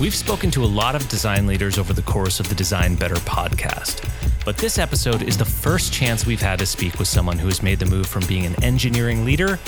We've 0.00 0.14
spoken 0.14 0.50
to 0.50 0.64
a 0.64 0.66
lot 0.66 0.96
of 0.96 1.08
design 1.08 1.46
leaders 1.46 1.78
over 1.78 1.92
the 1.92 2.02
course 2.02 2.40
of 2.40 2.48
the 2.48 2.54
Design 2.56 2.96
Better 2.96 3.14
podcast, 3.14 4.04
but 4.44 4.56
this 4.56 4.76
episode 4.76 5.22
is 5.22 5.38
the 5.38 5.44
first 5.44 5.92
chance 5.92 6.26
we've 6.26 6.42
had 6.42 6.58
to 6.58 6.66
speak 6.66 6.98
with 6.98 7.06
someone 7.06 7.38
who 7.38 7.46
has 7.46 7.62
made 7.62 7.78
the 7.78 7.86
move 7.86 8.08
from 8.08 8.26
being 8.26 8.44
an 8.44 8.60
engineering 8.64 9.24
leader 9.24 9.60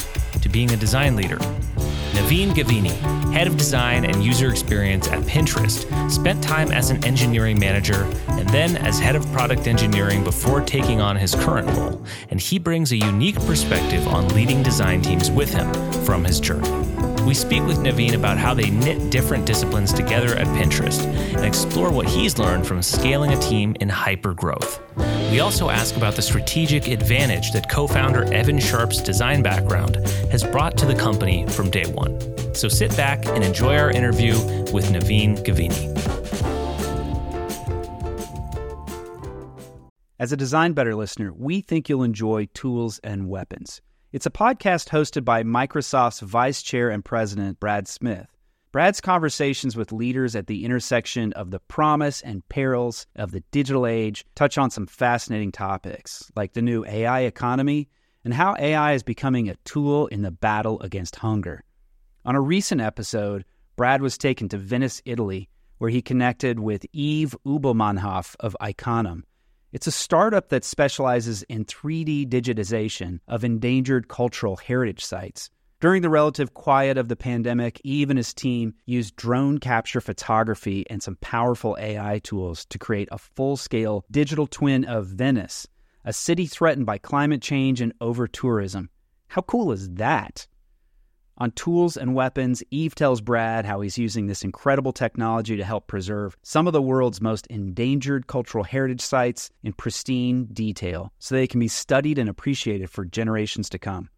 to 0.42 0.48
being 0.48 0.72
a 0.72 0.76
design 0.76 1.14
leader. 1.14 1.36
Naveen 2.16 2.50
Gavini, 2.50 2.90
head 3.32 3.46
of 3.46 3.56
design 3.56 4.04
and 4.04 4.24
user 4.24 4.50
experience 4.50 5.06
at 5.08 5.22
Pinterest, 5.22 6.10
spent 6.10 6.43
time 6.43 6.72
as 6.72 6.90
an 6.90 7.04
engineering 7.04 7.58
manager 7.61 8.03
and 8.31 8.49
then 8.49 8.77
as 8.79 8.99
head 8.99 9.15
of 9.15 9.24
product 9.31 9.69
engineering 9.69 10.24
before 10.24 10.61
taking 10.61 11.01
on 11.01 11.15
his 11.15 11.37
current 11.37 11.69
role. 11.79 12.04
And 12.31 12.40
he 12.40 12.58
brings 12.58 12.90
a 12.90 12.97
unique 12.97 13.38
perspective 13.47 14.08
on 14.08 14.27
leading 14.31 14.65
design 14.65 15.03
teams 15.03 15.31
with 15.31 15.53
him 15.53 15.72
from 16.05 16.24
his 16.24 16.41
journey. 16.41 17.16
We 17.27 17.34
speak 17.34 17.65
with 17.65 17.79
Naveen 17.79 18.15
about 18.15 18.38
how 18.38 18.55
they 18.55 18.70
knit 18.70 19.11
different 19.11 19.47
disciplines 19.47 19.93
together 19.93 20.37
at 20.37 20.47
Pinterest 20.56 21.05
and 21.34 21.45
explore 21.45 21.91
what 21.91 22.07
he's 22.07 22.39
learned 22.39 22.69
from 22.69 22.80
scaling 22.83 23.33
a 23.33 23.39
team 23.41 23.75
in 23.80 23.89
hyper 23.89 24.33
growth. 24.33 24.80
We 25.33 25.41
also 25.41 25.69
ask 25.69 25.97
about 25.97 26.15
the 26.15 26.23
strategic 26.23 26.87
advantage 26.87 27.51
that 27.51 27.69
co 27.69 27.89
founder 27.89 28.33
Evan 28.33 28.61
Sharp's 28.61 29.03
design 29.03 29.43
background 29.43 29.97
has 30.31 30.45
brought 30.45 30.79
to 30.79 30.87
the 30.87 30.95
company 30.95 31.45
from 31.48 31.69
day 31.69 31.87
one. 31.87 32.17
So 32.55 32.69
sit 32.69 32.97
back 32.97 33.27
and 33.27 33.43
enjoy 33.43 33.77
our 33.77 33.91
interview 33.91 34.34
with 34.73 34.87
Naveen 34.93 35.37
Gavini. 35.45 35.97
As 40.20 40.31
a 40.31 40.37
Design 40.37 40.75
Better 40.75 40.95
listener, 40.95 41.33
we 41.34 41.61
think 41.61 41.89
you'll 41.89 42.05
enjoy 42.05 42.47
Tools 42.55 43.01
and 43.03 43.29
Weapons. 43.29 43.83
It's 44.12 44.24
a 44.24 44.30
podcast 44.30 44.91
hosted 44.91 45.24
by 45.24 45.42
Microsoft's 45.42 46.20
Vice 46.20 46.62
Chair 46.62 46.91
and 46.91 47.05
President, 47.05 47.59
Brad 47.59 47.88
Smith. 47.88 48.28
Brad's 48.70 49.01
conversations 49.01 49.77
with 49.77 49.91
leaders 49.91 50.37
at 50.37 50.47
the 50.47 50.64
intersection 50.64 51.33
of 51.33 51.51
the 51.51 51.59
promise 51.59 52.23
and 52.23 52.48
perils 52.48 53.09
of 53.16 53.33
the 53.33 53.42
digital 53.50 53.84
age 53.84 54.25
touch 54.36 54.58
on 54.58 54.70
some 54.70 54.86
fascinating 54.86 55.50
topics, 55.50 56.31
like 56.36 56.53
the 56.53 56.62
new 56.62 56.84
AI 56.84 57.22
economy 57.22 57.89
and 58.25 58.33
how 58.33 58.55
AI 58.61 58.92
is 58.92 59.03
becoming 59.03 59.48
a 59.48 59.56
tool 59.64 60.06
in 60.06 60.22
the 60.22 60.31
battle 60.31 60.81
against 60.83 61.16
hunger. 61.16 61.64
On 62.25 62.36
a 62.36 62.41
recent 62.41 62.81
episode, 62.81 63.44
Brad 63.75 64.03
was 64.03 64.16
taken 64.16 64.48
to 64.50 64.56
Venice, 64.56 65.03
Italy, 65.05 65.48
where 65.78 65.91
he 65.91 66.00
connected 66.00 66.61
with 66.61 66.86
Yves 66.94 67.34
Ubelmannhoff 67.44 68.36
of 68.38 68.56
Iconem 68.61 69.25
it's 69.72 69.86
a 69.86 69.92
startup 69.92 70.48
that 70.50 70.64
specializes 70.64 71.42
in 71.45 71.64
3D 71.64 72.28
digitization 72.28 73.20
of 73.28 73.45
endangered 73.45 74.09
cultural 74.09 74.56
heritage 74.56 75.05
sites. 75.05 75.50
During 75.78 76.00
the 76.00 76.09
relative 76.09 76.55
quiet 76.55 76.97
of 76.97 77.09
the 77.09 77.17
pandemic, 77.17 77.81
Yves 77.84 78.09
and 78.09 78.19
his 78.19 78.33
team 78.33 78.75
used 78.87 79.14
drone 79.17 79.59
capture 79.59 80.00
photography 80.00 80.87
and 80.89 81.03
some 81.03 81.19
powerful 81.20 81.77
AI 81.78 82.20
tools 82.20 82.64
to 82.67 82.78
create 82.78 83.09
a 83.12 83.19
full 83.19 83.59
scale 83.59 84.05
digital 84.11 84.47
twin 84.47 84.84
of 84.84 85.09
Venice, 85.09 85.67
a 86.05 86.14
city 86.14 86.47
threatened 86.47 86.87
by 86.87 86.97
climate 86.97 87.42
change 87.42 87.83
and 87.83 87.92
over 88.00 88.27
tourism. 88.27 88.89
How 89.28 89.42
cool 89.42 89.70
is 89.72 89.91
that? 89.91 90.47
On 91.39 91.51
tools 91.51 91.98
and 91.98 92.15
weapons, 92.15 92.62
Yves 92.70 92.95
tells 92.95 93.20
Brad 93.20 93.67
how 93.67 93.83
he's 93.83 93.98
using 93.98 94.27
this 94.27 94.42
incredible 94.42 94.92
technology 94.92 95.55
to 95.56 95.65
help 95.65 95.87
preserve 95.87 96.34
some 96.43 96.67
of 96.67 96.73
the 96.73 96.81
world's 96.81 97.20
most 97.20 97.47
endangered 97.48 98.27
cultural 98.27 98.65
heritage 98.65 99.03
sites 99.03 99.51
in 99.62 99.75
pristine 99.75 100.47
detail 100.47 101.12
so 101.19 101.34
they 101.34 101.47
can 101.47 101.61
be 101.61 101.69
studied 101.69 102.19
and 102.19 102.31
appreciated 102.31 102.89
for 102.89 103.05
generations 103.05 103.69
to 103.69 103.78
come. 103.78 104.09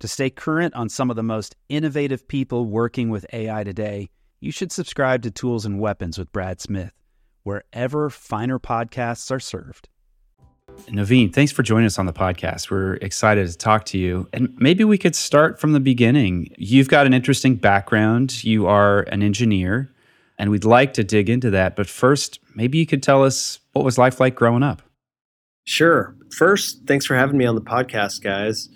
To 0.00 0.08
stay 0.08 0.30
current 0.30 0.74
on 0.74 0.88
some 0.88 1.10
of 1.10 1.16
the 1.16 1.22
most 1.22 1.54
innovative 1.68 2.26
people 2.26 2.66
working 2.66 3.08
with 3.08 3.24
AI 3.32 3.62
today, 3.62 4.10
you 4.40 4.50
should 4.50 4.72
subscribe 4.72 5.22
to 5.22 5.30
Tools 5.30 5.64
and 5.64 5.78
Weapons 5.78 6.18
with 6.18 6.32
Brad 6.32 6.60
Smith, 6.60 6.92
wherever 7.44 8.10
finer 8.10 8.58
podcasts 8.58 9.30
are 9.30 9.38
served. 9.38 9.88
Naveen, 10.88 11.32
thanks 11.32 11.50
for 11.50 11.62
joining 11.62 11.86
us 11.86 11.98
on 11.98 12.06
the 12.06 12.12
podcast. 12.12 12.70
We're 12.70 12.94
excited 12.94 13.48
to 13.48 13.56
talk 13.56 13.84
to 13.86 13.98
you. 13.98 14.28
And 14.32 14.54
maybe 14.58 14.84
we 14.84 14.98
could 14.98 15.16
start 15.16 15.60
from 15.60 15.72
the 15.72 15.80
beginning. 15.80 16.48
You've 16.56 16.88
got 16.88 17.06
an 17.06 17.14
interesting 17.14 17.56
background. 17.56 18.44
You 18.44 18.66
are 18.66 19.00
an 19.02 19.22
engineer, 19.22 19.92
and 20.38 20.50
we'd 20.50 20.64
like 20.64 20.92
to 20.94 21.04
dig 21.04 21.28
into 21.28 21.50
that. 21.50 21.74
But 21.76 21.88
first, 21.88 22.38
maybe 22.54 22.78
you 22.78 22.86
could 22.86 23.02
tell 23.02 23.24
us 23.24 23.60
what 23.72 23.84
was 23.84 23.98
life 23.98 24.20
like 24.20 24.34
growing 24.34 24.62
up? 24.62 24.82
Sure. 25.64 26.14
First, 26.30 26.82
thanks 26.86 27.06
for 27.06 27.16
having 27.16 27.38
me 27.38 27.46
on 27.46 27.54
the 27.54 27.60
podcast, 27.62 28.22
guys. 28.22 28.68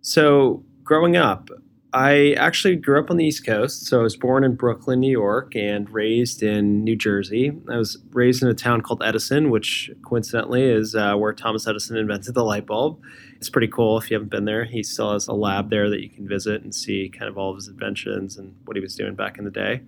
So, 0.00 0.64
growing 0.82 1.16
up, 1.16 1.48
I 1.94 2.32
actually 2.32 2.74
grew 2.74 2.98
up 2.98 3.08
on 3.08 3.18
the 3.18 3.24
East 3.24 3.46
Coast. 3.46 3.86
So 3.86 4.00
I 4.00 4.02
was 4.02 4.16
born 4.16 4.42
in 4.42 4.56
Brooklyn, 4.56 4.98
New 4.98 5.12
York, 5.12 5.54
and 5.54 5.88
raised 5.88 6.42
in 6.42 6.82
New 6.82 6.96
Jersey. 6.96 7.52
I 7.70 7.76
was 7.76 7.96
raised 8.10 8.42
in 8.42 8.48
a 8.48 8.54
town 8.54 8.80
called 8.80 9.00
Edison, 9.04 9.48
which 9.48 9.92
coincidentally 10.04 10.64
is 10.64 10.96
uh, 10.96 11.14
where 11.14 11.32
Thomas 11.32 11.68
Edison 11.68 11.96
invented 11.96 12.34
the 12.34 12.42
light 12.42 12.66
bulb. 12.66 13.00
It's 13.36 13.48
pretty 13.48 13.68
cool 13.68 13.96
if 13.96 14.10
you 14.10 14.16
haven't 14.16 14.30
been 14.30 14.44
there. 14.44 14.64
He 14.64 14.82
still 14.82 15.12
has 15.12 15.28
a 15.28 15.32
lab 15.32 15.70
there 15.70 15.88
that 15.88 16.02
you 16.02 16.10
can 16.10 16.26
visit 16.26 16.64
and 16.64 16.74
see 16.74 17.08
kind 17.10 17.28
of 17.28 17.38
all 17.38 17.50
of 17.50 17.56
his 17.56 17.68
inventions 17.68 18.36
and 18.38 18.56
what 18.64 18.76
he 18.76 18.82
was 18.82 18.96
doing 18.96 19.14
back 19.14 19.38
in 19.38 19.44
the 19.44 19.52
day. 19.52 19.80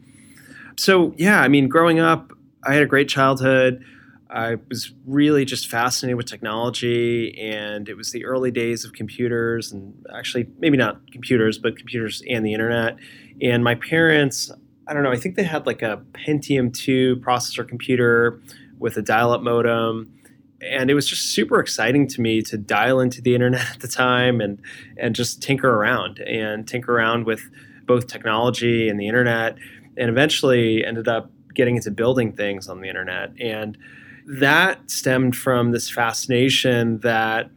So, 0.76 1.12
yeah, 1.16 1.40
I 1.40 1.48
mean, 1.48 1.68
growing 1.68 1.98
up, 1.98 2.30
I 2.64 2.74
had 2.74 2.84
a 2.84 2.86
great 2.86 3.08
childhood. 3.08 3.84
I 4.28 4.56
was 4.68 4.92
really 5.06 5.44
just 5.44 5.68
fascinated 5.68 6.16
with 6.16 6.26
technology, 6.26 7.38
and 7.38 7.88
it 7.88 7.96
was 7.96 8.10
the 8.10 8.24
early 8.24 8.50
days 8.50 8.84
of 8.84 8.92
computers, 8.92 9.72
and 9.72 10.04
actually, 10.14 10.48
maybe 10.58 10.76
not 10.76 11.10
computers, 11.12 11.58
but 11.58 11.76
computers 11.76 12.22
and 12.28 12.44
the 12.44 12.52
internet. 12.52 12.96
And 13.40 13.62
my 13.62 13.76
parents, 13.76 14.50
I 14.88 14.94
don't 14.94 15.02
know, 15.02 15.12
I 15.12 15.16
think 15.16 15.36
they 15.36 15.44
had 15.44 15.66
like 15.66 15.82
a 15.82 16.02
Pentium 16.12 16.74
2 16.74 17.16
processor 17.16 17.66
computer 17.66 18.40
with 18.78 18.96
a 18.96 19.02
dial 19.02 19.32
up 19.32 19.42
modem. 19.42 20.12
And 20.60 20.90
it 20.90 20.94
was 20.94 21.08
just 21.08 21.32
super 21.32 21.60
exciting 21.60 22.08
to 22.08 22.20
me 22.20 22.42
to 22.42 22.56
dial 22.56 23.00
into 23.00 23.20
the 23.20 23.34
internet 23.34 23.70
at 23.74 23.80
the 23.80 23.88
time 23.88 24.40
and, 24.40 24.60
and 24.96 25.14
just 25.14 25.42
tinker 25.42 25.68
around 25.68 26.18
and 26.20 26.66
tinker 26.66 26.94
around 26.94 27.26
with 27.26 27.42
both 27.84 28.06
technology 28.06 28.88
and 28.88 28.98
the 28.98 29.06
internet. 29.06 29.56
And 29.96 30.10
eventually 30.10 30.84
ended 30.84 31.08
up 31.08 31.30
getting 31.54 31.76
into 31.76 31.90
building 31.90 32.32
things 32.32 32.68
on 32.68 32.80
the 32.80 32.88
internet. 32.88 33.32
And 33.40 33.78
that 34.26 34.90
stemmed 34.90 35.36
from 35.36 35.70
this 35.70 35.88
fascination 35.88 36.98
that 37.00 37.48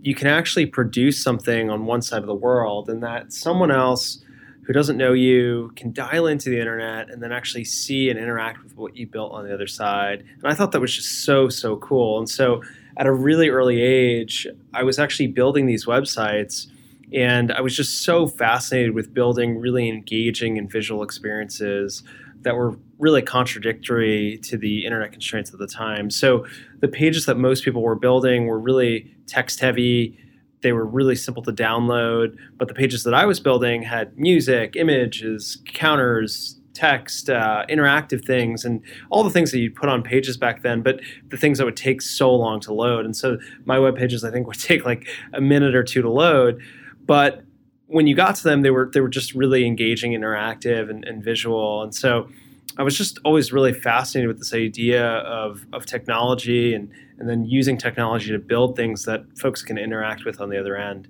you 0.00 0.14
can 0.14 0.26
actually 0.26 0.66
produce 0.66 1.22
something 1.22 1.70
on 1.70 1.86
one 1.86 2.02
side 2.02 2.20
of 2.20 2.26
the 2.26 2.34
world 2.34 2.88
and 2.88 3.02
that 3.02 3.32
someone 3.32 3.70
else 3.70 4.22
who 4.66 4.72
doesn't 4.72 4.96
know 4.96 5.12
you 5.12 5.72
can 5.76 5.92
dial 5.92 6.26
into 6.26 6.48
the 6.48 6.58
internet 6.58 7.10
and 7.10 7.22
then 7.22 7.32
actually 7.32 7.64
see 7.64 8.10
and 8.10 8.18
interact 8.18 8.62
with 8.62 8.76
what 8.76 8.96
you 8.96 9.06
built 9.06 9.32
on 9.32 9.44
the 9.44 9.52
other 9.52 9.66
side. 9.66 10.20
And 10.20 10.44
I 10.44 10.54
thought 10.54 10.72
that 10.72 10.80
was 10.80 10.94
just 10.94 11.24
so, 11.24 11.48
so 11.48 11.76
cool. 11.76 12.18
And 12.18 12.28
so 12.28 12.62
at 12.96 13.06
a 13.06 13.12
really 13.12 13.48
early 13.48 13.80
age, 13.80 14.46
I 14.72 14.82
was 14.82 14.98
actually 14.98 15.28
building 15.28 15.66
these 15.66 15.86
websites 15.86 16.66
and 17.12 17.52
I 17.52 17.60
was 17.60 17.76
just 17.76 18.02
so 18.02 18.26
fascinated 18.26 18.94
with 18.94 19.12
building 19.12 19.58
really 19.58 19.88
engaging 19.88 20.58
and 20.58 20.70
visual 20.70 21.02
experiences 21.02 22.02
that 22.42 22.54
were 22.54 22.76
really 23.00 23.22
contradictory 23.22 24.38
to 24.44 24.56
the 24.56 24.84
internet 24.84 25.10
constraints 25.10 25.52
of 25.52 25.58
the 25.58 25.66
time. 25.66 26.10
So 26.10 26.46
the 26.80 26.88
pages 26.88 27.26
that 27.26 27.36
most 27.36 27.64
people 27.64 27.82
were 27.82 27.96
building 27.96 28.46
were 28.46 28.60
really 28.60 29.12
text 29.26 29.60
heavy. 29.60 30.18
They 30.62 30.72
were 30.72 30.84
really 30.84 31.16
simple 31.16 31.42
to 31.44 31.52
download, 31.52 32.36
but 32.56 32.68
the 32.68 32.74
pages 32.74 33.02
that 33.04 33.14
I 33.14 33.24
was 33.24 33.40
building 33.40 33.82
had 33.82 34.16
music, 34.18 34.76
images, 34.76 35.62
counters, 35.72 36.60
text, 36.74 37.30
uh, 37.30 37.64
interactive 37.68 38.24
things, 38.24 38.64
and 38.64 38.82
all 39.10 39.24
the 39.24 39.30
things 39.30 39.50
that 39.50 39.58
you'd 39.58 39.74
put 39.74 39.88
on 39.88 40.02
pages 40.02 40.36
back 40.36 40.62
then, 40.62 40.82
but 40.82 41.00
the 41.28 41.36
things 41.36 41.58
that 41.58 41.64
would 41.64 41.76
take 41.76 42.02
so 42.02 42.32
long 42.34 42.60
to 42.60 42.72
load. 42.72 43.04
And 43.04 43.16
so 43.16 43.38
my 43.64 43.78
web 43.78 43.96
pages, 43.96 44.24
I 44.24 44.30
think, 44.30 44.46
would 44.46 44.60
take 44.60 44.84
like 44.84 45.08
a 45.32 45.40
minute 45.40 45.74
or 45.74 45.82
two 45.82 46.02
to 46.02 46.10
load. 46.10 46.60
But 47.06 47.42
when 47.86 48.06
you 48.06 48.14
got 48.14 48.36
to 48.36 48.44
them, 48.44 48.62
they 48.62 48.70
were 48.70 48.88
they 48.92 49.00
were 49.00 49.08
just 49.08 49.34
really 49.34 49.66
engaging, 49.66 50.12
interactive, 50.12 50.88
and, 50.90 51.04
and 51.04 51.24
visual. 51.24 51.82
And 51.82 51.94
so 51.94 52.28
I 52.76 52.82
was 52.82 52.96
just 52.96 53.18
always 53.24 53.52
really 53.52 53.72
fascinated 53.72 54.28
with 54.28 54.38
this 54.38 54.54
idea 54.54 55.04
of 55.04 55.66
of 55.72 55.86
technology 55.86 56.74
and 56.74 56.90
and 57.18 57.28
then 57.28 57.44
using 57.44 57.76
technology 57.76 58.30
to 58.30 58.38
build 58.38 58.76
things 58.76 59.04
that 59.04 59.22
folks 59.38 59.62
can 59.62 59.76
interact 59.76 60.24
with 60.24 60.40
on 60.40 60.48
the 60.48 60.58
other 60.58 60.76
end. 60.76 61.08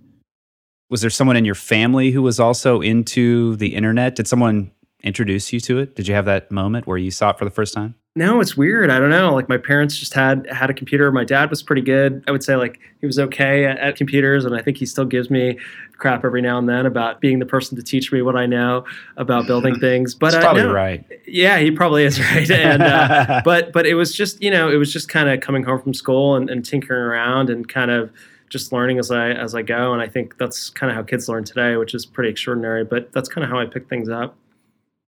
Was 0.89 1.03
there 1.03 1.11
someone 1.11 1.37
in 1.37 1.45
your 1.45 1.55
family 1.55 2.11
who 2.11 2.23
was 2.23 2.41
also 2.41 2.81
into 2.81 3.55
the 3.57 3.77
internet? 3.77 4.17
Did 4.17 4.27
someone 4.27 4.73
introduce 5.05 5.53
you 5.53 5.61
to 5.61 5.79
it? 5.79 5.95
Did 5.95 6.09
you 6.09 6.15
have 6.15 6.25
that 6.25 6.51
moment 6.51 6.87
where 6.87 6.99
you 6.99 7.13
saw 7.13 7.31
it 7.31 7.39
for 7.39 7.45
the 7.45 7.51
first 7.51 7.75
time? 7.75 7.95
No, 8.17 8.41
it's 8.41 8.57
weird. 8.57 8.91
I 8.91 8.99
don't 8.99 9.11
know. 9.11 9.33
Like 9.33 9.49
my 9.49 9.57
parents 9.57 9.97
just 9.97 10.15
had 10.15 10.45
had 10.51 10.69
a 10.69 10.75
computer. 10.75 11.13
My 11.13 11.25
dad 11.25 11.49
was 11.49 11.63
pretty 11.63 11.83
good. 11.83 12.25
I 12.27 12.33
would 12.33 12.43
say 12.43 12.57
like 12.57 12.81
he 13.01 13.07
was 13.07 13.21
okay 13.21 13.67
at, 13.67 13.79
at, 13.79 13.95
computers, 13.97 14.45
and 14.45 14.55
I 14.55 14.63
think 14.63 14.79
he 14.79 14.87
still 14.87 15.05
gives 15.05 15.31
me 15.31 15.57
crap 15.97 16.25
every 16.25 16.43
now 16.43 16.59
and 16.59 16.69
then 16.69 16.87
about 16.87 17.21
being 17.21 17.39
the 17.39 17.47
person 17.47 17.77
to 17.77 17.85
teach 17.85 18.11
me 18.11 18.21
what 18.21 18.35
I 18.35 18.47
know 18.47 18.85
about 19.17 19.47
building 19.47 19.75
things. 19.81 20.13
But 20.17 20.35
uh, 20.35 20.41
probably 20.41 20.63
no, 20.63 20.73
right. 20.73 21.05
Yeah, 21.25 21.59
he 21.59 21.71
probably 21.71 22.03
is 22.03 22.19
right. 22.33 22.51
And 22.51 22.83
uh, 22.83 23.43
but 23.45 23.73
but 23.73 23.87
it 23.87 23.95
was 23.95 24.13
just 24.13 24.43
you 24.43 24.51
know 24.51 24.69
it 24.69 24.77
was 24.77 24.93
just 24.93 25.09
kind 25.09 25.29
of 25.29 25.41
coming 25.41 25.63
home 25.63 25.81
from 25.81 25.95
school 25.95 26.35
and, 26.35 26.51
and 26.51 26.65
tinkering 26.65 27.01
around 27.01 27.49
and 27.49 27.69
kind 27.69 27.93
of 27.93 28.11
just 28.49 28.73
learning 28.73 28.99
as 28.99 29.13
I 29.13 29.31
as 29.31 29.55
I 29.55 29.63
go. 29.63 29.93
And 29.93 30.03
I 30.03 30.09
think 30.09 30.37
that's 30.37 30.69
kind 30.71 30.91
of 30.91 30.97
how 30.97 31.05
kids 31.05 31.29
learn 31.29 31.45
today, 31.45 31.77
which 31.77 31.95
is 31.95 32.07
pretty 32.07 32.31
extraordinary. 32.31 32.83
But 32.83 33.13
that's 33.13 33.29
kind 33.29 33.45
of 33.45 33.51
how 33.51 33.61
I 33.61 33.67
pick 33.67 33.89
things 33.89 34.09
up. 34.09 34.35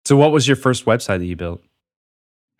So, 0.03 0.17
what 0.17 0.33
was 0.33 0.49
your 0.49 0.57
first 0.57 0.83
website 0.83 1.19
that 1.19 1.25
you 1.25 1.37
built? 1.37 1.61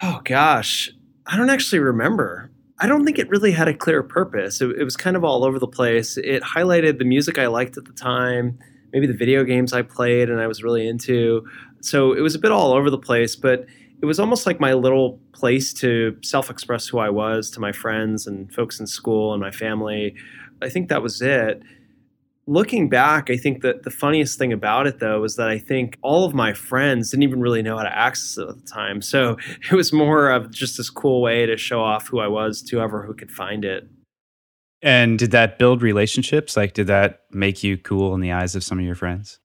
Oh 0.02 0.22
gosh, 0.24 0.90
I 1.26 1.36
don't 1.36 1.50
actually 1.50 1.80
remember. 1.80 2.52
I 2.80 2.88
don't 2.88 3.06
think 3.06 3.20
it 3.20 3.28
really 3.30 3.52
had 3.52 3.68
a 3.68 3.74
clear 3.74 4.02
purpose. 4.02 4.62
It, 4.62 4.70
it, 4.80 4.84
was 4.84 4.96
kind 4.96 5.18
of 5.18 5.26
all 5.26 5.44
over 5.44 5.60
the 5.60 5.68
place. 5.68 6.16
It 6.18 6.42
highlighted 6.42 6.98
the 6.98 7.06
music 7.06 7.38
I 7.38 7.48
liked 7.48 7.76
at 7.76 7.84
the 7.84 7.92
time, 7.92 8.58
maybe 8.94 9.06
the 9.06 9.14
video 9.14 9.44
games 9.44 9.74
I 9.74 9.82
played 9.82 10.30
and 10.30 10.40
I 10.40 10.48
was 10.48 10.64
really 10.64 10.88
into. 10.88 11.46
So 11.82 12.14
it 12.14 12.22
was 12.22 12.36
a 12.36 12.40
bit 12.40 12.52
all 12.52 12.72
over 12.72 12.90
the 12.90 12.98
place, 12.98 13.36
but 13.36 13.66
it 14.02 14.06
was 14.06 14.20
almost 14.20 14.46
like 14.46 14.62
my 14.62 14.74
little 14.74 15.20
place 15.34 15.74
to 15.74 16.18
self 16.24 16.50
express 16.50 16.88
who 16.88 17.00
I 17.00 17.10
was 17.10 17.50
to 17.52 17.60
my 17.60 17.74
friends 17.74 18.26
and 18.26 18.52
folks 18.54 18.80
in 18.80 18.88
school 18.88 19.34
and 19.34 19.42
my 19.42 19.52
family. 19.52 20.16
I 20.62 20.70
think 20.70 20.88
that 20.88 21.02
was 21.02 21.22
it 21.22 21.62
looking 22.50 22.90
back, 22.90 23.30
I 23.30 23.38
think 23.38 23.62
that 23.62 23.84
the 23.84 23.92
funniest 23.92 24.40
thing 24.40 24.52
about 24.52 24.88
it 24.88 25.00
though 25.00 25.22
was 25.22 25.36
that 25.36 25.50
I 25.50 25.60
think 25.60 25.98
all 26.02 26.26
of 26.26 26.34
my 26.34 26.54
friends 26.54 27.12
didn't 27.12 27.24
even 27.24 27.40
really 27.40 27.62
know 27.62 27.78
how 27.78 27.84
to 27.84 27.96
access 27.96 28.38
it 28.38 28.50
at 28.50 28.56
the 28.56 28.70
time. 28.70 29.02
So 29.02 29.38
it 29.72 29.76
was 29.76 29.94
more 29.94 30.32
of 30.32 30.52
just 30.52 30.78
this 30.78 30.90
cool 30.90 31.22
way 31.22 31.46
to 31.46 31.56
show 31.56 31.82
off 31.82 32.08
who 32.08 32.20
I 32.20 32.28
was 32.28 32.62
to 32.64 32.78
whoever 32.78 33.04
who 33.04 33.14
could 33.14 33.32
find 33.32 33.64
it. 33.64 33.88
And 34.82 35.20
did 35.20 35.32
that 35.32 35.60
build 35.60 35.82
relationships? 35.82 36.58
Like, 36.58 36.74
did 36.74 36.88
that 36.88 37.22
make 37.32 37.64
you 37.64 37.78
cool 37.78 38.16
in 38.16 38.22
the 38.22 38.32
eyes 38.32 38.56
of 38.56 38.64
some 38.64 38.80
of 38.80 38.86
your 38.86 38.96
friends? 38.96 39.40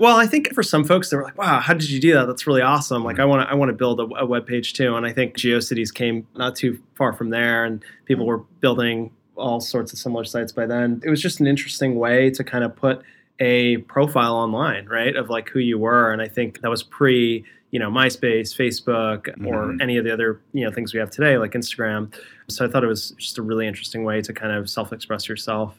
Well, 0.00 0.16
I 0.16 0.26
think 0.26 0.52
for 0.52 0.64
some 0.64 0.82
folks, 0.82 1.10
they 1.10 1.16
were 1.16 1.22
like, 1.22 1.38
"Wow, 1.38 1.60
how 1.60 1.72
did 1.72 1.88
you 1.88 2.00
do 2.00 2.12
that? 2.14 2.26
That's 2.26 2.48
really 2.48 2.60
awesome! 2.60 3.04
Like, 3.04 3.14
mm-hmm. 3.14 3.22
I 3.22 3.24
want 3.26 3.48
to, 3.48 3.52
I 3.52 3.54
want 3.54 3.68
to 3.68 3.74
build 3.74 4.00
a, 4.00 4.22
a 4.22 4.26
web 4.26 4.44
page 4.44 4.72
too." 4.72 4.96
And 4.96 5.06
I 5.06 5.12
think 5.12 5.36
GeoCities 5.36 5.94
came 5.94 6.26
not 6.34 6.56
too 6.56 6.82
far 6.96 7.12
from 7.12 7.30
there, 7.30 7.64
and 7.64 7.84
people 8.04 8.24
mm. 8.24 8.28
were 8.28 8.38
building 8.58 9.12
all 9.36 9.60
sorts 9.60 9.92
of 9.92 9.98
similar 9.98 10.24
sites 10.24 10.52
by 10.52 10.66
then. 10.66 11.00
It 11.04 11.10
was 11.10 11.20
just 11.20 11.40
an 11.40 11.46
interesting 11.46 11.96
way 11.96 12.30
to 12.30 12.44
kind 12.44 12.64
of 12.64 12.74
put 12.74 13.02
a 13.40 13.78
profile 13.78 14.36
online, 14.36 14.86
right, 14.86 15.16
of 15.16 15.30
like 15.30 15.48
who 15.48 15.58
you 15.58 15.78
were. 15.78 16.12
And 16.12 16.22
I 16.22 16.28
think 16.28 16.60
that 16.60 16.70
was 16.70 16.82
pre, 16.82 17.44
you 17.70 17.78
know, 17.78 17.90
MySpace, 17.90 18.54
Facebook, 18.54 19.26
mm-hmm. 19.26 19.46
or 19.46 19.76
any 19.82 19.96
of 19.96 20.04
the 20.04 20.12
other, 20.12 20.40
you 20.52 20.64
know, 20.64 20.70
things 20.70 20.94
we 20.94 21.00
have 21.00 21.10
today, 21.10 21.38
like 21.38 21.52
Instagram. 21.52 22.14
So 22.48 22.64
I 22.64 22.68
thought 22.68 22.84
it 22.84 22.88
was 22.88 23.10
just 23.18 23.38
a 23.38 23.42
really 23.42 23.66
interesting 23.66 24.04
way 24.04 24.20
to 24.22 24.32
kind 24.32 24.52
of 24.52 24.70
self-express 24.70 25.28
yourself. 25.28 25.74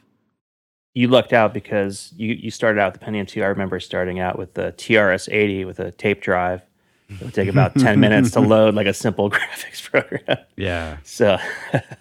You 0.93 1.07
lucked 1.09 1.33
out 1.33 1.53
because 1.53 2.13
you, 2.15 2.33
you 2.33 2.51
started 2.51 2.79
out 2.79 2.93
with 2.93 3.01
the 3.01 3.05
Pentium 3.05 3.27
2. 3.27 3.43
I 3.43 3.47
remember 3.47 3.79
starting 3.79 4.19
out 4.19 4.37
with 4.37 4.53
the 4.53 4.73
TRS-80 4.77 5.65
with 5.65 5.79
a 5.79 5.91
tape 5.91 6.21
drive. 6.21 6.61
It 7.09 7.21
would 7.21 7.33
take 7.33 7.49
about 7.49 7.75
10 7.75 7.99
minutes 7.99 8.31
to 8.31 8.39
load 8.41 8.73
like 8.75 8.87
a 8.87 8.93
simple 8.93 9.29
graphics 9.31 9.83
program. 9.83 10.37
Yeah. 10.55 10.97
So, 11.03 11.37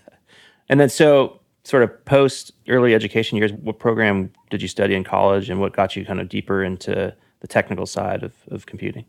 and 0.68 0.80
then 0.80 0.88
so 0.88 1.40
sort 1.64 1.82
of 1.82 2.04
post 2.04 2.52
early 2.68 2.94
education 2.94 3.38
years, 3.38 3.52
what 3.52 3.78
program 3.78 4.30
did 4.50 4.62
you 4.62 4.68
study 4.68 4.94
in 4.94 5.02
college 5.02 5.50
and 5.50 5.60
what 5.60 5.72
got 5.72 5.96
you 5.96 6.04
kind 6.04 6.20
of 6.20 6.28
deeper 6.28 6.62
into 6.62 7.14
the 7.40 7.46
technical 7.48 7.86
side 7.86 8.22
of, 8.22 8.32
of 8.50 8.66
computing? 8.66 9.04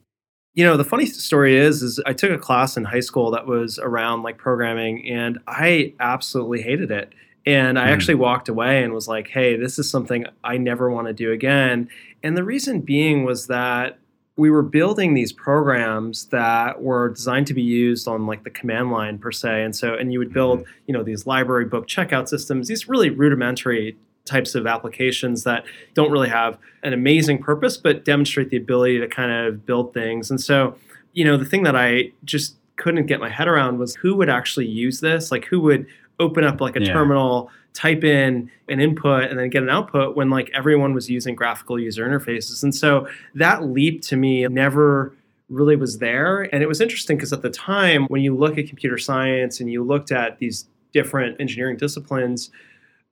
You 0.54 0.63
know, 0.63 0.78
the 0.78 0.86
funny 0.86 1.06
story 1.06 1.57
is, 1.57 1.84
is 1.84 2.00
I 2.06 2.13
took 2.13 2.31
a 2.31 2.38
class 2.38 2.78
in 2.78 2.86
high 2.86 3.02
school 3.02 3.30
that 3.31 3.46
was 3.46 3.78
around 3.78 4.24
like 4.24 4.38
programming 4.38 5.07
and 5.10 5.38
I 5.48 5.94
absolutely 6.00 6.62
hated 6.62 6.92
it. 6.92 7.13
And 7.46 7.78
I 7.78 7.88
mm. 7.88 7.92
actually 7.92 8.16
walked 8.16 8.48
away 8.48 8.84
and 8.84 8.94
was 8.94 9.07
like, 9.07 9.28
hey, 9.28 9.57
this 9.57 9.78
is 9.78 9.90
something 9.90 10.25
I 10.44 10.57
never 10.57 10.90
want 10.90 11.07
to 11.07 11.13
do 11.13 11.31
again. 11.31 11.90
And 12.24 12.38
the 12.38 12.44
reason 12.44 12.81
being 12.81 13.25
was 13.25 13.48
that 13.48 14.00
we 14.37 14.49
were 14.49 14.61
building 14.61 15.13
these 15.13 15.31
programs 15.31 16.25
that 16.25 16.81
were 16.81 17.09
designed 17.09 17.47
to 17.47 17.53
be 17.53 17.61
used 17.61 18.07
on 18.07 18.25
like 18.25 18.43
the 18.43 18.49
command 18.49 18.91
line 18.91 19.17
per 19.17 19.31
se. 19.31 19.63
And 19.63 19.75
so 19.75 19.95
and 19.95 20.11
you 20.11 20.19
would 20.19 20.33
build 20.33 20.61
mm-hmm. 20.61 20.71
you 20.87 20.93
know 20.93 21.03
these 21.03 21.25
library 21.25 21.65
book 21.65 21.87
checkout 21.87 22.27
systems 22.27 22.67
these 22.67 22.87
really 22.87 23.09
rudimentary 23.09 23.95
types 24.25 24.55
of 24.55 24.65
applications 24.65 25.43
that 25.43 25.63
don't 25.93 26.11
really 26.11 26.29
have 26.29 26.57
an 26.81 26.93
amazing 26.93 27.37
purpose 27.37 27.77
but 27.77 28.03
demonstrate 28.03 28.49
the 28.49 28.57
ability 28.57 28.99
to 28.99 29.07
kind 29.07 29.31
of 29.31 29.65
build 29.65 29.93
things. 29.93 30.29
And 30.29 30.41
so 30.41 30.75
you 31.13 31.23
know 31.23 31.37
the 31.37 31.45
thing 31.45 31.63
that 31.63 31.75
i 31.75 32.11
just 32.25 32.55
couldn't 32.77 33.05
get 33.05 33.19
my 33.19 33.29
head 33.29 33.47
around 33.47 33.77
was 33.77 33.95
who 33.95 34.15
would 34.15 34.29
actually 34.29 34.67
use 34.67 34.99
this? 34.99 35.31
Like 35.31 35.45
who 35.45 35.61
would 35.61 35.85
open 36.19 36.44
up 36.44 36.62
like 36.62 36.75
a 36.75 36.81
yeah. 36.81 36.94
terminal 36.94 37.50
type 37.73 38.03
in 38.03 38.50
an 38.69 38.79
input 38.79 39.29
and 39.29 39.38
then 39.38 39.50
get 39.50 39.62
an 39.62 39.69
output 39.69 40.15
when 40.15 40.29
like 40.29 40.50
everyone 40.53 40.94
was 40.94 41.09
using 41.09 41.35
graphical 41.35 41.79
user 41.79 42.07
interfaces. 42.07 42.63
And 42.63 42.73
so 42.73 43.07
that 43.35 43.65
leap 43.65 44.01
to 44.03 44.15
me 44.15 44.47
never 44.47 45.13
really 45.50 45.75
was 45.75 46.00
there. 46.00 46.44
And 46.53 46.63
it 46.63 46.67
was 46.67 46.81
interesting 46.81 47.17
because 47.17 47.33
at 47.33 47.41
the 47.41 47.50
time, 47.50 48.06
when 48.06 48.21
you 48.21 48.35
look 48.35 48.57
at 48.57 48.67
computer 48.67 48.97
science 48.97 49.59
and 49.59 49.69
you 49.69 49.83
looked 49.83 50.12
at 50.12 50.39
these 50.39 50.67
different 50.94 51.39
engineering 51.39 51.77
disciplines, 51.77 52.50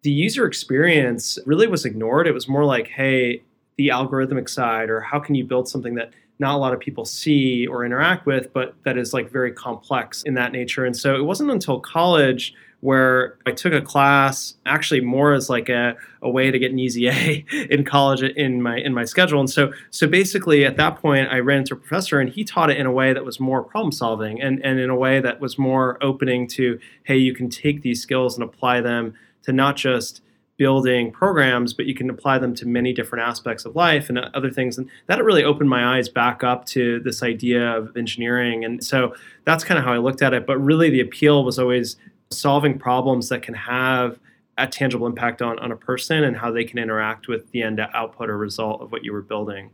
the 0.04 0.12
user 0.12 0.46
experience 0.46 1.38
really 1.46 1.68
was 1.68 1.86
ignored. 1.86 2.28
It 2.28 2.34
was 2.34 2.48
more 2.48 2.66
like, 2.66 2.88
hey, 2.88 3.44
the 3.78 3.90
algorithmic 3.90 4.50
side, 4.50 4.90
or 4.90 5.02
how 5.02 5.20
can 5.20 5.36
you 5.36 5.44
build 5.44 5.68
something 5.68 5.96
that 5.96 6.12
not 6.40 6.56
a 6.56 6.58
lot 6.58 6.74
of 6.74 6.80
people 6.80 7.06
see 7.06 7.68
or 7.68 7.86
interact 7.86 8.26
with, 8.26 8.52
but 8.54 8.76
that 8.84 8.98
is 8.98 9.14
like 9.14 9.30
very 9.30 9.52
complex 9.52 10.24
in 10.24 10.34
that 10.34 10.52
nature. 10.52 10.86
And 10.86 10.96
so 10.96 11.16
it 11.16 11.24
wasn't 11.24 11.52
until 11.52 11.80
college 11.80 12.54
where 12.84 13.38
I 13.46 13.52
took 13.52 13.72
a 13.72 13.82
class 13.82 14.56
actually 14.66 15.00
more 15.00 15.34
as 15.34 15.50
like 15.50 15.70
a, 15.70 15.96
a 16.22 16.30
way 16.30 16.52
to 16.52 16.60
get 16.60 16.70
an 16.70 16.80
easy 16.80 17.08
A 17.10 17.46
in 17.70 17.86
college 17.86 18.22
in 18.22 18.62
my 18.62 18.78
in 18.78 18.94
my 18.94 19.06
schedule. 19.06 19.40
And 19.40 19.50
so 19.50 19.72
so 19.90 20.06
basically 20.06 20.66
at 20.66 20.76
that 20.76 20.98
point 20.98 21.30
I 21.32 21.40
ran 21.40 21.60
into 21.60 21.76
a 21.76 21.78
professor 21.78 22.20
and 22.20 22.30
he 22.30 22.44
taught 22.44 22.70
it 22.70 22.78
in 22.78 22.86
a 22.86 22.92
way 22.92 23.14
that 23.14 23.24
was 23.24 23.40
more 23.40 23.64
problem 23.64 23.94
solving 23.94 24.42
and, 24.42 24.64
and 24.66 24.80
in 24.80 24.90
a 24.90 24.98
way 24.98 25.22
that 25.22 25.40
was 25.40 25.58
more 25.58 25.98
opening 26.04 26.46
to, 26.50 26.78
hey, 27.06 27.16
you 27.16 27.34
can 27.34 27.50
take 27.50 27.84
these 27.84 28.02
skills 28.02 28.36
and 28.36 28.44
apply 28.44 28.82
them 28.82 29.14
to 29.44 29.54
not 29.54 29.78
just 29.78 30.22
building 30.58 31.12
programs, 31.12 31.74
but 31.74 31.86
you 31.86 31.96
can 31.96 32.10
apply 32.10 32.38
them 32.38 32.54
to 32.54 32.68
many 32.68 32.94
different 32.94 33.26
aspects 33.26 33.66
of 33.66 33.76
life 33.76 34.10
and 34.10 34.20
other 34.20 34.52
things. 34.52 34.78
And 34.78 34.90
that 35.08 35.24
really 35.24 35.44
opened 35.44 35.70
my 35.70 35.98
eyes 35.98 36.10
back 36.10 36.44
up 36.44 36.66
to 36.68 37.00
this 37.00 37.24
idea 37.24 37.76
of 37.76 37.96
engineering. 37.98 38.64
And 38.64 38.84
so 38.84 39.16
that's 39.46 39.64
kind 39.64 39.80
of 39.80 39.86
how 39.86 39.94
I 39.94 39.98
looked 39.98 40.22
at 40.22 40.34
it. 40.34 40.46
But 40.46 40.58
really, 40.60 40.90
the 40.90 41.00
appeal 41.00 41.44
was 41.44 41.58
always 41.58 41.96
solving 42.38 42.78
problems 42.80 43.30
that 43.30 43.42
can 43.42 43.54
have 43.54 44.20
a 44.58 44.68
tangible 44.68 45.08
impact 45.08 45.42
on, 45.42 45.58
on 45.60 45.72
a 45.72 45.76
person 45.76 46.24
and 46.24 46.38
how 46.38 46.52
they 46.52 46.64
can 46.64 46.78
interact 46.78 47.28
with 47.28 47.52
the 47.52 47.64
end 47.64 47.80
output 47.80 48.30
or 48.30 48.38
result 48.38 48.82
of 48.82 48.92
what 48.92 49.04
you 49.04 49.12
were 49.12 49.22
building. 49.22 49.72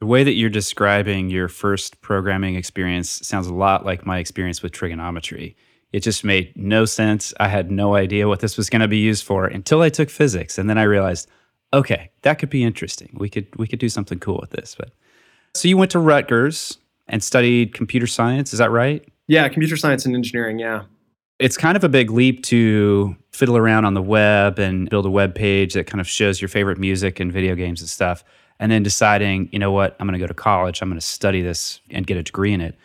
The 0.00 0.06
way 0.06 0.24
that 0.24 0.32
you're 0.32 0.50
describing 0.50 1.30
your 1.30 1.48
first 1.48 2.00
programming 2.02 2.54
experience 2.54 3.10
sounds 3.26 3.46
a 3.46 3.54
lot 3.54 3.84
like 3.84 4.06
my 4.06 4.18
experience 4.18 4.62
with 4.62 4.72
trigonometry. 4.72 5.56
It 5.92 6.00
just 6.00 6.22
made 6.22 6.52
no 6.54 6.84
sense. 6.84 7.32
I 7.40 7.48
had 7.48 7.70
no 7.70 7.94
idea 7.94 8.28
what 8.28 8.40
this 8.40 8.56
was 8.56 8.68
going 8.68 8.82
to 8.82 8.88
be 8.88 8.98
used 8.98 9.24
for 9.24 9.46
until 9.46 9.80
I 9.80 9.88
took 9.88 10.10
physics 10.10 10.58
and 10.58 10.68
then 10.68 10.76
I 10.76 10.82
realized, 10.82 11.28
okay, 11.72 12.10
that 12.22 12.38
could 12.38 12.50
be 12.50 12.62
interesting. 12.62 13.16
We 13.18 13.30
could 13.30 13.46
we 13.56 13.66
could 13.66 13.78
do 13.78 13.88
something 13.88 14.18
cool 14.18 14.38
with 14.40 14.50
this. 14.50 14.76
But 14.78 14.90
so 15.54 15.68
you 15.68 15.78
went 15.78 15.90
to 15.92 15.98
Rutgers 15.98 16.78
and 17.08 17.24
studied 17.24 17.72
computer 17.72 18.06
science, 18.06 18.52
is 18.52 18.58
that 18.58 18.70
right? 18.70 19.08
Yeah, 19.28 19.48
computer 19.48 19.76
science 19.76 20.04
and 20.04 20.14
engineering, 20.14 20.58
yeah 20.58 20.82
it's 21.38 21.56
kind 21.56 21.76
of 21.76 21.84
a 21.84 21.88
big 21.88 22.10
leap 22.10 22.42
to 22.44 23.14
fiddle 23.30 23.56
around 23.56 23.84
on 23.84 23.94
the 23.94 24.02
web 24.02 24.58
and 24.58 24.88
build 24.88 25.04
a 25.04 25.10
web 25.10 25.34
page 25.34 25.74
that 25.74 25.86
kind 25.86 26.00
of 26.00 26.08
shows 26.08 26.40
your 26.40 26.48
favorite 26.48 26.78
music 26.78 27.20
and 27.20 27.32
video 27.32 27.54
games 27.54 27.80
and 27.80 27.88
stuff 27.90 28.24
and 28.58 28.72
then 28.72 28.82
deciding 28.82 29.48
you 29.52 29.58
know 29.58 29.70
what 29.70 29.96
i'm 30.00 30.06
going 30.06 30.18
to 30.18 30.22
go 30.22 30.26
to 30.26 30.34
college 30.34 30.80
i'm 30.80 30.88
going 30.88 30.98
to 30.98 31.06
study 31.06 31.42
this 31.42 31.80
and 31.90 32.06
get 32.06 32.16
a 32.16 32.22
degree 32.22 32.52
in 32.52 32.60
it 32.60 32.76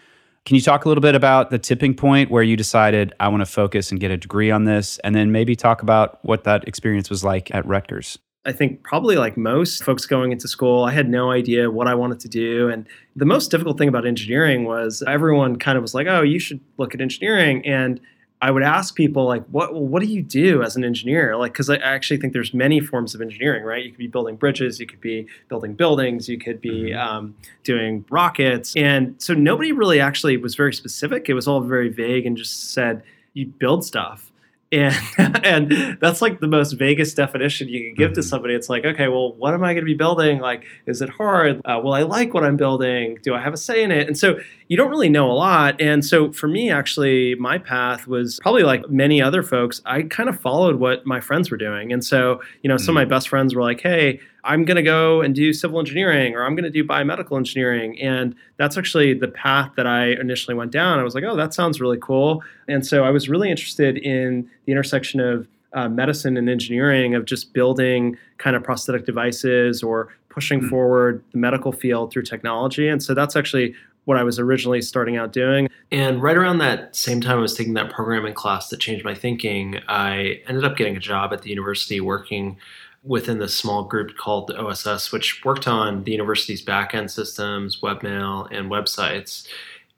can 0.43 0.55
you 0.55 0.61
talk 0.61 0.85
a 0.85 0.87
little 0.87 1.01
bit 1.01 1.15
about 1.15 1.51
the 1.51 1.59
tipping 1.59 1.93
point 1.93 2.29
where 2.29 2.43
you 2.43 2.57
decided 2.57 3.13
i 3.19 3.27
want 3.27 3.41
to 3.41 3.45
focus 3.45 3.91
and 3.91 3.99
get 3.99 4.11
a 4.11 4.17
degree 4.17 4.51
on 4.51 4.65
this 4.65 4.99
and 4.99 5.15
then 5.15 5.31
maybe 5.31 5.55
talk 5.55 5.81
about 5.81 6.23
what 6.25 6.43
that 6.43 6.67
experience 6.67 7.09
was 7.09 7.23
like 7.23 7.53
at 7.53 7.65
rutgers 7.65 8.17
I 8.43 8.51
think 8.51 8.81
probably 8.81 9.17
like 9.17 9.37
most 9.37 9.83
folks 9.83 10.07
going 10.07 10.31
into 10.31 10.47
school, 10.47 10.83
I 10.83 10.93
had 10.93 11.07
no 11.07 11.29
idea 11.29 11.69
what 11.69 11.85
I 11.87 11.93
wanted 11.93 12.19
to 12.21 12.27
do. 12.27 12.69
And 12.69 12.87
the 13.15 13.23
most 13.23 13.51
difficult 13.51 13.77
thing 13.77 13.87
about 13.87 14.07
engineering 14.07 14.63
was 14.63 15.03
everyone 15.05 15.57
kind 15.57 15.77
of 15.77 15.83
was 15.83 15.93
like, 15.93 16.07
oh, 16.07 16.23
you 16.23 16.39
should 16.39 16.59
look 16.77 16.95
at 16.95 17.01
engineering. 17.01 17.63
And 17.67 18.01
I 18.41 18.49
would 18.49 18.63
ask 18.63 18.95
people 18.95 19.25
like, 19.25 19.45
what 19.47 19.73
what 19.75 20.01
do 20.01 20.07
you 20.07 20.21
do 20.21 20.63
as 20.63 20.75
an 20.75 20.83
engineer? 20.83 21.37
Like, 21.37 21.53
because 21.53 21.69
I 21.69 21.75
actually 21.75 22.17
think 22.17 22.33
there's 22.33 22.53
many 22.53 22.79
forms 22.79 23.13
of 23.13 23.21
engineering, 23.21 23.63
right? 23.63 23.83
You 23.83 23.91
could 23.91 23.99
be 23.99 24.07
building 24.07 24.35
bridges, 24.35 24.79
you 24.79 24.87
could 24.87 25.01
be 25.01 25.27
building 25.47 25.73
buildings, 25.73 26.27
you 26.27 26.39
could 26.39 26.59
be 26.59 26.91
mm-hmm. 26.91 26.99
um, 26.99 27.35
doing 27.63 28.03
rockets, 28.09 28.75
and 28.75 29.15
so 29.21 29.33
nobody 29.33 29.71
really 29.71 29.99
actually 29.99 30.37
was 30.37 30.55
very 30.55 30.73
specific. 30.73 31.29
It 31.29 31.35
was 31.35 31.47
all 31.47 31.61
very 31.61 31.89
vague 31.89 32.25
and 32.25 32.35
just 32.35 32.71
said 32.71 33.03
you 33.33 33.45
build 33.45 33.85
stuff 33.85 34.31
and 34.73 35.45
and 35.45 35.97
that's 35.99 36.21
like 36.21 36.39
the 36.39 36.47
most 36.47 36.73
vaguest 36.73 37.17
definition 37.17 37.67
you 37.67 37.83
can 37.83 37.93
give 37.93 38.11
mm-hmm. 38.11 38.21
to 38.21 38.23
somebody 38.23 38.53
it's 38.53 38.69
like 38.69 38.85
okay 38.85 39.09
well 39.09 39.33
what 39.33 39.53
am 39.53 39.65
i 39.65 39.73
going 39.73 39.83
to 39.83 39.85
be 39.85 39.93
building 39.93 40.39
like 40.39 40.63
is 40.85 41.01
it 41.01 41.09
hard 41.09 41.59
uh, 41.65 41.77
will 41.83 41.93
i 41.93 42.03
like 42.03 42.33
what 42.33 42.45
i'm 42.45 42.55
building 42.55 43.17
do 43.21 43.35
i 43.35 43.41
have 43.41 43.53
a 43.53 43.57
say 43.57 43.83
in 43.83 43.91
it 43.91 44.07
and 44.07 44.17
so 44.17 44.39
you 44.71 44.77
don't 44.77 44.89
really 44.89 45.09
know 45.09 45.29
a 45.29 45.33
lot 45.33 45.75
and 45.81 46.05
so 46.05 46.31
for 46.31 46.47
me 46.47 46.71
actually 46.71 47.35
my 47.35 47.57
path 47.57 48.07
was 48.07 48.39
probably 48.41 48.63
like 48.63 48.89
many 48.89 49.21
other 49.21 49.43
folks 49.43 49.81
i 49.85 50.01
kind 50.03 50.29
of 50.29 50.39
followed 50.39 50.77
what 50.77 51.05
my 51.05 51.19
friends 51.19 51.51
were 51.51 51.57
doing 51.57 51.91
and 51.91 52.05
so 52.05 52.41
you 52.63 52.69
know 52.69 52.75
mm-hmm. 52.75 52.85
some 52.85 52.93
of 52.93 52.95
my 52.95 53.03
mm-hmm. 53.03 53.09
best 53.09 53.27
friends 53.27 53.53
were 53.53 53.61
like 53.61 53.81
hey 53.81 54.17
I'm 54.43 54.65
going 54.65 54.77
to 54.77 54.81
go 54.81 55.21
and 55.21 55.35
do 55.35 55.53
civil 55.53 55.77
engineering 55.77 56.35
or 56.35 56.43
I'm 56.43 56.55
going 56.55 56.63
to 56.63 56.71
do 56.71 56.83
biomedical 56.83 57.37
engineering. 57.37 58.01
And 58.01 58.33
that's 58.57 58.75
actually 58.75 59.13
the 59.13 59.27
path 59.27 59.71
that 59.77 59.85
I 59.85 60.13
initially 60.13 60.55
went 60.55 60.71
down. 60.71 60.97
I 60.97 61.03
was 61.03 61.13
like, 61.13 61.23
oh, 61.23 61.35
that 61.35 61.53
sounds 61.53 61.79
really 61.79 61.99
cool. 62.01 62.41
And 62.67 62.83
so 62.83 63.03
I 63.03 63.11
was 63.11 63.29
really 63.29 63.51
interested 63.51 63.99
in 63.99 64.49
the 64.65 64.71
intersection 64.71 65.19
of 65.19 65.47
uh, 65.73 65.87
medicine 65.89 66.37
and 66.37 66.49
engineering, 66.49 67.13
of 67.13 67.25
just 67.25 67.53
building 67.53 68.17
kind 68.39 68.55
of 68.55 68.63
prosthetic 68.63 69.05
devices 69.05 69.83
or 69.83 70.09
pushing 70.29 70.59
mm-hmm. 70.59 70.69
forward 70.69 71.23
the 71.31 71.37
medical 71.37 71.71
field 71.71 72.11
through 72.11 72.23
technology. 72.23 72.87
And 72.87 73.03
so 73.03 73.13
that's 73.13 73.35
actually 73.35 73.75
what 74.05 74.17
I 74.17 74.23
was 74.23 74.39
originally 74.39 74.81
starting 74.81 75.17
out 75.17 75.31
doing. 75.31 75.69
And 75.91 76.21
right 76.21 76.37
around 76.37 76.57
that 76.59 76.95
same 76.95 77.21
time 77.21 77.37
I 77.37 77.41
was 77.41 77.55
taking 77.55 77.73
that 77.75 77.91
programming 77.91 78.33
class 78.33 78.69
that 78.69 78.79
changed 78.79 79.05
my 79.05 79.13
thinking, 79.13 79.79
I 79.87 80.41
ended 80.47 80.63
up 80.63 80.77
getting 80.77 80.95
a 80.95 80.99
job 80.99 81.33
at 81.33 81.43
the 81.43 81.49
university 81.49 82.01
working 82.01 82.57
within 83.03 83.39
this 83.39 83.55
small 83.55 83.83
group 83.83 84.15
called 84.15 84.47
the 84.47 84.59
OSS, 84.59 85.11
which 85.11 85.43
worked 85.43 85.67
on 85.67 86.03
the 86.03 86.11
university's 86.11 86.63
backend 86.63 87.09
systems, 87.09 87.81
webmail, 87.81 88.47
and 88.55 88.69
websites. 88.69 89.47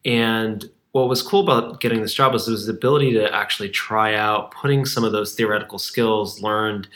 And 0.05 0.69
what 0.93 1.09
was 1.09 1.21
cool 1.21 1.41
about 1.41 1.81
getting 1.81 2.01
this 2.01 2.13
job 2.13 2.33
was, 2.33 2.47
it 2.47 2.51
was 2.51 2.67
the 2.67 2.73
ability 2.73 3.13
to 3.13 3.33
actually 3.33 3.69
try 3.69 4.15
out 4.15 4.51
putting 4.51 4.85
some 4.85 5.03
of 5.03 5.11
those 5.11 5.33
theoretical 5.33 5.79
skills 5.79 6.41
learned 6.41 6.87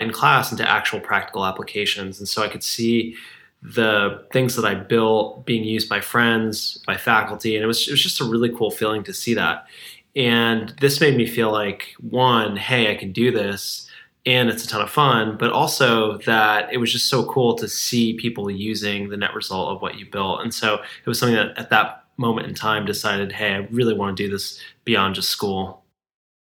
in 0.00 0.10
class 0.10 0.50
into 0.50 0.68
actual 0.68 1.00
practical 1.00 1.44
applications. 1.44 2.18
And 2.18 2.26
so 2.26 2.42
I 2.42 2.48
could 2.48 2.64
see 2.64 3.14
the 3.62 4.26
things 4.32 4.56
that 4.56 4.64
I 4.64 4.74
built 4.74 5.46
being 5.46 5.64
used 5.64 5.88
by 5.88 6.00
friends, 6.00 6.82
by 6.86 6.96
faculty, 6.96 7.54
and 7.56 7.62
it 7.62 7.66
was 7.66 7.86
it 7.86 7.92
was 7.92 8.02
just 8.02 8.20
a 8.20 8.24
really 8.24 8.50
cool 8.50 8.70
feeling 8.70 9.04
to 9.04 9.14
see 9.14 9.34
that. 9.34 9.66
And 10.14 10.74
this 10.80 11.00
made 11.00 11.16
me 11.16 11.26
feel 11.26 11.50
like 11.50 11.94
one, 12.00 12.56
hey, 12.56 12.90
I 12.90 12.96
can 12.96 13.12
do 13.12 13.30
this 13.30 13.88
and 14.24 14.48
it's 14.48 14.64
a 14.64 14.68
ton 14.68 14.80
of 14.80 14.90
fun, 14.90 15.36
but 15.36 15.50
also 15.50 16.18
that 16.18 16.72
it 16.72 16.76
was 16.76 16.92
just 16.92 17.08
so 17.08 17.24
cool 17.26 17.54
to 17.56 17.68
see 17.68 18.14
people 18.14 18.50
using 18.50 19.08
the 19.08 19.16
net 19.16 19.34
result 19.34 19.70
of 19.70 19.82
what 19.82 19.98
you 19.98 20.06
built. 20.06 20.42
And 20.42 20.54
so 20.54 20.74
it 20.74 21.06
was 21.06 21.18
something 21.18 21.34
that 21.34 21.58
at 21.58 21.70
that 21.70 22.04
moment 22.18 22.46
in 22.46 22.54
time 22.54 22.86
decided, 22.86 23.32
hey, 23.32 23.54
I 23.54 23.68
really 23.70 23.94
want 23.94 24.16
to 24.16 24.22
do 24.22 24.30
this 24.30 24.60
beyond 24.84 25.16
just 25.16 25.30
school. 25.30 25.81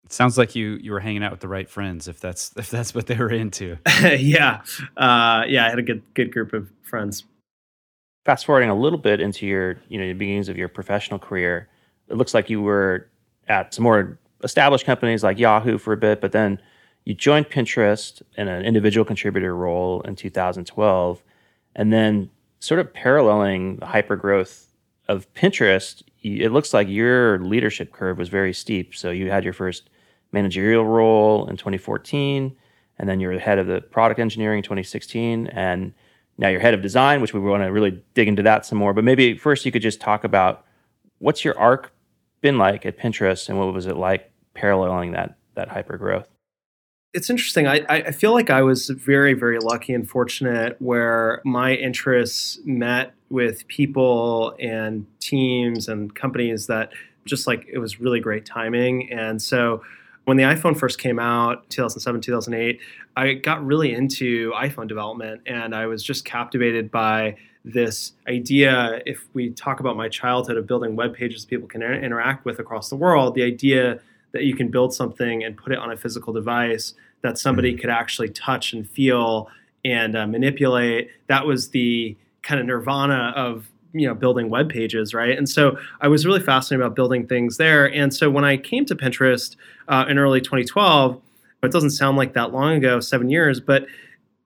It 0.04 0.12
sounds 0.12 0.36
like 0.36 0.54
you 0.54 0.78
you 0.82 0.92
were 0.92 1.00
hanging 1.00 1.22
out 1.22 1.30
with 1.30 1.40
the 1.40 1.48
right 1.48 1.68
friends 1.68 2.08
if 2.08 2.20
that's 2.20 2.52
if 2.56 2.70
that's 2.70 2.94
what 2.94 3.06
they 3.06 3.16
were 3.16 3.30
into. 3.30 3.76
yeah, 4.02 4.62
uh, 4.96 5.44
yeah, 5.48 5.66
I 5.66 5.70
had 5.70 5.78
a 5.78 5.82
good 5.82 6.02
good 6.14 6.32
group 6.32 6.52
of 6.52 6.70
friends. 6.82 7.24
Fast 8.24 8.44
forwarding 8.44 8.70
a 8.70 8.74
little 8.74 8.98
bit 8.98 9.20
into 9.20 9.46
your 9.46 9.78
you 9.88 9.98
know 9.98 10.06
the 10.06 10.12
beginnings 10.14 10.48
of 10.48 10.56
your 10.56 10.68
professional 10.68 11.18
career, 11.18 11.68
it 12.08 12.16
looks 12.16 12.34
like 12.34 12.50
you 12.50 12.60
were 12.60 13.08
at 13.48 13.74
some 13.74 13.84
more 13.84 14.18
established 14.44 14.86
companies 14.86 15.22
like 15.22 15.38
Yahoo 15.38 15.78
for 15.78 15.92
a 15.92 15.96
bit, 15.96 16.20
but 16.20 16.32
then 16.32 16.60
you 17.04 17.14
joined 17.14 17.48
Pinterest 17.48 18.22
in 18.36 18.48
an 18.48 18.64
individual 18.64 19.04
contributor 19.04 19.56
role 19.56 20.00
in 20.02 20.16
2012, 20.16 21.22
and 21.76 21.92
then 21.92 22.30
sort 22.60 22.80
of 22.80 22.92
paralleling 22.92 23.76
the 23.76 23.86
hyper 23.86 24.16
growth 24.16 24.70
of 25.08 25.32
Pinterest, 25.34 26.02
it 26.22 26.52
looks 26.52 26.72
like 26.72 26.88
your 26.88 27.38
leadership 27.40 27.92
curve 27.92 28.18
was 28.18 28.28
very 28.28 28.52
steep. 28.52 28.94
So 28.94 29.10
you 29.10 29.30
had 29.30 29.42
your 29.44 29.52
first 29.52 29.89
managerial 30.32 30.84
role 30.84 31.46
in 31.48 31.56
2014, 31.56 32.56
and 32.98 33.08
then 33.08 33.20
you're 33.20 33.38
head 33.38 33.58
of 33.58 33.66
the 33.66 33.80
product 33.80 34.20
engineering 34.20 34.58
in 34.58 34.62
2016, 34.62 35.48
and 35.48 35.92
now 36.38 36.48
you're 36.48 36.60
head 36.60 36.74
of 36.74 36.82
design, 36.82 37.20
which 37.20 37.34
we 37.34 37.40
want 37.40 37.62
to 37.62 37.68
really 37.68 38.02
dig 38.14 38.28
into 38.28 38.42
that 38.42 38.64
some 38.64 38.78
more. 38.78 38.94
But 38.94 39.04
maybe 39.04 39.36
first 39.36 39.64
you 39.64 39.72
could 39.72 39.82
just 39.82 40.00
talk 40.00 40.24
about 40.24 40.64
what's 41.18 41.44
your 41.44 41.58
arc 41.58 41.92
been 42.40 42.58
like 42.58 42.86
at 42.86 42.98
Pinterest, 42.98 43.48
and 43.48 43.58
what 43.58 43.72
was 43.72 43.86
it 43.86 43.96
like 43.96 44.30
paralleling 44.54 45.12
that 45.12 45.36
that 45.54 45.68
hyper 45.68 45.96
growth? 45.96 46.28
It's 47.12 47.28
interesting. 47.28 47.66
I, 47.66 47.84
I 47.88 48.12
feel 48.12 48.32
like 48.32 48.50
I 48.50 48.62
was 48.62 48.88
very, 48.88 49.34
very 49.34 49.58
lucky 49.58 49.92
and 49.92 50.08
fortunate 50.08 50.76
where 50.78 51.42
my 51.44 51.74
interests 51.74 52.60
met 52.64 53.14
with 53.30 53.66
people 53.66 54.54
and 54.60 55.06
teams 55.18 55.88
and 55.88 56.14
companies 56.14 56.68
that 56.68 56.92
just 57.24 57.48
like 57.48 57.66
it 57.68 57.78
was 57.78 58.00
really 58.00 58.20
great 58.20 58.46
timing. 58.46 59.10
And 59.12 59.42
so 59.42 59.82
when 60.30 60.36
the 60.36 60.44
iPhone 60.44 60.78
first 60.78 61.00
came 61.00 61.18
out, 61.18 61.68
2007, 61.70 62.20
2008, 62.20 62.78
I 63.16 63.32
got 63.32 63.66
really 63.66 63.92
into 63.92 64.52
iPhone 64.52 64.86
development 64.86 65.40
and 65.44 65.74
I 65.74 65.86
was 65.86 66.04
just 66.04 66.24
captivated 66.24 66.88
by 66.88 67.36
this 67.64 68.12
idea. 68.28 69.02
If 69.06 69.26
we 69.34 69.50
talk 69.50 69.80
about 69.80 69.96
my 69.96 70.08
childhood 70.08 70.56
of 70.56 70.68
building 70.68 70.94
web 70.94 71.14
pages 71.14 71.44
people 71.44 71.66
can 71.66 71.82
interact 71.82 72.44
with 72.44 72.60
across 72.60 72.90
the 72.90 72.94
world, 72.94 73.34
the 73.34 73.42
idea 73.42 73.98
that 74.30 74.44
you 74.44 74.54
can 74.54 74.68
build 74.68 74.94
something 74.94 75.42
and 75.42 75.56
put 75.56 75.72
it 75.72 75.80
on 75.80 75.90
a 75.90 75.96
physical 75.96 76.32
device 76.32 76.94
that 77.22 77.36
somebody 77.36 77.72
mm-hmm. 77.72 77.80
could 77.80 77.90
actually 77.90 78.28
touch 78.28 78.72
and 78.72 78.88
feel 78.88 79.48
and 79.84 80.16
uh, 80.16 80.28
manipulate. 80.28 81.10
That 81.26 81.44
was 81.44 81.70
the 81.70 82.16
kind 82.42 82.60
of 82.60 82.66
nirvana 82.66 83.32
of 83.34 83.68
you 83.92 84.06
know 84.06 84.14
building 84.14 84.50
web 84.50 84.68
pages 84.68 85.12
right 85.12 85.36
and 85.36 85.48
so 85.48 85.76
i 86.00 86.08
was 86.08 86.24
really 86.24 86.40
fascinated 86.40 86.84
about 86.84 86.94
building 86.94 87.26
things 87.26 87.56
there 87.56 87.92
and 87.92 88.14
so 88.14 88.30
when 88.30 88.44
i 88.44 88.56
came 88.56 88.84
to 88.84 88.94
pinterest 88.94 89.56
uh, 89.88 90.04
in 90.08 90.18
early 90.18 90.40
2012 90.40 91.20
it 91.62 91.72
doesn't 91.72 91.90
sound 91.90 92.16
like 92.16 92.32
that 92.32 92.52
long 92.52 92.74
ago 92.74 93.00
seven 93.00 93.28
years 93.28 93.60
but 93.60 93.86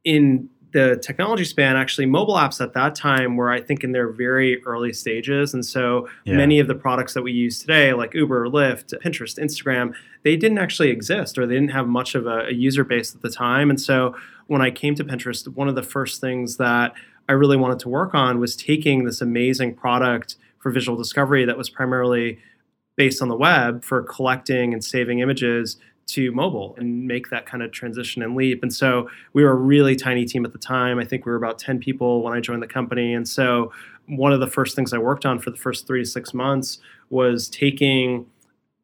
in 0.05 0.49
the 0.75 0.99
technology 1.01 1.45
span, 1.45 1.77
actually, 1.77 2.05
mobile 2.05 2.35
apps 2.35 2.61
at 2.61 2.75
that 2.75 2.97
time 2.97 3.37
were, 3.37 3.49
I 3.49 3.61
think, 3.61 3.85
in 3.85 3.93
their 3.93 4.09
very 4.09 4.61
early 4.65 4.93
stages. 4.93 5.55
And 5.55 5.65
so 5.65 6.09
yeah. 6.25 6.35
many 6.35 6.59
of 6.59 6.67
the 6.67 6.75
products 6.75 7.15
that 7.15 7.23
we 7.23 7.31
use 7.31 7.61
today, 7.61 7.93
like 7.93 8.13
Uber, 8.13 8.49
Lyft, 8.49 8.93
Pinterest, 9.01 9.39
Instagram, 9.39 9.95
they 10.25 10.37
didn't 10.37 10.59
actually 10.59 10.91
exist 10.91 11.39
or 11.39 11.47
they 11.47 11.55
didn't 11.55 11.71
have 11.71 11.87
much 11.87 12.17
of 12.17 12.27
a, 12.27 12.47
a 12.47 12.53
user 12.53 12.83
base 12.83 13.15
at 13.15 13.23
the 13.23 13.31
time. 13.31 13.71
And 13.71 13.81
so 13.81 14.17
when 14.49 14.61
I 14.61 14.73
came 14.73 14.97
to 14.97 15.05
Pinterest, 15.05 15.47
one 15.47 15.69
of 15.69 15.77
the 15.77 15.83
first 15.83 16.21
things 16.21 16.57
that 16.57 16.93
I 17.29 17.33
really 17.33 17.57
wanted 17.57 17.79
to 17.81 17.89
work 17.89 18.15
on 18.15 18.39
was 18.39 18.57
taking 18.57 19.05
this 19.05 19.21
amazing 19.21 19.75
product 19.75 20.37
for 20.59 20.71
visual 20.71 20.97
discovery 20.97 21.45
that 21.45 21.59
was 21.59 21.71
primarily 21.71 22.39
based 22.97 23.21
on 23.21 23.29
the 23.29 23.37
web 23.37 23.85
for 23.85 24.03
collecting 24.03 24.73
and 24.73 24.85
saving 24.85 25.19
images 25.19 25.79
to 26.07 26.31
mobile 26.33 26.75
and 26.79 27.07
make 27.07 27.31
that 27.31 27.47
kind 27.47 27.63
of 27.63 27.73
transition 27.73 28.23
and 28.23 28.37
leap. 28.37 28.63
And 28.63 28.73
so 28.73 29.09
we 29.33 29.43
were 29.43 29.53
a 29.53 29.57
really 29.57 29.97
tiny 29.97 30.25
team 30.27 30.45
at 30.45 30.53
the 30.53 30.59
time. 30.59 30.99
I 30.99 31.05
think 31.05 31.25
we 31.25 31.33
were 31.33 31.37
about 31.37 31.59
10 31.59 31.79
people 31.81 32.23
when 32.23 32.35
I 32.35 32.41
joined 32.41 32.63
the 32.63 32.67
company. 32.67 33.15
And 33.15 33.27
so 33.27 33.73
one 34.07 34.33
of 34.33 34.41
the 34.41 34.47
first 34.47 34.77
things 34.77 34.93
I 34.93 34.99
worked 34.99 35.25
on 35.25 35.39
for 35.39 35.51
the 35.51 35.57
first 35.57 35.87
three 35.87 36.03
to 36.03 36.09
six 36.09 36.35
months 36.35 36.79
was 37.09 37.49
taking 37.49 38.27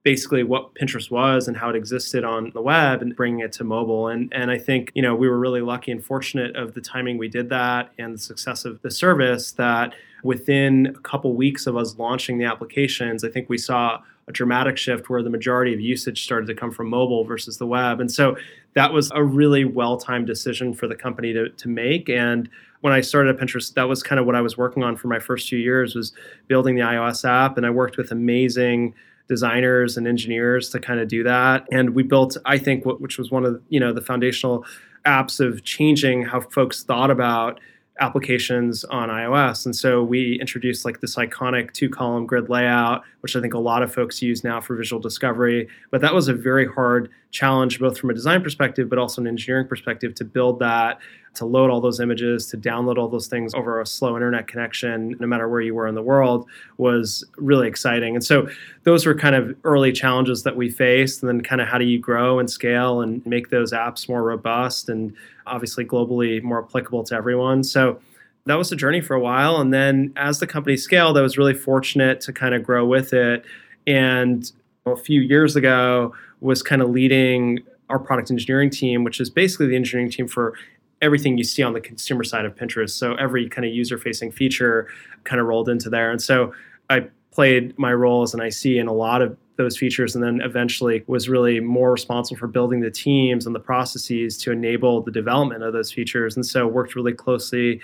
basically 0.03 0.43
what 0.43 0.75
Pinterest 0.75 1.11
was 1.11 1.47
and 1.47 1.57
how 1.57 1.69
it 1.69 1.77
existed 1.77 2.25
on 2.25 2.51
the 2.55 2.63
web 2.63 3.03
and 3.03 3.15
bringing 3.15 3.41
it 3.41 3.53
to 3.53 3.65
mobile. 3.65 4.09
And 4.09 4.33
and 4.33 4.51
I 4.51 4.59
think 4.59 4.91
you 4.95 5.03
know 5.03 5.15
we 5.15 5.29
were 5.29 5.39
really 5.39 5.61
lucky 5.61 5.93
and 5.93 6.05
fortunate 6.05 6.57
of 6.57 6.75
the 6.75 6.81
timing 6.81 7.19
we 7.19 7.29
did 7.29 7.49
that 7.51 7.93
and 7.99 8.15
the 8.15 8.19
success 8.19 8.65
of 8.65 8.81
the 8.83 8.91
service 8.91 9.53
that 9.53 9.95
within 10.23 10.87
a 10.87 11.01
couple 11.01 11.35
weeks 11.35 11.67
of 11.67 11.77
us 11.77 11.97
launching 11.99 12.39
the 12.39 12.45
applications, 12.45 13.25
I 13.25 13.29
think 13.29 13.49
we 13.49 13.59
saw 13.59 14.01
a 14.29 14.33
dramatic 14.33 14.77
shift 14.77 15.11
where 15.11 15.23
the 15.23 15.31
majority 15.31 15.75
of 15.75 15.81
usage 15.81 16.23
started 16.25 16.47
to 16.47 16.55
come 16.55 16.71
from 16.71 16.89
mobile 16.89 17.25
versus 17.25 17.59
the 17.59 17.67
web. 17.67 18.01
And 18.01 18.11
so 18.11 18.37
that 18.75 18.93
was 18.93 19.11
a 19.13 19.25
really 19.25 19.65
well-timed 19.65 20.27
decision 20.27 20.73
for 20.73 20.87
the 20.87 20.95
company 20.95 21.33
to, 21.33 21.49
to 21.49 21.69
make. 21.69 22.09
And 22.09 22.49
when 22.83 22.93
I 22.93 23.01
started 23.01 23.35
at 23.35 23.41
Pinterest, 23.41 23.75
that 23.75 23.89
was 23.89 24.03
kind 24.03 24.21
of 24.21 24.27
what 24.27 24.37
I 24.37 24.41
was 24.41 24.57
working 24.57 24.83
on 24.83 24.97
for 24.97 25.09
my 25.09 25.19
first 25.19 25.49
few 25.49 25.59
years 25.59 25.95
was 25.95 26.13
building 26.49 26.77
the 26.77 26.83
iOS 26.83 27.29
app. 27.29 27.57
And 27.57 27.67
I 27.67 27.71
worked 27.71 27.97
with 27.97 28.13
amazing 28.13 28.95
designers 29.31 29.97
and 29.97 30.09
engineers 30.09 30.69
to 30.71 30.81
kind 30.81 30.99
of 30.99 31.07
do 31.07 31.23
that. 31.23 31.65
And 31.71 31.95
we 31.95 32.03
built, 32.03 32.37
I 32.45 32.59
think, 32.59 32.85
which 32.85 33.17
was 33.17 33.31
one 33.31 33.47
of 33.47 33.63
you 33.69 33.81
know 33.81 33.95
the 33.95 34.03
foundational 34.03 34.67
apps 35.07 35.41
of 35.41 35.65
changing 35.65 36.25
how 36.25 36.41
folks 36.41 36.83
thought 36.83 37.11
about 37.11 37.61
applications 38.01 38.83
on 38.85 39.09
iOS. 39.09 39.67
And 39.67 39.77
so 39.77 40.03
we 40.03 40.39
introduced 40.41 40.85
like 40.85 41.01
this 41.01 41.17
iconic 41.17 41.73
two 41.73 41.89
column 41.89 42.27
grid 42.27 42.49
layout, 42.49 43.03
which 43.21 43.37
I 43.37 43.41
think 43.41 43.55
a 43.55 43.59
lot 43.59 43.83
of 43.83 43.93
folks 43.93 44.21
use 44.21 44.43
now 44.43 44.61
for 44.61 44.75
visual 44.75 45.01
discovery. 45.01 45.69
But 45.91 46.01
that 46.01 46.15
was 46.15 46.27
a 46.27 46.35
very 46.35 46.67
hard 46.67 47.11
challenge, 47.31 47.79
both 47.79 47.99
from 47.99 48.11
a 48.11 48.15
design 48.15 48.43
perspective, 48.43 48.89
but 48.89 48.99
also 48.99 49.21
an 49.21 49.29
engineering 49.29 49.69
perspective 49.69 50.15
to 50.17 50.25
build 50.25 50.59
that 50.59 50.99
to 51.35 51.45
load 51.45 51.71
all 51.71 51.81
those 51.81 52.01
images, 52.01 52.47
to 52.47 52.57
download 52.57 52.99
all 52.99 53.09
those 53.09 53.29
things 53.29 53.55
over 53.55 53.81
a 53.81 53.87
slow 53.87 54.17
internet 54.17 54.47
connection, 54.47 55.17
no 55.21 55.27
matter 55.27 55.49
where 55.49 55.61
you 55.61 55.75
were 55.75 55.87
in 55.87 55.95
the 55.95 56.03
world, 56.03 56.47
was 56.77 57.25
really 57.37 57.69
exciting. 57.69 58.15
And 58.15 58.25
so 58.25 58.49
those 58.83 59.07
were 59.07 59.15
kind 59.15 59.35
of 59.35 59.57
early 59.65 59.93
challenges 59.93 60.43
that 60.43 60.57
we 60.57 60.69
faced. 60.69 61.23
And 61.23 61.29
then 61.29 61.41
kind 61.41 61.61
of 61.61 61.69
how 61.69 61.79
do 61.79 61.85
you 61.85 61.99
grow 61.99 62.39
and 62.39 62.51
scale 62.51 63.01
and 63.01 63.25
make 63.25 63.51
those 63.51 63.73
apps 63.73 64.09
more 64.09 64.23
robust 64.23 64.89
and 64.89 65.15
obviously 65.47 65.85
globally 65.85 66.43
more 66.43 66.65
applicable 66.65 67.05
to 67.05 67.15
everyone. 67.15 67.63
So 67.63 68.01
that 68.47 68.57
was 68.57 68.73
a 68.73 68.77
journey 68.77 69.01
for 69.01 69.15
a 69.15 69.21
while. 69.21 69.61
And 69.61 69.73
then 69.73 70.13
as 70.17 70.41
the 70.41 70.47
company 70.47 70.77
scaled, 70.77 71.17
I 71.17 71.23
was 71.23 71.39
really 71.39 71.55
fortunate 71.55 72.21
to 72.23 72.33
kind 72.33 72.55
of 72.55 72.63
grow 72.65 72.87
with 72.87 73.13
it. 73.13 73.45
And 73.87 74.51
a 74.87 74.97
few 74.97 75.21
years 75.21 75.57
ago 75.57 76.15
was 76.41 76.63
kind 76.63 76.83
of 76.83 76.91
leading 76.91 77.61
our 77.89 77.99
product 77.99 78.31
engineering 78.31 78.71
team, 78.71 79.05
which 79.05 79.21
is 79.21 79.29
basically 79.31 79.67
the 79.67 79.77
engineering 79.77 80.11
team 80.11 80.27
for 80.27 80.55
everything 81.03 81.39
you 81.39 81.45
see 81.45 81.63
on 81.63 81.73
the 81.73 81.81
consumer 81.81 82.25
side 82.25 82.45
of 82.45 82.55
Pinterest. 82.55 82.91
So 82.91 83.15
every 83.15 83.49
kind 83.49 83.67
of 83.67 83.73
user 83.73 83.99
facing 83.99 84.31
feature 84.31 84.89
kind 85.25 85.41
of 85.41 85.47
rolled 85.47 85.69
into 85.69 85.89
there. 85.89 86.11
And 86.11 86.21
so 86.21 86.53
I 86.89 87.09
played 87.31 87.79
my 87.79 87.93
role 87.93 88.23
as 88.23 88.35
an 88.35 88.41
IC 88.41 88.67
in 88.67 88.87
a 88.87 88.93
lot 88.93 89.23
of 89.23 89.37
those 89.57 89.77
features 89.77 90.15
and 90.15 90.25
then 90.25 90.41
eventually 90.41 91.05
was 91.07 91.29
really 91.29 91.61
more 91.61 91.93
responsible 91.93 92.39
for 92.39 92.47
building 92.47 92.81
the 92.81 92.91
teams 92.91 93.47
and 93.47 93.55
the 93.55 93.61
processes 93.61 94.39
to 94.39 94.51
enable 94.51 95.03
the 95.03 95.11
development 95.11 95.63
of 95.63 95.73
those 95.73 95.93
features. 95.93 96.35
And 96.35 96.45
so 96.45 96.67
worked 96.67 96.97
really 96.97 97.13
closely 97.13 97.81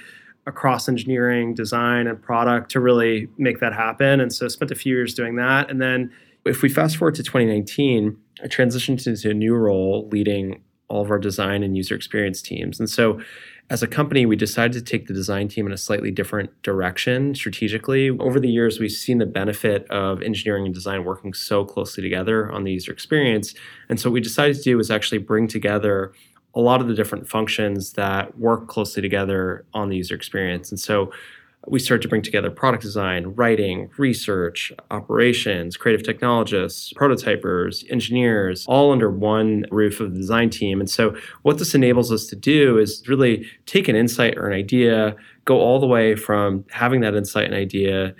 across 0.46 0.88
engineering, 0.88 1.54
design, 1.54 2.06
and 2.06 2.20
product 2.20 2.70
to 2.70 2.80
really 2.80 3.28
make 3.36 3.60
that 3.60 3.72
happen. 3.72 4.20
And 4.20 4.32
so 4.32 4.48
spent 4.48 4.70
a 4.70 4.74
few 4.74 4.94
years 4.94 5.14
doing 5.14 5.36
that. 5.36 5.70
And 5.70 5.80
then 5.80 6.10
if 6.44 6.62
we 6.62 6.68
fast 6.68 6.96
forward 6.96 7.16
to 7.16 7.22
2019, 7.22 8.16
I 8.42 8.46
transitioned 8.46 9.06
into 9.06 9.30
a 9.30 9.34
new 9.34 9.54
role 9.54 10.08
leading 10.10 10.62
all 10.88 11.02
of 11.02 11.10
our 11.10 11.18
design 11.18 11.62
and 11.62 11.76
user 11.76 11.94
experience 11.94 12.40
teams. 12.42 12.78
And 12.78 12.88
so 12.88 13.20
as 13.68 13.82
a 13.82 13.88
company, 13.88 14.26
we 14.26 14.36
decided 14.36 14.72
to 14.74 14.80
take 14.80 15.08
the 15.08 15.14
design 15.14 15.48
team 15.48 15.66
in 15.66 15.72
a 15.72 15.76
slightly 15.76 16.12
different 16.12 16.50
direction 16.62 17.34
strategically. 17.34 18.10
Over 18.10 18.38
the 18.38 18.48
years, 18.48 18.78
we've 18.78 18.92
seen 18.92 19.18
the 19.18 19.26
benefit 19.26 19.90
of 19.90 20.22
engineering 20.22 20.66
and 20.66 20.74
design 20.74 21.04
working 21.04 21.34
so 21.34 21.64
closely 21.64 22.02
together 22.02 22.50
on 22.52 22.62
the 22.62 22.70
user 22.70 22.92
experience. 22.92 23.54
And 23.88 23.98
so, 23.98 24.08
what 24.08 24.14
we 24.14 24.20
decided 24.20 24.56
to 24.56 24.62
do 24.62 24.76
was 24.76 24.90
actually 24.90 25.18
bring 25.18 25.48
together 25.48 26.12
a 26.54 26.60
lot 26.60 26.80
of 26.80 26.86
the 26.86 26.94
different 26.94 27.28
functions 27.28 27.94
that 27.94 28.38
work 28.38 28.68
closely 28.68 29.02
together 29.02 29.66
on 29.74 29.88
the 29.88 29.96
user 29.96 30.14
experience. 30.14 30.70
And 30.70 30.78
so, 30.78 31.10
we 31.66 31.78
started 31.78 32.02
to 32.02 32.08
bring 32.08 32.22
together 32.22 32.50
product 32.50 32.82
design, 32.82 33.26
writing, 33.34 33.90
research, 33.98 34.72
operations, 34.90 35.76
creative 35.76 36.04
technologists, 36.04 36.92
prototypers, 36.94 37.90
engineers, 37.90 38.64
all 38.66 38.92
under 38.92 39.10
one 39.10 39.64
roof 39.70 40.00
of 40.00 40.12
the 40.12 40.18
design 40.18 40.50
team. 40.50 40.80
And 40.80 40.88
so, 40.88 41.16
what 41.42 41.58
this 41.58 41.74
enables 41.74 42.12
us 42.12 42.26
to 42.26 42.36
do 42.36 42.78
is 42.78 43.02
really 43.08 43.46
take 43.66 43.88
an 43.88 43.96
insight 43.96 44.36
or 44.36 44.48
an 44.48 44.56
idea, 44.56 45.16
go 45.44 45.58
all 45.58 45.80
the 45.80 45.86
way 45.86 46.14
from 46.14 46.64
having 46.70 47.00
that 47.00 47.14
insight 47.14 47.46
and 47.46 47.54
idea, 47.54 48.14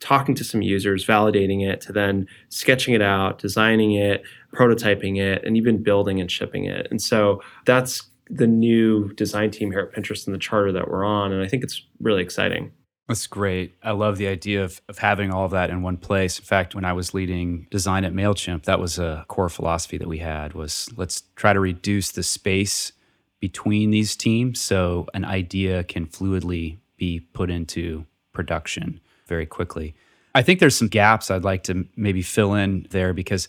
talking 0.00 0.34
to 0.34 0.44
some 0.44 0.62
users, 0.62 1.04
validating 1.04 1.68
it, 1.68 1.80
to 1.82 1.92
then 1.92 2.26
sketching 2.48 2.94
it 2.94 3.02
out, 3.02 3.38
designing 3.38 3.92
it, 3.92 4.22
prototyping 4.52 5.18
it, 5.18 5.44
and 5.44 5.56
even 5.56 5.82
building 5.82 6.20
and 6.20 6.30
shipping 6.30 6.64
it. 6.64 6.88
And 6.90 7.00
so, 7.00 7.42
that's 7.64 8.08
the 8.30 8.46
new 8.46 9.12
design 9.14 9.50
team 9.50 9.70
here 9.70 9.80
at 9.80 9.92
Pinterest 9.92 10.26
and 10.26 10.34
the 10.34 10.38
charter 10.38 10.72
that 10.72 10.88
we're 10.88 11.04
on. 11.04 11.32
And 11.32 11.42
I 11.42 11.48
think 11.48 11.62
it's 11.64 11.82
really 12.00 12.22
exciting. 12.22 12.72
That's 13.08 13.26
great. 13.26 13.74
I 13.82 13.92
love 13.92 14.18
the 14.18 14.28
idea 14.28 14.62
of, 14.62 14.82
of 14.86 14.98
having 14.98 15.32
all 15.32 15.46
of 15.46 15.52
that 15.52 15.70
in 15.70 15.80
one 15.80 15.96
place. 15.96 16.38
In 16.38 16.44
fact, 16.44 16.74
when 16.74 16.84
I 16.84 16.92
was 16.92 17.14
leading 17.14 17.66
design 17.70 18.04
at 18.04 18.12
MailChimp, 18.12 18.64
that 18.64 18.78
was 18.78 18.98
a 18.98 19.24
core 19.28 19.48
philosophy 19.48 19.96
that 19.96 20.06
we 20.06 20.18
had 20.18 20.52
was 20.52 20.90
let's 20.94 21.22
try 21.34 21.54
to 21.54 21.60
reduce 21.60 22.10
the 22.10 22.22
space 22.22 22.92
between 23.40 23.90
these 23.90 24.14
teams 24.14 24.60
so 24.60 25.06
an 25.14 25.24
idea 25.24 25.84
can 25.84 26.06
fluidly 26.06 26.76
be 26.98 27.20
put 27.20 27.48
into 27.48 28.04
production 28.34 29.00
very 29.26 29.46
quickly. 29.46 29.94
I 30.34 30.42
think 30.42 30.60
there's 30.60 30.76
some 30.76 30.88
gaps 30.88 31.30
I'd 31.30 31.44
like 31.44 31.62
to 31.64 31.86
maybe 31.96 32.20
fill 32.20 32.54
in 32.54 32.86
there 32.90 33.14
because 33.14 33.48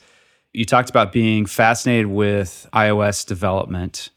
you 0.53 0.63
talked 0.63 0.89
about 0.89 1.11
being 1.11 1.45
fascinated 1.45 2.07
with 2.07 2.67
iOS 2.71 3.25
development 3.25 4.09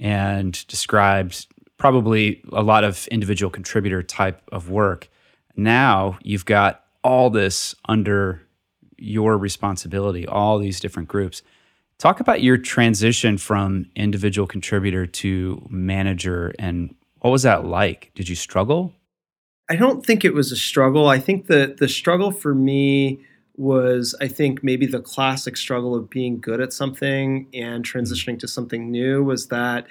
and 0.00 0.66
described 0.66 1.46
probably 1.78 2.42
a 2.52 2.62
lot 2.62 2.84
of 2.84 3.06
individual 3.08 3.50
contributor 3.50 4.02
type 4.02 4.42
of 4.52 4.68
work. 4.70 5.08
Now 5.56 6.18
you've 6.22 6.44
got 6.44 6.84
all 7.02 7.30
this 7.30 7.74
under 7.88 8.42
your 8.98 9.38
responsibility, 9.38 10.26
all 10.26 10.58
these 10.58 10.80
different 10.80 11.08
groups. 11.08 11.42
Talk 11.98 12.20
about 12.20 12.42
your 12.42 12.58
transition 12.58 13.38
from 13.38 13.86
individual 13.96 14.46
contributor 14.46 15.06
to 15.06 15.66
manager 15.70 16.52
and 16.58 16.94
what 17.20 17.30
was 17.30 17.42
that 17.42 17.64
like? 17.64 18.12
Did 18.14 18.28
you 18.28 18.36
struggle? 18.36 18.92
I 19.68 19.76
don't 19.76 20.06
think 20.06 20.24
it 20.24 20.34
was 20.34 20.52
a 20.52 20.56
struggle. 20.56 21.08
I 21.08 21.18
think 21.18 21.46
that 21.46 21.78
the 21.78 21.88
struggle 21.88 22.30
for 22.30 22.54
me 22.54 23.20
was, 23.56 24.14
I 24.20 24.28
think, 24.28 24.62
maybe 24.62 24.86
the 24.86 25.00
classic 25.00 25.56
struggle 25.56 25.94
of 25.96 26.08
being 26.08 26.40
good 26.40 26.60
at 26.60 26.72
something 26.72 27.48
and 27.52 27.84
mm-hmm. 27.84 27.98
transitioning 27.98 28.38
to 28.38 28.48
something 28.48 28.90
new 28.90 29.22
was 29.22 29.48
that 29.48 29.86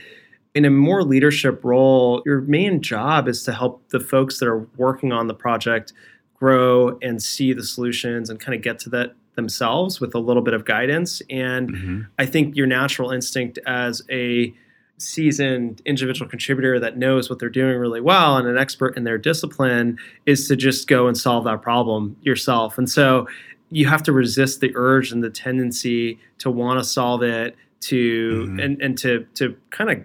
in 0.56 0.66
a 0.66 0.70
more 0.70 1.04
leadership 1.04 1.64
role, 1.64 2.22
your 2.26 2.42
main 2.42 2.82
job 2.82 3.28
is 3.28 3.44
to 3.44 3.54
help 3.54 3.88
the 3.90 4.00
folks 4.00 4.40
that 4.40 4.48
are 4.48 4.68
working 4.78 5.12
on 5.12 5.28
the 5.28 5.34
project 5.34 5.94
grow 6.36 6.98
and 7.02 7.22
see 7.22 7.54
the 7.54 7.64
solutions 7.64 8.30
and 8.30 8.40
kind 8.40 8.56
of 8.56 8.62
get 8.62 8.80
to 8.80 8.90
that 8.90 9.16
themselves 9.36 10.02
with 10.02 10.16
a 10.16 10.20
little 10.20 10.42
bit 10.42 10.54
of 10.54 10.66
guidance. 10.66 11.22
And 11.30 11.72
mm-hmm. 11.72 12.02
I 12.18 12.26
think 12.26 12.56
your 12.56 12.68
natural 12.68 13.12
instinct 13.12 13.60
as 13.66 14.02
a 14.10 14.54
seasoned 14.98 15.82
individual 15.86 16.28
contributor 16.28 16.80
that 16.80 16.98
knows 16.98 17.30
what 17.30 17.38
they're 17.40 17.50
doing 17.50 17.78
really 17.78 18.02
well 18.02 18.36
and 18.38 18.48
an 18.48 18.58
expert 18.58 18.98
in 18.98 19.04
their 19.04 19.18
discipline 19.18 19.98
is 20.26 20.48
to 20.48 20.56
just 20.56 20.88
go 20.88 21.08
and 21.08 21.16
solve 21.16 21.44
that 21.46 21.62
problem 21.62 22.18
yourself. 22.22 22.80
And 22.80 22.90
so 22.90 23.28
you 23.70 23.88
have 23.88 24.02
to 24.04 24.12
resist 24.12 24.60
the 24.60 24.72
urge 24.76 25.12
and 25.12 25.24
the 25.24 25.30
tendency 25.30 26.20
to 26.40 26.50
want 26.50 26.80
to 26.80 26.84
solve 26.84 27.22
it 27.22 27.56
to 27.80 28.46
mm-hmm. 28.48 28.60
and 28.60 28.82
and 28.82 28.98
to 28.98 29.26
to 29.36 29.56
kind 29.70 29.92
of 29.92 30.00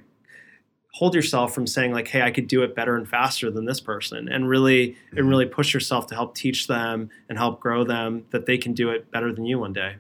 hold 0.93 1.15
yourself 1.15 1.55
from 1.55 1.67
saying 1.67 1.93
like 1.93 2.07
hey 2.09 2.23
i 2.23 2.31
could 2.31 2.47
do 2.47 2.63
it 2.63 2.77
better 2.77 2.97
and 2.97 3.09
faster 3.09 3.51
than 3.51 3.65
this 3.65 3.81
person 3.81 4.29
and 4.29 4.49
really 4.49 4.97
and 5.17 5.29
really 5.29 5.47
push 5.47 5.73
yourself 5.73 6.07
to 6.07 6.15
help 6.15 6.35
teach 6.35 6.67
them 6.67 7.09
and 7.29 7.39
help 7.39 7.61
grow 7.61 7.83
them 7.83 8.25
that 8.31 8.47
they 8.47 8.59
can 8.59 8.73
do 8.73 8.91
it 8.91 9.11
better 9.11 9.33
than 9.33 9.45
you 9.45 9.59
one 9.59 9.73
day. 9.73 9.97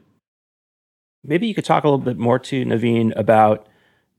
Maybe 1.24 1.46
you 1.46 1.54
could 1.54 1.64
talk 1.64 1.84
a 1.84 1.88
little 1.88 2.04
bit 2.04 2.18
more 2.18 2.38
to 2.40 2.64
naveen 2.64 3.16
about 3.16 3.68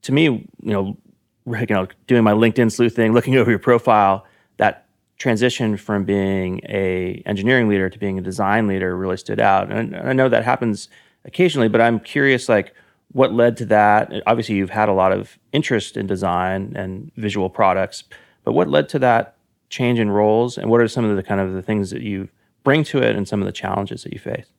to 0.04 0.12
me 0.12 0.24
you 0.24 0.48
know 0.62 0.98
you 1.46 1.66
know 1.70 1.88
doing 2.08 2.24
my 2.24 2.32
linkedin 2.32 2.72
sleuthing 2.72 3.14
looking 3.14 3.36
over 3.36 3.50
your 3.50 3.60
profile 3.60 4.26
that 4.58 4.88
transition 5.18 5.78
from 5.78 6.06
being 6.06 6.60
a 6.68 7.22
engineering 7.26 7.68
leader 7.68 7.90
to 7.90 8.00
being 8.00 8.18
a 8.18 8.22
design 8.22 8.68
leader 8.68 8.98
really 8.98 9.18
stood 9.18 9.40
out. 9.40 9.72
And 9.72 9.96
i 9.96 10.14
know 10.14 10.28
that 10.28 10.44
happens 10.44 10.90
occasionally 11.26 11.68
but 11.68 11.82
i'm 11.82 12.00
curious 12.00 12.50
like 12.50 12.74
what 13.14 13.34
led 13.34 13.58
to 13.58 13.66
that? 13.66 14.12
Obviously, 14.28 14.56
you've 14.56 14.70
had 14.70 14.90
a 14.90 14.94
lot 14.94 15.12
of 15.12 15.40
interest 15.52 15.98
in 15.98 16.06
design 16.06 16.74
and 16.76 17.12
visual 17.16 17.50
products, 17.50 18.04
but 18.44 18.54
what 18.54 18.68
led 18.68 18.90
to 18.90 19.00
that 19.00 19.38
change 19.70 20.00
in 20.00 20.12
roles, 20.12 20.58
and 20.58 20.70
what 20.70 20.82
are 20.82 20.88
some 20.88 21.06
of 21.06 21.16
the 21.16 21.24
kind 21.24 21.42
of 21.42 21.54
the 21.54 21.62
things 21.64 21.90
that 21.90 22.02
you 22.02 22.30
bring 22.64 22.84
to 22.86 23.02
it, 23.02 23.16
and 23.16 23.28
some 23.28 23.42
of 23.42 23.46
the 23.48 23.52
challenges 23.52 24.04
that 24.04 24.14
you 24.14 24.20
face? 24.20 24.53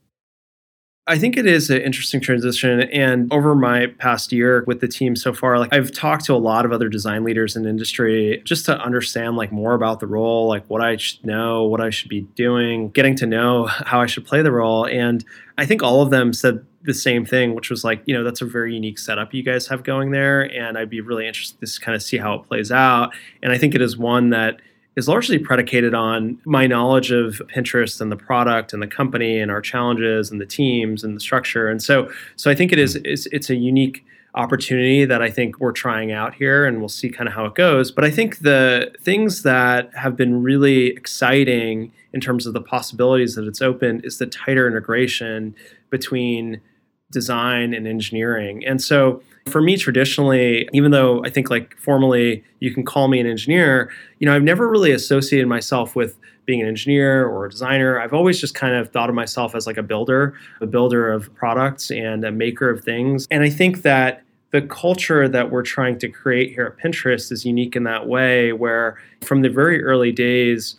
I 1.07 1.19
think 1.19 1.37
it 1.37 1.45
is 1.45 1.69
an 1.69 1.83
interesting 1.83 2.19
transition. 2.23 2.81
And 2.81 3.31
over 3.31 3.55
my 3.55 3.89
past 3.99 4.33
year 4.33 4.65
with 4.67 4.81
the 4.81 4.89
team 4.89 5.17
so 5.17 5.35
far, 5.35 5.59
like 5.59 5.71
I've 5.71 5.93
talked 5.93 6.25
to 6.27 6.35
a 6.35 6.37
lot 6.37 6.65
of 6.65 6.73
other 6.73 6.89
design 6.89 7.25
leaders 7.25 7.57
in 7.57 7.67
industry 7.67 8.41
just 8.45 8.65
to 8.67 8.79
understand 8.81 9.37
like 9.37 9.53
more 9.53 9.75
about 9.75 10.01
the 10.01 10.07
role, 10.07 10.49
like 10.49 10.65
what 10.71 10.81
I 10.81 10.97
should 10.97 11.23
know, 11.23 11.65
what 11.65 11.83
I 11.83 11.91
should 11.91 12.09
be 12.09 12.23
doing, 12.23 12.89
getting 12.89 13.17
to 13.17 13.27
know 13.27 13.67
how 13.67 14.01
I 14.01 14.07
should 14.07 14.25
play 14.25 14.41
the 14.41 14.53
role. 14.53 14.87
And 14.87 15.23
I 15.59 15.67
think 15.67 15.83
all 15.83 16.01
of 16.01 16.09
them 16.09 16.33
said 16.33 16.65
the 16.85 16.95
same 16.95 17.27
thing, 17.27 17.55
which 17.55 17.69
was 17.69 17.85
like, 17.85 18.03
you 18.07 18.15
know, 18.15 18.25
that's 18.25 18.41
a 18.41 18.47
very 18.47 18.75
unique 18.75 18.99
setup 18.99 19.35
you 19.35 19.43
guys 19.43 19.67
have 19.67 19.85
going 19.85 20.11
there. 20.11 20.51
And 20.55 20.79
I'd 20.79 20.91
be 20.91 21.03
really 21.03 21.27
interested 21.27 21.61
to 21.61 21.81
kind 21.81 21.95
of 21.95 22.03
see 22.03 22.17
how 22.17 22.35
it 22.35 22.45
plays 22.45 22.73
out. 22.73 23.15
And 23.43 23.53
I 23.53 23.59
think 23.59 23.75
it 23.75 23.83
is 23.83 23.99
one 23.99 24.31
that 24.31 24.61
is 24.97 25.09
largely 25.09 25.39
predicated 25.39 25.95
on 25.95 26.39
my 26.45 26.67
knowledge 26.67 27.11
of 27.11 27.43
Pinterest 27.55 28.01
and 28.01 28.13
the 28.13 28.17
product 28.17 28.73
and 28.73 28.83
the 28.83 28.87
company 28.87 29.39
and 29.41 29.51
our 29.51 29.61
challenges 29.61 30.31
and 30.31 30.41
the 30.41 30.47
teams 30.47 31.03
and 31.03 31.17
the 31.17 31.21
structure. 31.21 31.69
And 31.69 31.83
so, 31.83 32.11
so 32.37 32.51
I 32.51 32.55
think 32.55 32.73
it 32.73 32.79
is 32.79 32.97
it's, 32.97 33.27
it's 33.27 33.51
a 33.51 33.57
unique 33.57 34.05
opportunity 34.35 35.05
that 35.05 35.23
I 35.23 35.31
think 35.31 35.61
we're 35.61 35.73
trying 35.73 36.11
out 36.11 36.35
here 36.35 36.67
and 36.67 36.81
we'll 36.81 36.89
see 36.89 37.09
kind 37.09 37.29
of 37.29 37.35
how 37.35 37.45
it 37.47 37.55
goes. 37.55 37.91
But 37.93 38.05
I 38.05 38.11
think 38.11 38.41
the 38.41 38.93
things 39.01 39.43
that 39.43 39.95
have 39.95 40.17
been 40.17 40.43
really 40.43 40.87
exciting 40.89 41.93
in 42.13 42.21
terms 42.21 42.47
of 42.47 42.53
the 42.53 42.61
possibilities 42.61 43.37
that 43.37 43.47
it's 43.47 43.63
opened 43.63 44.05
is 44.05 44.19
the 44.19 44.27
tighter 44.27 44.67
integration 44.67 45.55
between 45.91 46.61
design 47.13 47.73
and 47.75 47.87
engineering. 47.87 48.65
And 48.67 48.83
so 48.83 49.23
for 49.47 49.61
me 49.61 49.77
traditionally, 49.77 50.69
even 50.73 50.91
though 50.91 51.23
I 51.25 51.31
think 51.31 51.51
like 51.51 51.77
formally 51.77 52.43
you 52.61 52.73
can 52.73 52.85
call 52.85 53.09
me 53.09 53.21
an 53.21 53.27
engineer, 53.27 53.91
you 54.19 54.27
know, 54.27 54.35
I've 54.35 54.43
never 54.43 54.69
really 54.69 54.93
associated 54.93 55.47
myself 55.49 55.95
with 55.95 56.17
being 56.47 56.61
an 56.61 56.69
engineer 56.69 57.27
or 57.27 57.47
a 57.47 57.51
designer. 57.51 58.01
I've 58.01 58.13
always 58.13 58.41
just 58.41 58.55
kind 58.55 58.75
of 58.75 58.91
thought 58.91 59.09
of 59.09 59.15
myself 59.15 59.55
as 59.55 59.67
like 59.67 59.77
a 59.77 59.83
builder, 59.83 60.35
a 60.61 60.67
builder 60.67 61.13
of 61.13 61.35
products 61.35 61.91
and 61.91 62.25
a 62.25 62.31
maker 62.31 62.71
of 62.71 62.85
things. 62.85 63.27
And 63.31 63.43
I 63.43 63.51
think 63.51 63.83
that 63.83 64.23
the 64.51 64.63
culture 64.63 65.29
that 65.29 65.51
we're 65.51 65.63
trying 65.63 65.99
to 65.99 66.09
create 66.09 66.53
here 66.53 66.67
at 66.67 66.83
Pinterest 66.83 67.33
is 67.33 67.45
unique 67.45 67.77
in 67.77 67.85
that 67.85 68.07
way 68.07 68.53
where 68.53 69.01
from 69.23 69.43
the 69.43 69.49
very 69.49 69.83
early 69.83 70.13
days 70.13 70.77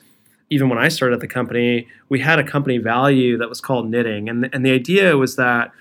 even 0.49 0.69
when 0.69 0.77
I 0.77 0.89
started 0.89 1.15
at 1.15 1.21
the 1.21 1.27
company, 1.27 1.87
we 2.09 2.19
had 2.19 2.37
a 2.37 2.43
company 2.43 2.77
value 2.77 3.37
that 3.37 3.49
was 3.49 3.59
called 3.59 3.89
knitting. 3.89 4.29
And, 4.29 4.47
and 4.53 4.65
the 4.65 4.71
idea 4.71 5.17
was 5.17 5.35
that 5.37 5.71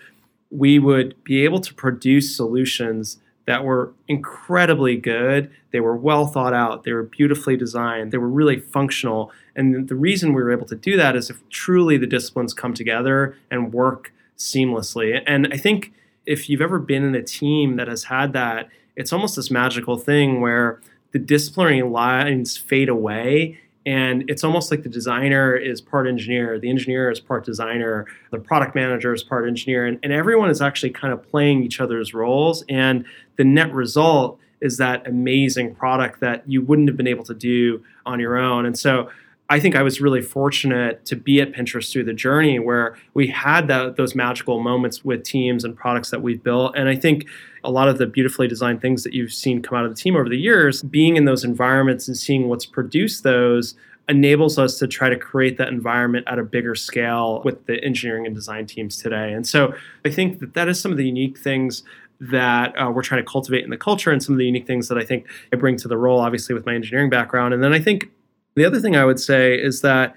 we 0.55 0.79
would 0.79 1.23
be 1.25 1.45
able 1.45 1.61
to 1.61 1.75
produce 1.75 2.37
solutions 2.37 3.19
that 3.47 3.65
were 3.65 3.93
incredibly 4.09 4.97
good. 4.97 5.51
They 5.73 5.81
were 5.81 5.97
well 5.97 6.27
thought 6.27 6.55
out. 6.55 6.85
They 6.85 6.93
were 6.93 7.03
beautifully 7.03 7.57
designed. 7.57 8.13
They 8.13 8.19
were 8.19 8.29
really 8.29 8.59
functional. 8.59 9.33
And 9.55 9.89
the 9.89 9.97
reason 9.97 10.33
we 10.33 10.43
were 10.43 10.53
able 10.53 10.67
to 10.67 10.77
do 10.77 10.97
that 10.97 11.17
is 11.17 11.29
if 11.29 11.47
truly 11.51 11.99
the 11.99 12.07
disciplines 12.07 12.55
come 12.55 12.73
together 12.73 13.37
and 13.51 13.73
work 13.73 14.13
seamlessly. 14.39 15.23
And 15.27 15.49
I 15.53 15.57
think 15.57 15.93
if 16.25 16.49
you've 16.49 16.63
ever 16.63 16.79
been 16.79 17.05
in 17.05 17.15
a 17.15 17.23
team 17.23 17.77
that 17.77 17.89
has 17.89 18.05
had 18.05 18.33
that, 18.33 18.69
it's 18.97 19.13
almost 19.13 19.37
this 19.37 19.51
magical 19.51 19.99
thing 19.99 20.41
where 20.41 20.81
the 21.13 21.19
disciplinary 21.19 21.83
lines 21.83 22.57
fade 22.57 22.89
away 22.89 23.61
and 23.87 24.25
it's 24.29 24.45
almost 24.45 24.71
like 24.71 24.83
the 24.83 24.89
designer 24.89 25.55
is 25.55 25.81
part 25.81 26.07
engineer, 26.07 26.59
the 26.59 26.71
engineer 26.71 27.11
is 27.11 27.21
part 27.21 27.45
designer, 27.45 28.07
the 28.31 28.39
product 28.39 28.75
manager 28.75 29.13
is 29.13 29.23
part 29.23 29.47
engineer, 29.47 29.87
and, 29.87 29.99
and 30.03 30.13
everyone 30.13 30.51
is 30.51 30.63
actually 30.63 30.91
kind 30.91 31.13
of 31.13 31.23
playing 31.23 31.63
each 31.63 31.81
other's 31.81 32.15
roles. 32.15 32.65
And 32.69 33.05
the 33.37 33.45
net 33.45 33.73
result 33.73 34.39
is 34.61 34.79
that 34.79 35.07
amazing 35.07 35.75
product 35.75 36.21
that 36.21 36.49
you 36.49 36.63
wouldn't 36.63 36.89
have 36.89 36.97
been 36.97 37.07
able 37.07 37.25
to 37.25 37.35
do 37.35 37.85
on 38.07 38.21
your 38.21 38.37
own. 38.37 38.65
And 38.65 38.79
so 38.79 39.11
I 39.51 39.61
think 39.61 39.77
I 39.77 39.83
was 39.83 40.01
really 40.01 40.23
fortunate 40.23 41.05
to 41.05 41.17
be 41.17 41.41
at 41.43 41.53
Pinterest 41.53 41.93
through 41.93 42.05
the 42.05 42.15
journey 42.15 42.59
where 42.59 42.97
we 43.13 43.27
had 43.27 43.69
that, 43.69 43.97
those 43.97 44.15
magical 44.15 44.61
moments 44.61 45.05
with 45.05 45.23
teams 45.23 45.65
and 45.65 45.77
products 45.77 46.11
that 46.11 46.23
we've 46.23 46.43
built. 46.43 46.75
And 46.77 46.89
I 46.89 46.97
think 46.97 47.27
a 47.65 47.71
lot 47.71 47.89
of 47.89 47.99
the 47.99 48.07
beautifully 48.07 48.47
designed 48.47 48.81
things 48.81 49.03
that 49.03 49.15
you've 49.15 49.33
seen 49.33 49.63
come 49.63 49.77
out 49.77 49.85
of 49.85 49.91
the 49.91 50.01
team 50.01 50.15
over 50.15 50.29
the 50.29 50.39
years, 50.39 50.83
being 50.83 51.17
in 51.17 51.25
those 51.25 51.45
environments 51.45 52.07
and 52.07 52.17
seeing 52.17 52.49
what's 52.49 52.67
produced 52.67 53.23
those 53.23 53.75
enables 54.09 54.59
us 54.59 54.79
to 54.79 54.87
try 54.87 55.09
to 55.09 55.17
create 55.17 55.57
that 55.57 55.69
environment 55.69 56.27
at 56.29 56.39
a 56.39 56.43
bigger 56.43 56.75
scale 56.75 57.41
with 57.45 57.65
the 57.67 57.83
engineering 57.83 58.27
and 58.27 58.35
design 58.35 58.67
teams 58.67 58.99
today. 58.99 59.33
And 59.33 59.47
so 59.47 59.75
I 60.05 60.11
think 60.11 60.41
that 60.41 60.55
that 60.55 60.69
is 60.69 60.79
some 60.79 60.93
of 60.93 60.99
the 60.99 61.07
unique 61.07 61.39
things 61.39 61.83
that 62.21 62.75
uh, 62.79 62.91
we're 62.91 63.03
trying 63.03 63.25
to 63.25 63.31
cultivate 63.31 63.65
in 63.65 63.71
the 63.71 63.79
culture 63.79 64.11
and 64.11 64.23
some 64.23 64.35
of 64.35 64.39
the 64.39 64.45
unique 64.45 64.67
things 64.67 64.89
that 64.89 64.99
I 64.99 65.05
think 65.05 65.27
I 65.53 65.57
bring 65.57 65.77
to 65.79 65.89
the 65.89 65.97
role, 65.97 66.21
obviously, 66.21 66.55
with 66.55 66.67
my 66.67 66.75
engineering 66.75 67.11
background. 67.11 67.55
And 67.55 67.63
then 67.63 67.73
I 67.73 67.81
think 67.81 68.11
the 68.57 68.65
other 68.65 68.81
thing 68.81 68.95
I 68.95 69.05
would 69.05 69.19
say 69.19 69.55
is 69.55 69.81
that 69.81 70.15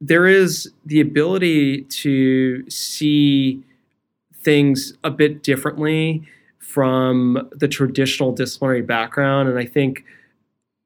there 0.00 0.26
is 0.26 0.72
the 0.84 1.00
ability 1.00 1.82
to 1.82 2.68
see 2.70 3.62
things 4.42 4.94
a 5.04 5.10
bit 5.10 5.42
differently 5.42 6.26
from 6.64 7.48
the 7.52 7.68
traditional 7.68 8.32
disciplinary 8.32 8.82
background. 8.82 9.48
And 9.48 9.58
I 9.58 9.66
think 9.66 10.04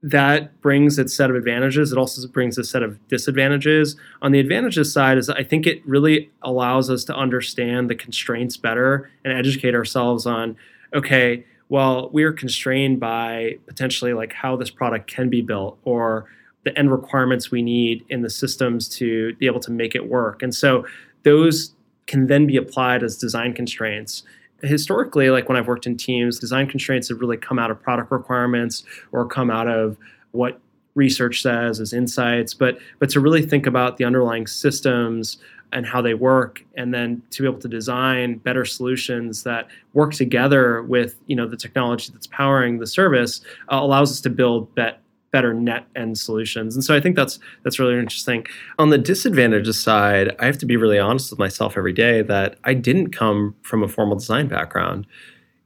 that 0.03 0.61
brings 0.61 0.99
its 0.99 1.15
set 1.15 1.31
of 1.31 1.37
advantages. 1.37 1.93
It 1.93 1.99
also 1.99 2.27
brings 2.29 2.59
a 2.59 2.65
set 2.65 2.83
of 2.83 2.99
disadvantages. 3.09 3.97
On 4.23 4.33
the 4.33 4.39
advantages 4.39 4.93
side, 4.93 5.19
is 5.19 5.29
I 5.29 5.43
think 5.43 5.67
it 5.67 5.81
really 5.87 6.31
allows 6.43 6.91
us 6.91 7.05
to 7.05 7.17
understand 7.17 7.89
the 7.89 7.95
constraints 7.95 8.57
better 8.57 9.11
and 9.25 9.33
educate 9.33 9.75
ourselves 9.75 10.27
on, 10.27 10.57
okay, 10.95 11.45
well, 11.69 12.11
we 12.13 12.23
are 12.25 12.33
constrained 12.33 13.01
by 13.01 13.57
potentially 13.67 14.13
like 14.13 14.33
how 14.33 14.57
this 14.57 14.71
product 14.71 15.09
can 15.11 15.29
be 15.31 15.43
built 15.43 15.79
or 15.85 16.27
the 16.65 16.77
end 16.79 16.91
requirements 16.91 17.51
we 17.51 17.63
need 17.63 18.05
in 18.09 18.23
the 18.23 18.31
systems 18.31 18.89
to 18.89 19.35
be 19.35 19.47
able 19.47 19.61
to 19.61 19.71
make 19.71 19.95
it 19.95 20.09
work. 20.09 20.43
And 20.43 20.55
so 20.55 20.87
those 21.23 21.73
can 22.07 22.27
then 22.27 22.47
be 22.47 22.57
applied 22.57 23.03
as 23.03 23.17
design 23.17 23.53
constraints 23.53 24.23
historically, 24.63 25.31
like 25.31 25.49
when 25.49 25.57
I've 25.57 25.69
worked 25.69 25.87
in 25.87 25.97
teams, 25.97 26.39
design 26.39 26.69
constraints 26.69 27.09
have 27.09 27.21
really 27.21 27.37
come 27.37 27.59
out 27.59 27.71
of 27.71 27.81
product 27.81 28.11
requirements 28.11 28.85
or 29.13 29.27
come 29.27 29.51
out 29.51 29.69
of 29.69 29.97
what 30.33 30.61
research 30.95 31.43
says 31.43 31.81
as 31.81 31.93
insights, 31.93 32.55
but 32.55 32.79
but 32.99 33.09
to 33.11 33.21
really 33.21 33.43
think 33.43 33.67
about 33.67 33.97
the 33.97 34.05
underlying 34.05 34.47
systems 34.47 35.39
and 35.73 35.87
how 35.87 36.01
they 36.01 36.15
work 36.15 36.65
and 36.77 36.95
then 36.95 37.23
to 37.31 37.43
be 37.43 37.49
able 37.49 37.61
to 37.61 37.69
design 37.69 38.39
better 38.39 38.65
solutions 38.65 39.43
that 39.43 39.69
work 39.93 40.15
together 40.15 40.83
with 40.83 41.17
you 41.27 41.37
know 41.37 41.47
the 41.47 41.57
technology 41.57 42.11
that's 42.13 42.27
powering 42.27 42.79
the 42.79 42.87
service 42.87 43.41
uh, 43.71 43.79
allows 43.81 44.11
us 44.11 44.21
to 44.21 44.31
build 44.31 44.75
bet, 44.75 45.01
better 45.31 45.53
net 45.53 45.87
end 45.95 46.19
solutions. 46.19 46.75
And 46.75 46.85
so 46.85 46.95
I 46.95 47.01
think 47.01 47.17
that's 47.17 47.39
that's 47.65 47.79
really 47.79 47.99
interesting. 47.99 48.47
On 48.79 48.91
the 48.91 48.99
disadvantages 48.99 49.83
side, 49.83 50.35
I 50.39 50.47
have 50.47 50.59
to 50.59 50.67
be 50.67 50.77
really 50.77 50.99
honest 50.99 51.31
with 51.31 51.39
myself 51.39 51.77
every 51.77 51.93
day 51.93 52.23
that 52.23 52.57
I 52.65 52.75
didn't 52.75 53.11
come 53.11 53.55
from 53.63 53.83
a 53.83 53.89
formal 53.89 54.17
design 54.17 54.49
background. 54.49 55.07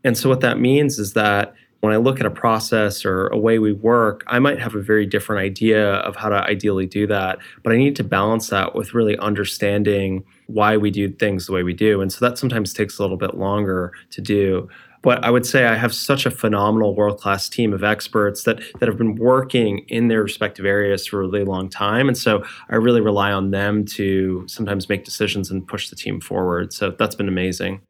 And 0.05 0.19
so 0.19 0.29
what 0.29 0.41
that 0.41 0.59
means 0.59 0.99
is 0.99 1.13
that 1.13 1.55
when 1.83 1.93
I 1.93 1.97
look 1.97 2.21
at 2.21 2.27
a 2.27 2.31
process 2.31 3.05
or 3.05 3.27
a 3.29 3.39
way 3.39 3.59
we 3.59 3.73
work, 3.73 4.23
I 4.29 4.39
might 4.39 4.61
have 4.61 4.77
a 4.77 4.81
very 4.81 5.05
different 5.05 5.43
idea 5.43 5.95
of 5.95 6.15
how 6.15 6.29
to 6.29 6.37
ideally 6.37 6.87
do 6.87 7.09
that, 7.09 7.41
but 7.65 7.73
I 7.73 7.77
need 7.77 7.97
to 7.97 8.05
balance 8.05 8.51
that 8.51 8.77
with 8.77 8.95
really 8.95 9.19
understanding 9.19 10.25
why 10.47 10.77
we 10.77 10.93
do 10.93 11.11
things 11.11 11.47
the 11.47 11.53
way 11.53 11.65
we 11.65 11.75
do. 11.75 12.01
And 12.01 12.13
so 12.13 12.25
that 12.25 12.39
sometimes 12.39 12.73
takes 12.73 12.99
a 12.99 13.03
little 13.03 13.17
bit 13.17 13.35
longer 13.35 13.93
to 14.11 14.21
do. 14.21 14.69
But 15.03 15.25
I 15.25 15.31
would 15.31 15.45
say 15.45 15.67
I 15.67 15.75
have 15.75 15.93
such 15.93 16.27
a 16.27 16.31
phenomenal 16.31 16.95
world 16.95 17.19
class 17.21 17.49
team 17.49 17.73
of 17.73 17.83
experts 17.83 18.45
that, 18.45 18.61
that 18.79 18.89
have 18.89 18.97
been 18.97 19.17
working 19.17 19.81
in 19.89 20.09
their 20.09 20.23
respective 20.23 20.65
areas 20.65 21.07
for 21.07 21.21
a 21.21 21.27
really 21.27 21.45
long 21.45 21.69
time. 21.69 22.07
And 22.07 22.17
so 22.17 22.45
I 22.71 22.77
really 22.77 23.01
rely 23.01 23.33
on 23.33 23.51
them 23.51 23.85
to 23.97 24.45
sometimes 24.47 24.89
make 24.89 25.05
decisions 25.05 25.51
and 25.51 25.67
push 25.67 25.91
the 25.91 25.97
team 25.97 26.21
forward. 26.21 26.73
So 26.73 26.93
that's 26.93 27.17
been 27.17 27.29
amazing. 27.29 27.81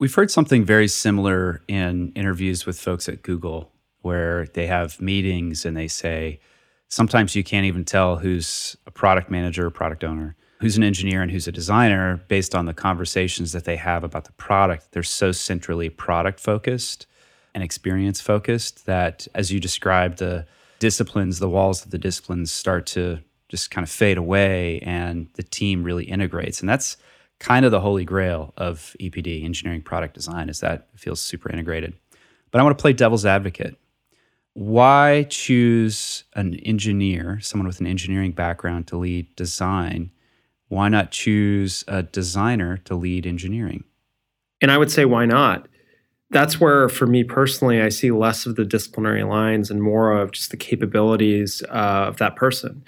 We've 0.00 0.14
heard 0.14 0.32
something 0.32 0.64
very 0.64 0.88
similar 0.88 1.62
in 1.68 2.10
interviews 2.16 2.66
with 2.66 2.78
folks 2.78 3.08
at 3.08 3.22
Google 3.22 3.70
where 4.00 4.46
they 4.54 4.66
have 4.66 5.00
meetings 5.00 5.64
and 5.64 5.76
they 5.76 5.86
say, 5.86 6.40
sometimes 6.88 7.36
you 7.36 7.44
can't 7.44 7.66
even 7.66 7.84
tell 7.84 8.16
who's 8.16 8.76
a 8.84 8.90
product 8.90 9.30
manager 9.30 9.66
or 9.66 9.70
product 9.70 10.02
owner 10.02 10.36
who's 10.62 10.76
an 10.76 10.84
engineer 10.84 11.22
and 11.22 11.32
who's 11.32 11.48
a 11.48 11.52
designer 11.52 12.22
based 12.28 12.54
on 12.54 12.66
the 12.66 12.72
conversations 12.72 13.50
that 13.50 13.64
they 13.64 13.74
have 13.74 14.04
about 14.04 14.26
the 14.26 14.32
product. 14.34 14.92
They're 14.92 15.02
so 15.02 15.32
centrally 15.32 15.90
product 15.90 16.38
focused 16.38 17.06
and 17.52 17.64
experience 17.64 18.20
focused 18.20 18.86
that, 18.86 19.26
as 19.34 19.50
you 19.50 19.58
described, 19.58 20.18
the 20.18 20.46
disciplines, 20.78 21.40
the 21.40 21.48
walls 21.48 21.84
of 21.84 21.90
the 21.90 21.98
disciplines 21.98 22.52
start 22.52 22.86
to 22.86 23.18
just 23.48 23.72
kind 23.72 23.82
of 23.84 23.90
fade 23.90 24.16
away 24.16 24.78
and 24.84 25.28
the 25.34 25.42
team 25.42 25.82
really 25.82 26.04
integrates. 26.04 26.60
And 26.60 26.68
that's 26.68 26.96
kind 27.40 27.64
of 27.64 27.72
the 27.72 27.80
holy 27.80 28.04
grail 28.04 28.54
of 28.56 28.94
EPD, 29.00 29.44
engineering 29.44 29.82
product 29.82 30.14
design, 30.14 30.48
is 30.48 30.60
that 30.60 30.86
it 30.94 31.00
feels 31.00 31.20
super 31.20 31.50
integrated. 31.50 31.94
But 32.52 32.60
I 32.60 32.62
want 32.62 32.78
to 32.78 32.80
play 32.80 32.92
devil's 32.92 33.26
advocate. 33.26 33.76
Why 34.54 35.26
choose 35.28 36.22
an 36.36 36.54
engineer, 36.60 37.40
someone 37.40 37.66
with 37.66 37.80
an 37.80 37.88
engineering 37.88 38.30
background, 38.30 38.86
to 38.88 38.96
lead 38.96 39.34
design 39.34 40.12
why 40.72 40.88
not 40.88 41.10
choose 41.10 41.84
a 41.86 42.02
designer 42.02 42.78
to 42.78 42.94
lead 42.94 43.26
engineering? 43.26 43.84
And 44.62 44.70
I 44.70 44.78
would 44.78 44.90
say, 44.90 45.04
why 45.04 45.26
not? 45.26 45.68
That's 46.30 46.58
where, 46.58 46.88
for 46.88 47.06
me 47.06 47.24
personally, 47.24 47.82
I 47.82 47.90
see 47.90 48.10
less 48.10 48.46
of 48.46 48.56
the 48.56 48.64
disciplinary 48.64 49.22
lines 49.22 49.70
and 49.70 49.82
more 49.82 50.12
of 50.18 50.32
just 50.32 50.50
the 50.50 50.56
capabilities 50.56 51.62
uh, 51.68 52.06
of 52.08 52.16
that 52.16 52.36
person. 52.36 52.82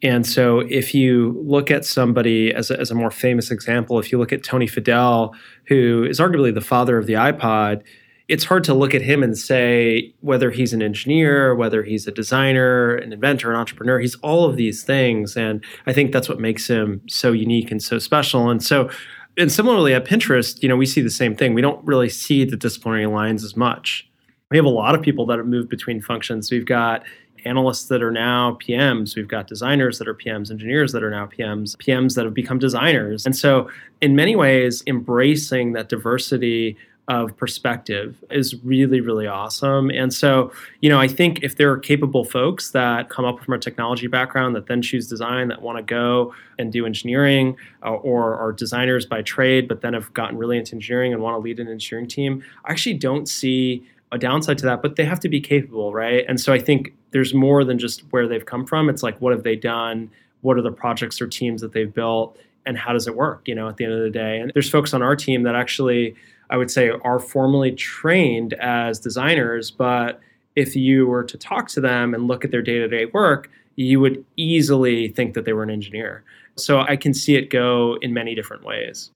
And 0.00 0.24
so, 0.24 0.60
if 0.60 0.94
you 0.94 1.42
look 1.44 1.72
at 1.72 1.84
somebody 1.84 2.54
as 2.54 2.70
a, 2.70 2.78
as 2.78 2.92
a 2.92 2.94
more 2.94 3.10
famous 3.10 3.50
example, 3.50 3.98
if 3.98 4.12
you 4.12 4.18
look 4.18 4.32
at 4.32 4.44
Tony 4.44 4.68
Fadell, 4.68 5.34
who 5.66 6.04
is 6.08 6.20
arguably 6.20 6.54
the 6.54 6.60
father 6.60 6.98
of 6.98 7.06
the 7.06 7.14
iPod, 7.14 7.82
it's 8.28 8.44
hard 8.44 8.64
to 8.64 8.74
look 8.74 8.94
at 8.94 9.02
him 9.02 9.22
and 9.22 9.36
say 9.36 10.14
whether 10.20 10.50
he's 10.50 10.72
an 10.72 10.82
engineer, 10.82 11.54
whether 11.54 11.82
he's 11.82 12.06
a 12.06 12.10
designer, 12.10 12.96
an 12.96 13.12
inventor, 13.12 13.50
an 13.50 13.56
entrepreneur. 13.56 13.98
He's 13.98 14.14
all 14.16 14.46
of 14.46 14.56
these 14.56 14.82
things. 14.82 15.36
And 15.36 15.62
I 15.86 15.92
think 15.92 16.12
that's 16.12 16.28
what 16.28 16.40
makes 16.40 16.66
him 16.66 17.02
so 17.06 17.32
unique 17.32 17.70
and 17.70 17.82
so 17.82 17.98
special. 17.98 18.48
And 18.48 18.62
so, 18.62 18.90
and 19.36 19.52
similarly 19.52 19.92
at 19.92 20.06
Pinterest, 20.06 20.62
you 20.62 20.68
know, 20.68 20.76
we 20.76 20.86
see 20.86 21.02
the 21.02 21.10
same 21.10 21.36
thing. 21.36 21.52
We 21.52 21.60
don't 21.60 21.84
really 21.84 22.08
see 22.08 22.44
the 22.44 22.56
disciplinary 22.56 23.06
lines 23.06 23.44
as 23.44 23.56
much. 23.56 24.08
We 24.50 24.56
have 24.56 24.66
a 24.66 24.70
lot 24.70 24.94
of 24.94 25.02
people 25.02 25.26
that 25.26 25.38
have 25.38 25.46
moved 25.46 25.68
between 25.68 26.00
functions. 26.00 26.50
We've 26.50 26.66
got 26.66 27.02
analysts 27.44 27.88
that 27.88 28.02
are 28.02 28.12
now 28.12 28.56
PMs. 28.66 29.16
We've 29.16 29.28
got 29.28 29.48
designers 29.48 29.98
that 29.98 30.08
are 30.08 30.14
PMs, 30.14 30.50
engineers 30.50 30.92
that 30.92 31.02
are 31.02 31.10
now 31.10 31.26
PMs, 31.26 31.76
PMs 31.76 32.14
that 32.14 32.24
have 32.24 32.32
become 32.32 32.58
designers. 32.58 33.26
And 33.26 33.36
so, 33.36 33.68
in 34.00 34.16
many 34.16 34.34
ways, 34.34 34.82
embracing 34.86 35.72
that 35.72 35.90
diversity 35.90 36.78
of 37.08 37.36
perspective 37.36 38.16
is 38.30 38.54
really 38.64 39.00
really 39.00 39.26
awesome. 39.26 39.90
And 39.90 40.12
so 40.12 40.52
you 40.80 40.88
know 40.88 40.98
i 40.98 41.08
think 41.08 41.42
if 41.42 41.56
there 41.56 41.70
are 41.70 41.78
capable 41.78 42.24
folks 42.24 42.70
that 42.70 43.10
come 43.10 43.24
up 43.24 43.40
from 43.40 43.54
a 43.54 43.58
technology 43.58 44.06
background 44.06 44.56
that 44.56 44.66
then 44.66 44.80
choose 44.82 45.08
design 45.08 45.48
that 45.48 45.62
want 45.62 45.78
to 45.78 45.82
go 45.82 46.34
and 46.58 46.72
do 46.72 46.86
engineering 46.86 47.56
uh, 47.84 47.90
or 47.90 48.34
are 48.36 48.52
designers 48.52 49.04
by 49.06 49.22
trade 49.22 49.68
but 49.68 49.80
then 49.82 49.92
have 49.92 50.12
gotten 50.14 50.38
really 50.38 50.56
into 50.56 50.74
engineering 50.74 51.12
and 51.12 51.22
want 51.22 51.34
to 51.34 51.38
lead 51.38 51.60
an 51.60 51.68
engineering 51.68 52.06
team 52.06 52.42
i 52.64 52.70
actually 52.70 52.94
don't 52.94 53.28
see 53.28 53.86
a 54.12 54.18
downside 54.18 54.56
to 54.56 54.64
that 54.64 54.80
but 54.80 54.96
they 54.96 55.04
have 55.04 55.20
to 55.20 55.28
be 55.28 55.40
capable 55.40 55.92
right? 55.92 56.24
And 56.28 56.40
so 56.40 56.52
i 56.52 56.58
think 56.58 56.94
there's 57.14 57.32
more 57.32 57.64
than 57.64 57.78
just 57.78 58.00
where 58.10 58.26
they've 58.26 58.44
come 58.44 58.66
from. 58.66 58.90
It's 58.90 59.02
like 59.02 59.18
what 59.20 59.32
have 59.32 59.44
they 59.44 59.54
done? 59.54 60.10
What 60.40 60.58
are 60.58 60.62
the 60.62 60.72
projects 60.72 61.22
or 61.22 61.28
teams 61.28 61.62
that 61.62 61.72
they've 61.72 61.94
built? 61.94 62.36
And 62.66 62.76
how 62.76 62.92
does 62.92 63.06
it 63.06 63.14
work 63.14 63.46
you 63.46 63.54
know 63.54 63.68
at 63.68 63.76
the 63.76 63.84
end 63.84 63.94
of 63.94 64.00
the 64.00 64.10
day? 64.10 64.40
And 64.40 64.50
there's 64.52 64.68
folks 64.68 64.92
on 64.92 65.00
our 65.00 65.14
team 65.14 65.44
that 65.44 65.54
actually 65.54 66.16
I 66.50 66.56
would 66.56 66.70
say, 66.70 66.90
are 66.90 67.18
formally 67.18 67.72
trained 67.72 68.54
as 68.54 68.98
designers, 68.98 69.70
but 69.70 70.20
if 70.56 70.76
you 70.76 71.06
were 71.06 71.24
to 71.24 71.36
talk 71.36 71.68
to 71.70 71.80
them 71.80 72.14
and 72.14 72.28
look 72.28 72.44
at 72.44 72.50
their 72.50 72.62
day 72.62 72.78
to 72.78 72.88
day 72.88 73.06
work, 73.06 73.50
you 73.76 74.00
would 74.00 74.24
easily 74.36 75.08
think 75.08 75.34
that 75.34 75.44
they 75.44 75.52
were 75.52 75.62
an 75.62 75.70
engineer. 75.70 76.22
So 76.56 76.80
I 76.80 76.96
can 76.96 77.14
see 77.14 77.34
it 77.34 77.50
go 77.50 77.98
in 78.00 78.14
many 78.14 78.34
different 78.34 78.64
ways. 78.64 79.10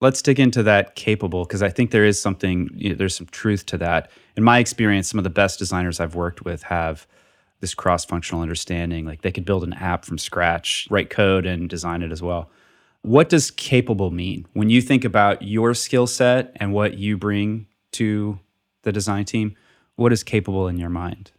Let's 0.00 0.22
dig 0.22 0.40
into 0.40 0.62
that 0.62 0.94
capable 0.94 1.44
because 1.44 1.62
I 1.62 1.68
think 1.68 1.90
there 1.90 2.04
is 2.04 2.20
something, 2.20 2.70
you 2.74 2.90
know, 2.90 2.94
there's 2.94 3.16
some 3.16 3.26
truth 3.26 3.66
to 3.66 3.78
that. 3.78 4.10
In 4.36 4.44
my 4.44 4.58
experience, 4.58 5.10
some 5.10 5.18
of 5.18 5.24
the 5.24 5.30
best 5.30 5.58
designers 5.58 6.00
I've 6.00 6.14
worked 6.14 6.44
with 6.44 6.62
have 6.64 7.06
this 7.60 7.74
cross 7.74 8.04
functional 8.04 8.40
understanding. 8.40 9.04
Like 9.04 9.22
they 9.22 9.32
could 9.32 9.44
build 9.44 9.62
an 9.64 9.74
app 9.74 10.04
from 10.04 10.16
scratch, 10.16 10.88
write 10.90 11.10
code, 11.10 11.44
and 11.44 11.68
design 11.68 12.02
it 12.02 12.12
as 12.12 12.22
well. 12.22 12.50
What 13.02 13.28
does 13.28 13.50
capable 13.50 14.10
mean 14.10 14.46
when 14.52 14.68
you 14.68 14.82
think 14.82 15.04
about 15.04 15.42
your 15.42 15.74
skill 15.74 16.06
set 16.06 16.52
and 16.56 16.72
what 16.72 16.98
you 16.98 17.16
bring 17.16 17.66
to 17.92 18.38
the 18.82 18.92
design 18.92 19.24
team? 19.24 19.56
What 19.96 20.12
is 20.12 20.22
capable 20.22 20.68
in 20.68 20.78
your 20.78 20.90
mind? 20.90 21.32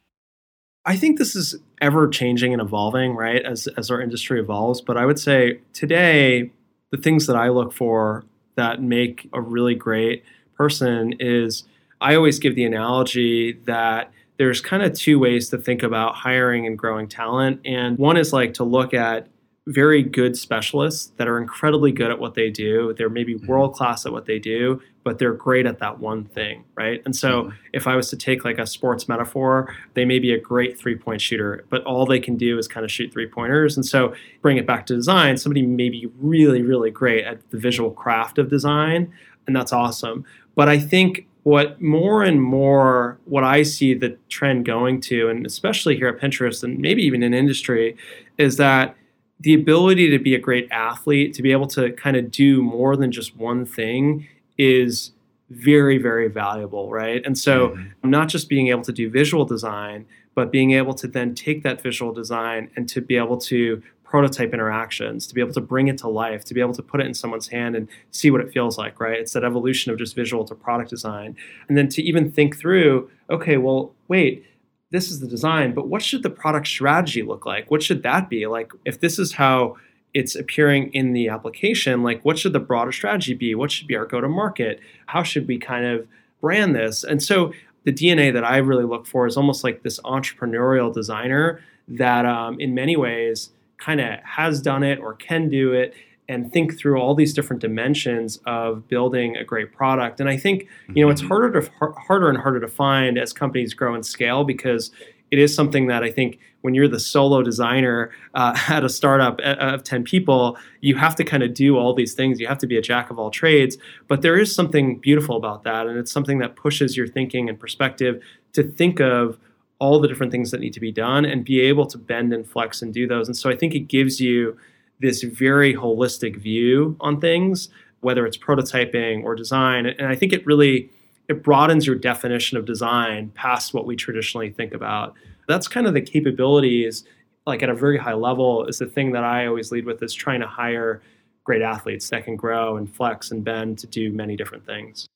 I 0.85 0.95
think 0.95 1.19
this 1.19 1.35
is 1.35 1.55
ever 1.79 2.07
changing 2.07 2.53
and 2.53 2.61
evolving, 2.61 3.15
right, 3.15 3.43
as, 3.43 3.67
as 3.77 3.91
our 3.91 4.01
industry 4.01 4.39
evolves. 4.39 4.81
But 4.81 4.97
I 4.97 5.05
would 5.05 5.19
say 5.19 5.59
today, 5.73 6.51
the 6.89 6.97
things 6.97 7.27
that 7.27 7.35
I 7.35 7.49
look 7.49 7.73
for 7.73 8.25
that 8.55 8.81
make 8.81 9.29
a 9.33 9.41
really 9.41 9.75
great 9.75 10.23
person 10.55 11.13
is 11.19 11.63
I 12.01 12.15
always 12.15 12.39
give 12.39 12.55
the 12.55 12.65
analogy 12.65 13.53
that 13.65 14.11
there's 14.37 14.59
kind 14.59 14.81
of 14.81 14.93
two 14.93 15.19
ways 15.19 15.49
to 15.49 15.57
think 15.59 15.83
about 15.83 16.15
hiring 16.15 16.65
and 16.65 16.77
growing 16.77 17.07
talent. 17.07 17.61
And 17.63 17.97
one 17.99 18.17
is 18.17 18.33
like 18.33 18.55
to 18.55 18.63
look 18.63 18.93
at 18.93 19.27
very 19.67 20.01
good 20.01 20.35
specialists 20.35 21.11
that 21.17 21.27
are 21.27 21.37
incredibly 21.37 21.91
good 21.91 22.09
at 22.09 22.19
what 22.19 22.33
they 22.33 22.49
do. 22.49 22.93
They're 22.97 23.09
maybe 23.09 23.35
mm-hmm. 23.35 23.45
world 23.45 23.75
class 23.75 24.07
at 24.07 24.11
what 24.11 24.25
they 24.25 24.39
do, 24.39 24.81
but 25.03 25.19
they're 25.19 25.33
great 25.33 25.67
at 25.67 25.77
that 25.79 25.99
one 25.99 26.25
thing, 26.25 26.63
right? 26.75 27.01
And 27.05 27.15
so 27.15 27.43
mm-hmm. 27.43 27.55
if 27.71 27.85
I 27.85 27.95
was 27.95 28.09
to 28.09 28.17
take 28.17 28.43
like 28.43 28.57
a 28.57 28.65
sports 28.65 29.07
metaphor, 29.07 29.73
they 29.93 30.03
may 30.03 30.17
be 30.17 30.33
a 30.33 30.39
great 30.39 30.79
three 30.79 30.95
point 30.95 31.21
shooter, 31.21 31.63
but 31.69 31.83
all 31.83 32.07
they 32.07 32.19
can 32.19 32.37
do 32.37 32.57
is 32.57 32.67
kind 32.67 32.83
of 32.83 32.91
shoot 32.91 33.13
three 33.13 33.27
pointers. 33.27 33.77
And 33.77 33.85
so 33.85 34.15
bring 34.41 34.57
it 34.57 34.65
back 34.65 34.87
to 34.87 34.95
design, 34.95 35.37
somebody 35.37 35.61
may 35.61 35.89
be 35.89 36.09
really, 36.19 36.63
really 36.63 36.89
great 36.89 37.23
at 37.25 37.47
the 37.51 37.59
visual 37.59 37.91
craft 37.91 38.39
of 38.39 38.49
design, 38.49 39.13
and 39.45 39.55
that's 39.55 39.71
awesome. 39.71 40.25
But 40.55 40.69
I 40.69 40.79
think 40.79 41.27
what 41.43 41.81
more 41.81 42.23
and 42.23 42.41
more 42.41 43.19
what 43.25 43.43
I 43.43 43.63
see 43.63 43.93
the 43.93 44.17
trend 44.29 44.65
going 44.65 45.01
to, 45.01 45.29
and 45.29 45.45
especially 45.45 45.95
here 45.95 46.07
at 46.07 46.19
Pinterest 46.19 46.63
and 46.63 46.79
maybe 46.79 47.03
even 47.03 47.21
in 47.21 47.33
industry, 47.33 47.95
is 48.37 48.57
that 48.57 48.95
the 49.41 49.53
ability 49.53 50.09
to 50.11 50.19
be 50.19 50.35
a 50.35 50.39
great 50.39 50.67
athlete, 50.71 51.33
to 51.33 51.41
be 51.41 51.51
able 51.51 51.67
to 51.67 51.91
kind 51.93 52.15
of 52.15 52.31
do 52.31 52.61
more 52.61 52.95
than 52.95 53.11
just 53.11 53.35
one 53.35 53.65
thing 53.65 54.27
is 54.57 55.11
very, 55.49 55.97
very 55.97 56.27
valuable, 56.27 56.89
right? 56.89 57.21
And 57.25 57.37
so, 57.37 57.69
mm-hmm. 57.69 58.09
not 58.09 58.29
just 58.29 58.47
being 58.47 58.67
able 58.67 58.83
to 58.83 58.91
do 58.91 59.09
visual 59.09 59.43
design, 59.45 60.05
but 60.35 60.51
being 60.51 60.71
able 60.71 60.93
to 60.93 61.07
then 61.07 61.35
take 61.35 61.63
that 61.63 61.81
visual 61.81 62.13
design 62.13 62.69
and 62.75 62.87
to 62.89 63.01
be 63.01 63.17
able 63.17 63.37
to 63.37 63.81
prototype 64.03 64.53
interactions, 64.53 65.25
to 65.25 65.33
be 65.33 65.41
able 65.41 65.53
to 65.53 65.61
bring 65.61 65.87
it 65.87 65.97
to 65.97 66.07
life, 66.07 66.43
to 66.45 66.53
be 66.53 66.59
able 66.59 66.73
to 66.73 66.83
put 66.83 66.99
it 66.99 67.07
in 67.07 67.13
someone's 67.13 67.47
hand 67.47 67.75
and 67.75 67.87
see 68.11 68.29
what 68.29 68.41
it 68.41 68.51
feels 68.51 68.77
like, 68.77 68.99
right? 68.99 69.17
It's 69.17 69.33
that 69.33 69.43
evolution 69.43 69.91
of 69.91 69.97
just 69.97 70.15
visual 70.15 70.43
to 70.45 70.55
product 70.55 70.89
design. 70.89 71.35
And 71.67 71.77
then 71.77 71.87
to 71.89 72.03
even 72.03 72.29
think 72.29 72.57
through, 72.57 73.09
okay, 73.29 73.57
well, 73.57 73.93
wait, 74.09 74.45
this 74.91 75.09
is 75.09 75.21
the 75.21 75.27
design, 75.27 75.73
but 75.73 75.87
what 75.87 76.01
should 76.01 76.21
the 76.21 76.29
product 76.29 76.67
strategy 76.67 77.23
look 77.23 77.45
like? 77.45 77.71
What 77.71 77.81
should 77.81 78.03
that 78.03 78.29
be? 78.29 78.45
Like, 78.45 78.71
if 78.85 78.99
this 78.99 79.17
is 79.17 79.33
how 79.33 79.77
it's 80.13 80.35
appearing 80.35 80.93
in 80.93 81.13
the 81.13 81.29
application, 81.29 82.03
like, 82.03 82.23
what 82.23 82.37
should 82.37 82.53
the 82.53 82.59
broader 82.59 82.91
strategy 82.91 83.33
be? 83.33 83.55
What 83.55 83.71
should 83.71 83.87
be 83.87 83.95
our 83.95 84.05
go 84.05 84.19
to 84.19 84.27
market? 84.27 84.81
How 85.05 85.23
should 85.23 85.47
we 85.47 85.57
kind 85.57 85.85
of 85.85 86.07
brand 86.41 86.75
this? 86.75 87.03
And 87.03 87.23
so, 87.23 87.53
the 87.83 87.91
DNA 87.91 88.31
that 88.33 88.43
I 88.43 88.57
really 88.57 88.83
look 88.83 89.07
for 89.07 89.25
is 89.25 89.35
almost 89.35 89.63
like 89.63 89.81
this 89.81 89.99
entrepreneurial 90.01 90.93
designer 90.93 91.61
that, 91.87 92.27
um, 92.27 92.59
in 92.59 92.75
many 92.75 92.95
ways, 92.95 93.49
kind 93.77 93.99
of 93.99 94.19
has 94.23 94.61
done 94.61 94.83
it 94.83 94.99
or 94.99 95.15
can 95.15 95.49
do 95.49 95.73
it 95.73 95.95
and 96.31 96.51
think 96.51 96.77
through 96.77 96.97
all 96.97 97.13
these 97.13 97.33
different 97.33 97.61
dimensions 97.61 98.39
of 98.45 98.87
building 98.87 99.35
a 99.35 99.43
great 99.43 99.73
product. 99.73 100.21
And 100.21 100.29
I 100.29 100.37
think 100.37 100.67
you 100.95 101.03
know 101.03 101.11
it's 101.11 101.21
mm-hmm. 101.21 101.27
harder 101.27 101.61
to 101.61 101.91
harder 102.07 102.29
and 102.29 102.37
harder 102.37 102.61
to 102.61 102.67
find 102.67 103.17
as 103.17 103.33
companies 103.33 103.73
grow 103.73 103.93
and 103.93 104.05
scale 104.05 104.43
because 104.45 104.91
it 105.29 105.39
is 105.39 105.53
something 105.53 105.87
that 105.87 106.03
I 106.03 106.11
think 106.11 106.39
when 106.61 106.73
you're 106.73 106.87
the 106.87 106.99
solo 106.99 107.41
designer 107.41 108.11
uh, 108.33 108.57
at 108.69 108.83
a 108.83 108.89
startup 108.89 109.39
uh, 109.43 109.55
of 109.59 109.83
10 109.83 110.03
people, 110.03 110.57
you 110.79 110.95
have 110.95 111.15
to 111.15 111.23
kind 111.23 111.43
of 111.43 111.53
do 111.53 111.77
all 111.77 111.93
these 111.93 112.13
things. 112.13 112.39
You 112.39 112.47
have 112.47 112.59
to 112.59 112.67
be 112.67 112.77
a 112.77 112.81
jack 112.81 113.09
of 113.09 113.19
all 113.19 113.31
trades. 113.31 113.77
But 114.07 114.21
there 114.21 114.37
is 114.37 114.53
something 114.53 114.99
beautiful 114.99 115.37
about 115.37 115.63
that. 115.63 115.87
And 115.87 115.97
it's 115.97 116.11
something 116.11 116.39
that 116.39 116.55
pushes 116.55 116.95
your 116.95 117.07
thinking 117.07 117.49
and 117.49 117.59
perspective 117.59 118.21
to 118.53 118.63
think 118.63 118.99
of 118.99 119.37
all 119.79 119.99
the 119.99 120.07
different 120.07 120.31
things 120.31 120.51
that 120.51 120.59
need 120.59 120.73
to 120.73 120.79
be 120.79 120.91
done 120.91 121.25
and 121.25 121.43
be 121.43 121.59
able 121.61 121.87
to 121.87 121.97
bend 121.97 122.31
and 122.31 122.45
flex 122.45 122.81
and 122.81 122.93
do 122.93 123.07
those. 123.07 123.27
And 123.27 123.35
so 123.35 123.49
I 123.49 123.55
think 123.55 123.73
it 123.73 123.87
gives 123.87 124.21
you 124.21 124.55
this 125.01 125.23
very 125.23 125.73
holistic 125.73 126.37
view 126.37 126.95
on 126.99 127.19
things, 127.19 127.69
whether 128.01 128.25
it's 128.25 128.37
prototyping 128.37 129.23
or 129.23 129.35
design. 129.35 129.85
And 129.85 130.07
I 130.07 130.15
think 130.15 130.31
it 130.31 130.45
really 130.45 130.89
it 131.27 131.43
broadens 131.43 131.87
your 131.87 131.95
definition 131.95 132.57
of 132.57 132.65
design 132.65 133.31
past 133.35 133.73
what 133.73 133.85
we 133.85 133.95
traditionally 133.95 134.49
think 134.49 134.73
about. 134.73 135.13
That's 135.47 135.67
kind 135.67 135.87
of 135.87 135.93
the 135.93 136.01
capabilities, 136.01 137.05
like 137.45 137.63
at 137.63 137.69
a 137.69 137.75
very 137.75 137.97
high 137.97 138.13
level, 138.13 138.65
is 138.65 138.79
the 138.79 138.85
thing 138.85 139.13
that 139.13 139.23
I 139.23 139.45
always 139.45 139.71
lead 139.71 139.85
with 139.85 140.03
is 140.03 140.13
trying 140.13 140.41
to 140.41 140.47
hire 140.47 141.01
great 141.43 141.61
athletes 141.61 142.09
that 142.09 142.25
can 142.25 142.35
grow 142.35 142.77
and 142.77 142.93
flex 142.93 143.31
and 143.31 143.43
bend 143.43 143.79
to 143.79 143.87
do 143.87 144.11
many 144.11 144.35
different 144.35 144.65
things. 144.65 145.07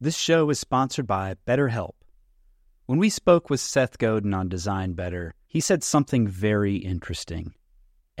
This 0.00 0.16
show 0.16 0.48
is 0.50 0.58
sponsored 0.58 1.06
by 1.06 1.34
BetterHelp. 1.46 1.94
When 2.86 2.98
we 2.98 3.10
spoke 3.10 3.50
with 3.50 3.60
Seth 3.60 3.98
Godin 3.98 4.32
on 4.32 4.48
Design 4.48 4.94
Better, 4.94 5.34
he 5.46 5.60
said 5.60 5.84
something 5.84 6.26
very 6.26 6.76
interesting. 6.76 7.54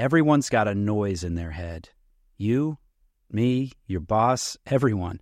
Everyone's 0.00 0.48
got 0.48 0.66
a 0.66 0.74
noise 0.74 1.24
in 1.24 1.34
their 1.34 1.50
head. 1.50 1.90
You, 2.38 2.78
me, 3.30 3.72
your 3.86 4.00
boss, 4.00 4.56
everyone. 4.64 5.20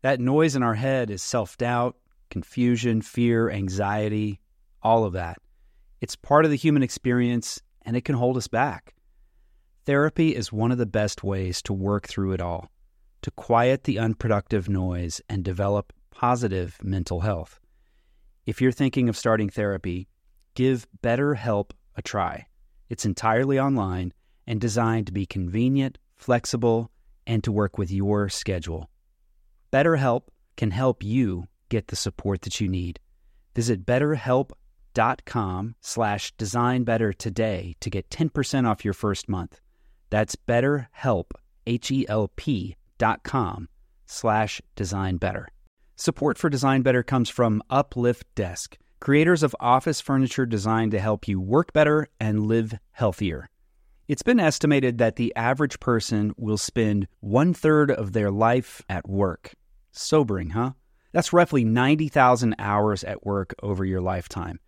That 0.00 0.18
noise 0.18 0.56
in 0.56 0.62
our 0.62 0.76
head 0.76 1.10
is 1.10 1.20
self 1.22 1.58
doubt, 1.58 1.96
confusion, 2.30 3.02
fear, 3.02 3.50
anxiety, 3.50 4.40
all 4.82 5.04
of 5.04 5.12
that. 5.12 5.36
It's 6.00 6.16
part 6.16 6.46
of 6.46 6.50
the 6.50 6.56
human 6.56 6.82
experience 6.82 7.60
and 7.82 7.98
it 7.98 8.06
can 8.06 8.14
hold 8.14 8.38
us 8.38 8.48
back. 8.48 8.94
Therapy 9.84 10.34
is 10.34 10.50
one 10.50 10.72
of 10.72 10.78
the 10.78 10.86
best 10.86 11.22
ways 11.22 11.60
to 11.60 11.74
work 11.74 12.08
through 12.08 12.32
it 12.32 12.40
all, 12.40 12.70
to 13.20 13.30
quiet 13.30 13.84
the 13.84 13.98
unproductive 13.98 14.70
noise 14.70 15.20
and 15.28 15.44
develop 15.44 15.92
positive 16.10 16.78
mental 16.82 17.20
health. 17.20 17.60
If 18.46 18.62
you're 18.62 18.72
thinking 18.72 19.10
of 19.10 19.18
starting 19.18 19.50
therapy, 19.50 20.08
give 20.54 20.86
BetterHelp 21.02 21.72
a 21.94 22.00
try. 22.00 22.46
It's 22.88 23.04
entirely 23.04 23.58
online 23.58 24.12
and 24.46 24.60
designed 24.60 25.06
to 25.06 25.12
be 25.12 25.26
convenient, 25.26 25.98
flexible, 26.16 26.90
and 27.26 27.42
to 27.44 27.52
work 27.52 27.78
with 27.78 27.90
your 27.90 28.28
schedule. 28.28 28.90
BetterHelp 29.72 30.22
can 30.56 30.70
help 30.70 31.02
you 31.02 31.48
get 31.68 31.88
the 31.88 31.96
support 31.96 32.42
that 32.42 32.60
you 32.60 32.68
need. 32.68 33.00
Visit 33.54 33.86
betterhelp.com 33.86 35.74
slash 35.80 36.34
designbetter 36.36 37.16
today 37.16 37.74
to 37.80 37.90
get 37.90 38.10
10% 38.10 38.68
off 38.68 38.84
your 38.84 38.94
first 38.94 39.28
month. 39.28 39.60
That's 40.10 40.36
betterhelp, 40.36 41.30
H-E-L-P 41.66 42.76
dot 42.98 43.24
com 43.24 43.68
slash 44.06 44.60
designbetter. 44.76 45.46
Support 45.96 46.38
for 46.38 46.50
Design 46.50 46.82
Better 46.82 47.02
comes 47.02 47.28
from 47.28 47.62
Uplift 47.70 48.32
Desk 48.34 48.78
creators 49.04 49.42
of 49.42 49.54
office 49.60 50.00
furniture 50.00 50.46
designed 50.46 50.90
to 50.92 50.98
help 50.98 51.28
you 51.28 51.38
work 51.38 51.74
better 51.74 52.08
and 52.18 52.46
live 52.46 52.72
healthier. 52.92 53.50
It's 54.08 54.22
been 54.22 54.40
estimated 54.40 54.96
that 54.96 55.16
the 55.16 55.36
average 55.36 55.78
person 55.78 56.32
will 56.38 56.56
spend 56.56 57.06
one 57.20 57.52
third 57.52 57.90
of 57.90 58.14
their 58.14 58.30
life 58.30 58.80
at 58.88 59.06
work. 59.06 59.52
Sobering, 59.92 60.50
huh? 60.50 60.72
That's 61.12 61.34
roughly 61.34 61.64
90,000 61.64 62.54
hours 62.58 63.04
at 63.04 63.26
work 63.26 63.54
over 63.62 63.84
your 63.84 64.00
lifetime. 64.00 64.58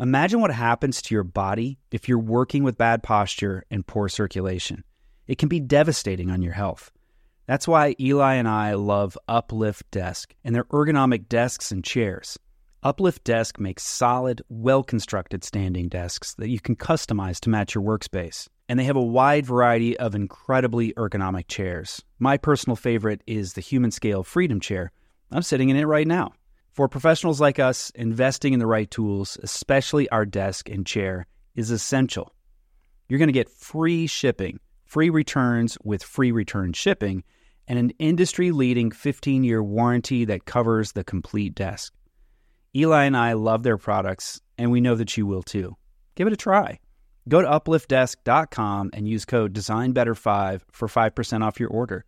Imagine 0.00 0.40
what 0.40 0.50
happens 0.50 1.00
to 1.02 1.14
your 1.14 1.22
body 1.22 1.78
if 1.92 2.08
you're 2.08 2.18
working 2.18 2.64
with 2.64 2.76
bad 2.76 3.00
posture 3.00 3.62
and 3.70 3.86
poor 3.86 4.08
circulation. 4.08 4.82
It 5.28 5.38
can 5.38 5.48
be 5.48 5.60
devastating 5.60 6.32
on 6.32 6.42
your 6.42 6.54
health. 6.54 6.90
That's 7.46 7.68
why 7.68 7.94
Eli 8.00 8.34
and 8.34 8.48
I 8.48 8.74
love 8.74 9.16
Uplift 9.28 9.88
Desk 9.92 10.34
and 10.42 10.52
their 10.52 10.64
ergonomic 10.64 11.28
desks 11.28 11.70
and 11.70 11.84
chairs. 11.84 12.40
Uplift 12.84 13.24
Desk 13.24 13.58
makes 13.58 13.82
solid, 13.82 14.42
well 14.50 14.82
constructed 14.82 15.42
standing 15.42 15.88
desks 15.88 16.34
that 16.34 16.50
you 16.50 16.60
can 16.60 16.76
customize 16.76 17.40
to 17.40 17.48
match 17.48 17.74
your 17.74 17.82
workspace. 17.82 18.46
And 18.68 18.78
they 18.78 18.84
have 18.84 18.96
a 18.96 19.02
wide 19.02 19.46
variety 19.46 19.98
of 19.98 20.14
incredibly 20.14 20.92
ergonomic 20.92 21.48
chairs. 21.48 22.04
My 22.18 22.36
personal 22.36 22.76
favorite 22.76 23.22
is 23.26 23.54
the 23.54 23.62
Humanscale 23.62 24.26
Freedom 24.26 24.60
Chair. 24.60 24.92
I'm 25.32 25.40
sitting 25.40 25.70
in 25.70 25.76
it 25.76 25.86
right 25.86 26.06
now. 26.06 26.32
For 26.72 26.86
professionals 26.86 27.40
like 27.40 27.58
us, 27.58 27.90
investing 27.94 28.52
in 28.52 28.58
the 28.58 28.66
right 28.66 28.90
tools, 28.90 29.38
especially 29.42 30.06
our 30.10 30.26
desk 30.26 30.68
and 30.68 30.86
chair, 30.86 31.26
is 31.54 31.70
essential. 31.70 32.34
You're 33.08 33.18
going 33.18 33.28
to 33.28 33.32
get 33.32 33.48
free 33.48 34.06
shipping, 34.06 34.60
free 34.84 35.08
returns 35.08 35.78
with 35.84 36.02
free 36.02 36.32
return 36.32 36.74
shipping, 36.74 37.24
and 37.66 37.78
an 37.78 37.92
industry 37.98 38.50
leading 38.50 38.90
15 38.90 39.42
year 39.42 39.62
warranty 39.62 40.26
that 40.26 40.44
covers 40.44 40.92
the 40.92 41.04
complete 41.04 41.54
desk. 41.54 41.94
Eli 42.76 43.04
and 43.04 43.16
I 43.16 43.34
love 43.34 43.62
their 43.62 43.78
products, 43.78 44.40
and 44.58 44.70
we 44.70 44.80
know 44.80 44.94
that 44.94 45.16
you 45.16 45.26
will 45.26 45.42
too. 45.42 45.76
Give 46.14 46.26
it 46.26 46.32
a 46.32 46.36
try. 46.36 46.80
Go 47.28 47.40
to 47.40 47.48
upliftdesk.com 47.48 48.90
and 48.92 49.08
use 49.08 49.24
code 49.24 49.54
DesignBetter5 49.54 50.62
for 50.70 50.88
5% 50.88 51.42
off 51.42 51.60
your 51.60 51.70
order. 51.70 52.04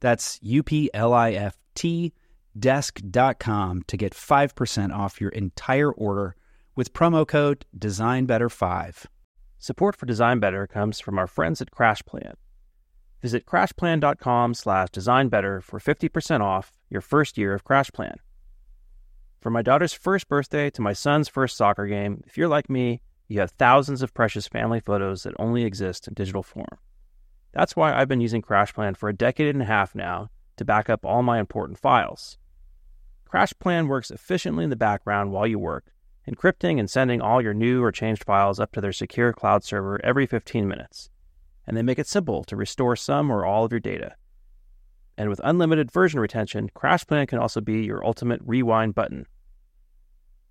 That's 0.00 0.38
U 0.42 0.62
P 0.62 0.90
L 0.94 1.12
I 1.12 1.32
F 1.32 1.56
T 1.74 2.12
desk.com 2.58 3.82
to 3.86 3.96
get 3.96 4.12
5% 4.12 4.94
off 4.94 5.20
your 5.20 5.30
entire 5.30 5.90
order 5.90 6.36
with 6.76 6.92
promo 6.92 7.26
code 7.26 7.64
DesignBetter5. 7.76 9.06
Support 9.58 9.96
for 9.96 10.06
Design 10.06 10.40
Better 10.40 10.66
comes 10.66 11.00
from 11.00 11.18
our 11.18 11.26
friends 11.26 11.62
at 11.62 11.70
CrashPlan. 11.70 12.34
Visit 13.22 13.46
crashplan.com 13.46 14.52
slash 14.52 14.88
designbetter 14.90 15.62
for 15.62 15.80
50% 15.80 16.42
off 16.42 16.72
your 16.90 17.00
first 17.00 17.38
year 17.38 17.54
of 17.54 17.64
CrashPlan. 17.64 18.16
From 19.44 19.52
my 19.52 19.60
daughter's 19.60 19.92
first 19.92 20.26
birthday 20.26 20.70
to 20.70 20.80
my 20.80 20.94
son's 20.94 21.28
first 21.28 21.54
soccer 21.54 21.86
game, 21.86 22.24
if 22.26 22.38
you're 22.38 22.48
like 22.48 22.70
me, 22.70 23.02
you 23.28 23.40
have 23.40 23.50
thousands 23.50 24.00
of 24.00 24.14
precious 24.14 24.48
family 24.48 24.80
photos 24.80 25.24
that 25.24 25.34
only 25.38 25.64
exist 25.64 26.08
in 26.08 26.14
digital 26.14 26.42
form. 26.42 26.78
That's 27.52 27.76
why 27.76 27.92
I've 27.92 28.08
been 28.08 28.22
using 28.22 28.40
CrashPlan 28.40 28.96
for 28.96 29.10
a 29.10 29.14
decade 29.14 29.54
and 29.54 29.60
a 29.60 29.66
half 29.66 29.94
now 29.94 30.30
to 30.56 30.64
back 30.64 30.88
up 30.88 31.04
all 31.04 31.22
my 31.22 31.38
important 31.38 31.78
files. 31.78 32.38
CrashPlan 33.30 33.86
works 33.86 34.10
efficiently 34.10 34.64
in 34.64 34.70
the 34.70 34.76
background 34.76 35.30
while 35.30 35.46
you 35.46 35.58
work, 35.58 35.92
encrypting 36.26 36.80
and 36.80 36.88
sending 36.88 37.20
all 37.20 37.42
your 37.42 37.52
new 37.52 37.84
or 37.84 37.92
changed 37.92 38.24
files 38.24 38.58
up 38.58 38.72
to 38.72 38.80
their 38.80 38.92
secure 38.92 39.34
cloud 39.34 39.62
server 39.62 40.00
every 40.02 40.24
15 40.24 40.66
minutes. 40.66 41.10
And 41.66 41.76
they 41.76 41.82
make 41.82 41.98
it 41.98 42.06
simple 42.06 42.44
to 42.44 42.56
restore 42.56 42.96
some 42.96 43.30
or 43.30 43.44
all 43.44 43.66
of 43.66 43.72
your 43.72 43.80
data. 43.80 44.14
And 45.18 45.28
with 45.28 45.42
unlimited 45.44 45.92
version 45.92 46.18
retention, 46.18 46.70
CrashPlan 46.74 47.28
can 47.28 47.38
also 47.38 47.60
be 47.60 47.84
your 47.84 48.02
ultimate 48.06 48.40
rewind 48.42 48.94
button. 48.94 49.26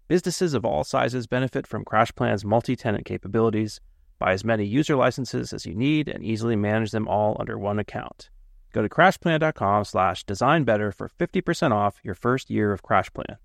Businesses 0.10 0.54
of 0.54 0.66
all 0.66 0.84
sizes 0.84 1.28
benefit 1.28 1.66
from 1.66 1.86
CrashPlan's 1.86 2.44
multi 2.44 2.76
tenant 2.76 3.06
capabilities. 3.06 3.80
Buy 4.20 4.34
as 4.34 4.44
many 4.44 4.66
user 4.66 4.96
licenses 4.98 5.54
as 5.54 5.66
you 5.66 5.74
need 5.74 6.10
and 6.10 6.24
easily 6.24 6.58
manage 6.58 6.92
them 6.92 7.08
all 7.08 7.38
under 7.40 7.58
one 7.58 7.80
account. 7.80 8.30
Go 8.74 8.82
to 8.82 8.90
crashplan.com 8.90 9.86
slash 9.86 10.26
designbetter 10.26 10.94
for 10.94 11.08
50% 11.08 11.72
off 11.72 12.00
your 12.04 12.16
first 12.16 12.50
year 12.50 12.74
of 12.74 12.84
CrashPlan. 12.84 13.38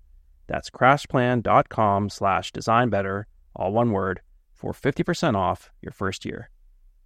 That's 0.47 0.69
crashplan.com 0.69 2.09
slash 2.09 2.51
designbetter, 2.51 3.23
all 3.55 3.71
one 3.71 3.91
word, 3.91 4.21
for 4.53 4.73
50% 4.73 5.35
off 5.35 5.71
your 5.81 5.91
first 5.91 6.25
year. 6.25 6.49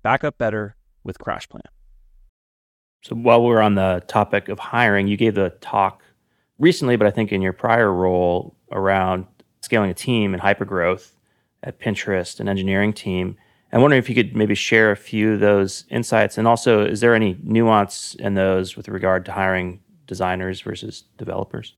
Backup 0.02 0.38
better 0.38 0.76
with 1.04 1.20
CrashPlan. 1.20 1.62
So 3.04 3.16
while 3.16 3.44
we're 3.44 3.62
on 3.62 3.76
the 3.76 4.02
topic 4.08 4.50
of 4.50 4.58
hiring, 4.58 5.08
you 5.08 5.18
gave 5.18 5.36
the 5.36 5.52
talk 5.62 6.02
recently, 6.58 6.96
but 6.96 7.06
I 7.06 7.12
think 7.12 7.32
in 7.32 7.42
your 7.42 7.54
prior 7.54 7.94
role 7.94 8.56
around 8.72 9.28
scaling 9.63 9.89
a 9.89 9.93
team 9.93 10.34
and 10.34 10.43
hypergrowth 10.43 11.12
at 11.63 11.80
Pinterest, 11.80 12.39
an 12.39 12.49
engineering 12.49 12.91
team. 12.91 13.38
I'm 13.71 13.82
wondering 13.82 13.99
if 13.99 14.10
you 14.10 14.15
could 14.15 14.36
maybe 14.36 14.54
share 14.54 14.91
a 14.91 14.95
few 14.95 15.34
of 15.34 15.39
those 15.39 15.86
insights. 15.89 16.38
And 16.38 16.47
also, 16.47 16.86
is 16.86 16.99
there 16.99 17.15
any 17.15 17.38
nuance 17.41 18.13
in 18.15 18.36
those 18.36 18.76
with 18.76 18.88
regard 18.88 19.26
to 19.26 19.32
hiring 19.32 19.80
designers 20.06 20.62
versus 20.62 21.06
developers? 21.17 21.76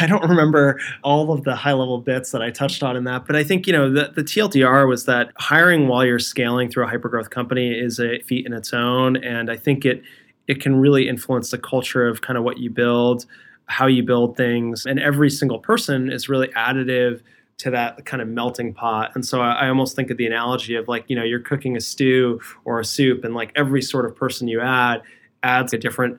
I 0.00 0.06
don't 0.06 0.28
remember 0.28 0.80
all 1.02 1.32
of 1.32 1.44
the 1.44 1.54
high 1.54 1.72
level 1.72 2.00
bits 2.00 2.30
that 2.32 2.42
I 2.42 2.50
touched 2.50 2.82
on 2.82 2.96
in 2.96 3.04
that, 3.04 3.26
but 3.26 3.36
I 3.36 3.44
think 3.44 3.66
you 3.66 3.72
know 3.72 3.90
the, 3.90 4.12
the 4.14 4.22
TLDR 4.22 4.88
was 4.88 5.06
that 5.06 5.32
hiring 5.36 5.88
while 5.88 6.04
you're 6.04 6.18
scaling 6.18 6.70
through 6.70 6.84
a 6.84 6.90
hypergrowth 6.90 7.30
company 7.30 7.72
is 7.72 7.98
a 7.98 8.20
feat 8.20 8.44
in 8.44 8.52
its 8.52 8.72
own, 8.72 9.16
and 9.16 9.50
I 9.50 9.56
think 9.56 9.84
it 9.84 10.02
it 10.46 10.60
can 10.60 10.76
really 10.76 11.08
influence 11.08 11.50
the 11.50 11.58
culture 11.58 12.06
of 12.06 12.22
kind 12.22 12.36
of 12.38 12.44
what 12.44 12.58
you 12.58 12.70
build, 12.70 13.24
how 13.68 13.86
you 13.86 14.02
build 14.02 14.36
things, 14.36 14.86
and 14.86 14.98
every 14.98 15.30
single 15.30 15.58
person 15.58 16.10
is 16.10 16.28
really 16.28 16.48
additive 16.48 17.22
to 17.58 17.70
that 17.70 18.04
kind 18.04 18.22
of 18.22 18.28
melting 18.28 18.72
pot. 18.72 19.10
And 19.14 19.26
so 19.26 19.40
I, 19.40 19.52
I 19.52 19.68
almost 19.68 19.96
think 19.96 20.10
of 20.10 20.16
the 20.16 20.26
analogy 20.26 20.74
of 20.74 20.88
like 20.88 21.04
you 21.08 21.16
know 21.16 21.24
you're 21.24 21.40
cooking 21.40 21.76
a 21.76 21.80
stew 21.80 22.40
or 22.64 22.80
a 22.80 22.84
soup, 22.84 23.24
and 23.24 23.34
like 23.34 23.52
every 23.54 23.82
sort 23.82 24.06
of 24.06 24.16
person 24.16 24.48
you 24.48 24.60
add 24.60 25.02
adds 25.42 25.72
a 25.72 25.78
different 25.78 26.18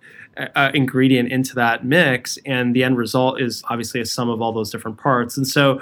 uh, 0.55 0.71
ingredient 0.73 1.31
into 1.31 1.55
that 1.55 1.85
mix, 1.85 2.37
and 2.45 2.75
the 2.75 2.83
end 2.83 2.97
result 2.97 3.41
is 3.41 3.63
obviously 3.69 3.99
a 3.99 4.05
sum 4.05 4.29
of 4.29 4.41
all 4.41 4.53
those 4.53 4.69
different 4.69 4.97
parts. 4.97 5.35
And 5.35 5.47
so 5.47 5.81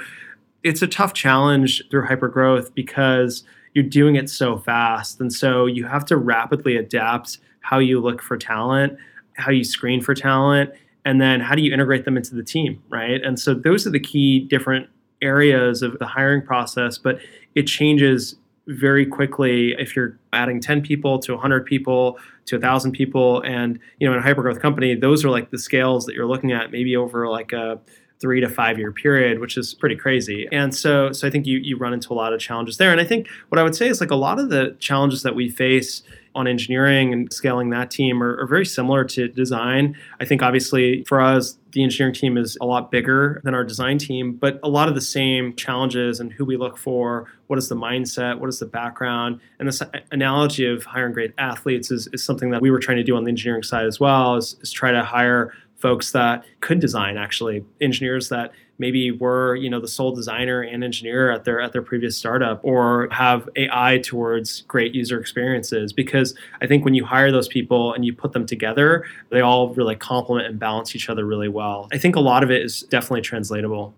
it's 0.63 0.81
a 0.81 0.87
tough 0.87 1.13
challenge 1.13 1.83
through 1.91 2.07
hypergrowth 2.07 2.73
because 2.73 3.43
you're 3.73 3.83
doing 3.83 4.15
it 4.15 4.29
so 4.29 4.57
fast, 4.57 5.19
and 5.19 5.31
so 5.31 5.65
you 5.65 5.85
have 5.85 6.05
to 6.05 6.17
rapidly 6.17 6.77
adapt 6.77 7.39
how 7.59 7.79
you 7.79 7.99
look 7.99 8.21
for 8.21 8.37
talent, 8.37 8.97
how 9.33 9.51
you 9.51 9.63
screen 9.63 10.01
for 10.01 10.15
talent, 10.15 10.71
and 11.07 11.21
then 11.21 11.39
how 11.39 11.55
do 11.55 11.61
you 11.61 11.71
integrate 11.73 12.03
them 12.03 12.17
into 12.17 12.35
the 12.35 12.43
team, 12.43 12.83
right? 12.89 13.23
And 13.23 13.39
so 13.39 13.53
those 13.53 13.87
are 13.87 13.89
the 13.89 13.99
key 13.99 14.41
different 14.41 14.89
areas 15.21 15.81
of 15.81 15.97
the 15.99 16.05
hiring 16.05 16.41
process, 16.41 16.97
but 16.97 17.19
it 17.55 17.63
changes 17.63 18.35
very 18.67 19.05
quickly 19.05 19.73
if 19.79 19.95
you're 19.95 20.19
adding 20.33 20.59
10 20.59 20.81
people 20.81 21.17
to 21.19 21.31
100 21.31 21.65
people 21.65 22.19
to 22.47 22.57
1000 22.57 22.91
people. 22.91 23.41
And 23.43 23.79
you 23.99 24.07
know 24.09 24.17
in 24.17 24.21
a 24.21 24.21
hypergrowth 24.21 24.59
company 24.59 24.95
those 24.95 25.23
are 25.23 25.29
like 25.29 25.49
the 25.49 25.57
scales 25.57 26.05
that 26.07 26.13
you're 26.13 26.27
looking 26.27 26.51
at 26.51 26.73
maybe 26.73 26.97
over 26.97 27.29
like 27.29 27.53
a 27.53 27.79
three 28.19 28.41
to 28.41 28.49
five 28.49 28.77
year 28.77 28.91
period 28.91 29.39
which 29.39 29.55
is 29.55 29.73
pretty 29.73 29.95
crazy. 29.95 30.45
And 30.51 30.75
so 30.75 31.13
so 31.13 31.25
i 31.25 31.31
think 31.31 31.45
you 31.45 31.59
you 31.59 31.77
run 31.77 31.93
into 31.93 32.11
a 32.11 32.15
lot 32.15 32.33
of 32.33 32.41
challenges 32.41 32.75
there. 32.75 32.91
And 32.91 32.99
i 32.99 33.05
think 33.05 33.29
what 33.47 33.59
i 33.59 33.63
would 33.63 33.75
say 33.77 33.87
is 33.87 34.01
like 34.01 34.11
a 34.11 34.15
lot 34.15 34.39
of 34.39 34.49
the 34.49 34.75
challenges 34.79 35.23
that 35.23 35.35
we 35.35 35.47
face 35.47 36.03
on 36.37 36.47
engineering 36.47 37.11
and 37.11 37.33
scaling 37.33 37.71
that 37.71 37.89
team 37.89 38.21
are, 38.21 38.39
are, 38.39 38.45
very 38.45 38.65
similar 38.65 39.03
to 39.03 39.27
design. 39.27 39.97
I 40.19 40.25
think 40.25 40.43
obviously 40.43 41.03
for 41.05 41.19
us, 41.19 41.57
the 41.71 41.83
engineering 41.83 42.13
team 42.13 42.37
is 42.37 42.55
a 42.61 42.65
lot 42.65 42.91
bigger 42.91 43.41
than 43.43 43.55
our 43.55 43.63
design 43.63 43.97
team, 43.97 44.33
but 44.33 44.59
a 44.61 44.69
lot 44.69 44.87
of 44.87 44.93
the 44.93 45.01
same 45.01 45.55
challenges 45.55 46.19
and 46.19 46.31
who 46.31 46.45
we 46.45 46.55
look 46.55 46.77
for, 46.77 47.25
what 47.47 47.57
is 47.57 47.69
the 47.69 47.75
mindset, 47.75 48.39
what 48.39 48.49
is 48.49 48.59
the 48.59 48.67
background, 48.67 49.39
and 49.57 49.67
this 49.67 49.81
analogy 50.11 50.65
of 50.65 50.83
hiring 50.83 51.11
great 51.11 51.33
athletes 51.39 51.89
is, 51.89 52.07
is 52.13 52.23
something 52.23 52.51
that 52.51 52.61
we 52.61 52.69
were 52.69 52.79
trying 52.79 52.97
to 52.97 53.03
do 53.03 53.17
on 53.17 53.23
the 53.23 53.29
engineering 53.29 53.63
side 53.63 53.87
as 53.87 53.99
well, 53.99 54.35
is, 54.35 54.55
is 54.61 54.71
try 54.71 54.91
to 54.91 55.03
hire 55.03 55.53
folks 55.75 56.11
that 56.11 56.43
could 56.61 56.79
design 56.79 57.17
actually 57.17 57.63
engineers 57.81 58.29
that 58.29 58.51
maybe 58.79 59.11
were 59.11 59.55
you 59.55 59.69
know 59.69 59.79
the 59.79 59.87
sole 59.87 60.13
designer 60.13 60.61
and 60.61 60.83
engineer 60.83 61.31
at 61.31 61.43
their 61.43 61.59
at 61.59 61.73
their 61.73 61.81
previous 61.81 62.17
startup 62.17 62.59
or 62.63 63.07
have 63.11 63.49
AI 63.55 63.99
towards 64.03 64.61
great 64.61 64.93
user 64.93 65.19
experiences 65.19 65.93
because 65.93 66.35
I 66.61 66.67
think 66.67 66.85
when 66.85 66.93
you 66.93 67.05
hire 67.05 67.31
those 67.31 67.47
people 67.47 67.93
and 67.93 68.05
you 68.05 68.13
put 68.13 68.33
them 68.33 68.45
together 68.45 69.05
they 69.29 69.41
all 69.41 69.73
really 69.73 69.95
complement 69.95 70.47
and 70.47 70.59
balance 70.59 70.95
each 70.95 71.09
other 71.09 71.25
really 71.25 71.49
well. 71.49 71.87
I 71.91 71.97
think 71.97 72.15
a 72.15 72.19
lot 72.19 72.43
of 72.43 72.51
it 72.51 72.61
is 72.61 72.81
definitely 72.83 73.21
translatable. 73.21 73.95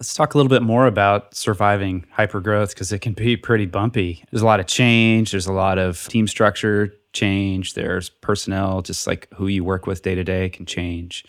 Let's 0.00 0.14
talk 0.14 0.34
a 0.34 0.38
little 0.38 0.50
bit 0.50 0.62
more 0.62 0.86
about 0.86 1.34
surviving 1.34 2.06
hypergrowth 2.16 2.68
because 2.68 2.92
it 2.92 3.00
can 3.00 3.14
be 3.14 3.36
pretty 3.36 3.66
bumpy. 3.66 4.24
There's 4.30 4.42
a 4.42 4.46
lot 4.46 4.60
of 4.60 4.66
change, 4.66 5.32
there's 5.32 5.48
a 5.48 5.52
lot 5.52 5.76
of 5.78 6.06
team 6.06 6.28
structure 6.28 6.94
change, 7.12 7.74
there's 7.74 8.08
personnel, 8.08 8.80
just 8.80 9.08
like 9.08 9.26
who 9.34 9.48
you 9.48 9.64
work 9.64 9.88
with 9.88 10.02
day 10.02 10.14
to 10.14 10.22
day 10.22 10.50
can 10.50 10.66
change 10.66 11.24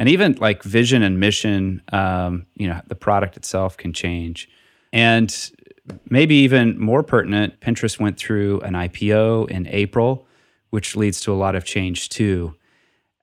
and 0.00 0.08
even 0.08 0.32
like 0.40 0.62
vision 0.62 1.02
and 1.02 1.20
mission 1.20 1.82
um, 1.92 2.46
you 2.56 2.66
know 2.66 2.80
the 2.88 2.96
product 2.96 3.36
itself 3.36 3.76
can 3.76 3.92
change. 3.92 4.48
And 4.92 5.32
maybe 6.08 6.34
even 6.36 6.80
more 6.80 7.02
pertinent 7.04 7.60
pinterest 7.60 8.00
went 8.00 8.16
through 8.16 8.60
an 8.60 8.74
ipo 8.74 9.48
in 9.50 9.66
april 9.68 10.26
which 10.70 10.94
leads 10.94 11.20
to 11.20 11.32
a 11.32 11.34
lot 11.34 11.56
of 11.56 11.64
change 11.64 12.08
too. 12.08 12.54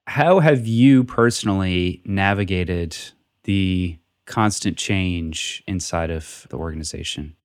How 0.06 0.40
have 0.40 0.66
you 0.66 1.02
personally 1.04 2.02
navigated 2.04 2.96
the 3.44 3.98
constant 4.26 4.76
change 4.76 5.62
inside 5.66 6.10
of 6.10 6.46
the 6.50 6.56
organization? 6.56 7.36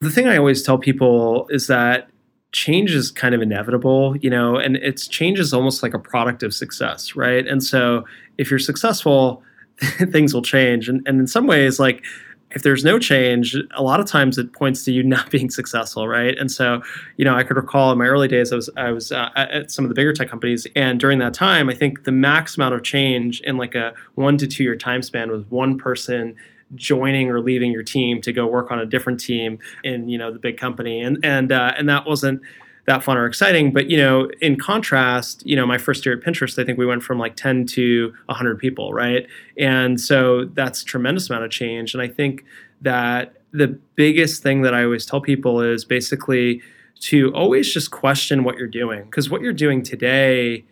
The 0.00 0.10
thing 0.10 0.28
i 0.28 0.36
always 0.36 0.62
tell 0.62 0.78
people 0.78 1.48
is 1.50 1.66
that 1.66 2.10
change 2.56 2.92
is 2.92 3.10
kind 3.10 3.34
of 3.34 3.42
inevitable, 3.42 4.16
you 4.16 4.30
know, 4.30 4.56
and 4.56 4.76
it's 4.76 5.06
change 5.06 5.38
is 5.38 5.52
almost 5.52 5.82
like 5.82 5.92
a 5.92 5.98
product 5.98 6.42
of 6.42 6.54
success, 6.54 7.14
right? 7.14 7.46
And 7.46 7.62
so 7.62 8.04
if 8.38 8.50
you're 8.50 8.58
successful, 8.58 9.42
things 10.10 10.34
will 10.34 10.42
change. 10.42 10.88
And, 10.88 11.02
and 11.06 11.20
in 11.20 11.26
some 11.26 11.46
ways, 11.46 11.78
like 11.78 12.04
if 12.52 12.62
there's 12.62 12.84
no 12.84 12.98
change, 12.98 13.56
a 13.74 13.82
lot 13.82 14.00
of 14.00 14.06
times 14.06 14.38
it 14.38 14.52
points 14.52 14.84
to 14.84 14.92
you 14.92 15.02
not 15.16 15.30
being 15.30 15.50
successful, 15.50 16.08
right? 16.08 16.36
And 16.38 16.50
so, 16.50 16.82
you 17.16 17.24
know, 17.24 17.34
I 17.34 17.42
could 17.42 17.56
recall 17.56 17.92
in 17.92 17.98
my 17.98 18.06
early 18.06 18.28
days, 18.28 18.52
I 18.52 18.56
was 18.56 18.70
I 18.76 18.90
was 18.90 19.12
uh, 19.12 19.30
at 19.36 19.70
some 19.70 19.84
of 19.84 19.88
the 19.88 19.94
bigger 19.94 20.12
tech 20.12 20.28
companies, 20.28 20.66
and 20.76 20.98
during 20.98 21.18
that 21.18 21.34
time, 21.34 21.68
I 21.68 21.74
think 21.74 22.04
the 22.04 22.12
max 22.12 22.56
amount 22.56 22.74
of 22.74 22.82
change 22.82 23.40
in 23.40 23.56
like 23.56 23.74
a 23.74 23.94
one 24.14 24.38
to 24.38 24.46
two 24.46 24.62
year 24.62 24.76
time 24.76 25.02
span 25.02 25.30
was 25.30 25.44
one 25.50 25.78
person 25.78 26.34
joining 26.74 27.30
or 27.30 27.40
leaving 27.40 27.70
your 27.70 27.84
team 27.84 28.20
to 28.20 28.32
go 28.32 28.44
work 28.46 28.72
on 28.72 28.80
a 28.80 28.86
different 28.86 29.20
team 29.20 29.58
in 29.84 30.08
you 30.08 30.18
know 30.18 30.32
the 30.32 30.38
big 30.38 30.56
company 30.56 31.00
and 31.00 31.18
and 31.22 31.52
uh, 31.52 31.72
and 31.76 31.88
that 31.88 32.06
wasn't 32.06 32.40
that 32.86 33.02
fun 33.02 33.16
or 33.16 33.26
exciting 33.26 33.72
but 33.72 33.90
you 33.90 33.96
know 33.96 34.30
in 34.40 34.56
contrast 34.56 35.44
you 35.46 35.56
know 35.56 35.66
my 35.66 35.78
first 35.78 36.04
year 36.06 36.16
at 36.16 36.24
pinterest 36.24 36.60
i 36.60 36.64
think 36.64 36.78
we 36.78 36.86
went 36.86 37.02
from 37.02 37.18
like 37.18 37.36
10 37.36 37.66
to 37.66 38.12
100 38.26 38.58
people 38.58 38.92
right 38.92 39.26
and 39.58 40.00
so 40.00 40.44
that's 40.54 40.82
tremendous 40.82 41.28
amount 41.28 41.44
of 41.44 41.50
change 41.50 41.94
and 41.94 42.02
i 42.02 42.08
think 42.08 42.44
that 42.80 43.34
the 43.52 43.68
biggest 43.94 44.42
thing 44.42 44.62
that 44.62 44.74
i 44.74 44.84
always 44.84 45.04
tell 45.06 45.20
people 45.20 45.60
is 45.60 45.84
basically 45.84 46.62
to 47.00 47.32
always 47.34 47.72
just 47.72 47.90
question 47.90 48.44
what 48.44 48.56
you're 48.56 48.66
doing 48.66 49.04
because 49.04 49.28
what 49.28 49.40
you're 49.40 49.52
doing 49.52 49.82
today 49.82 50.64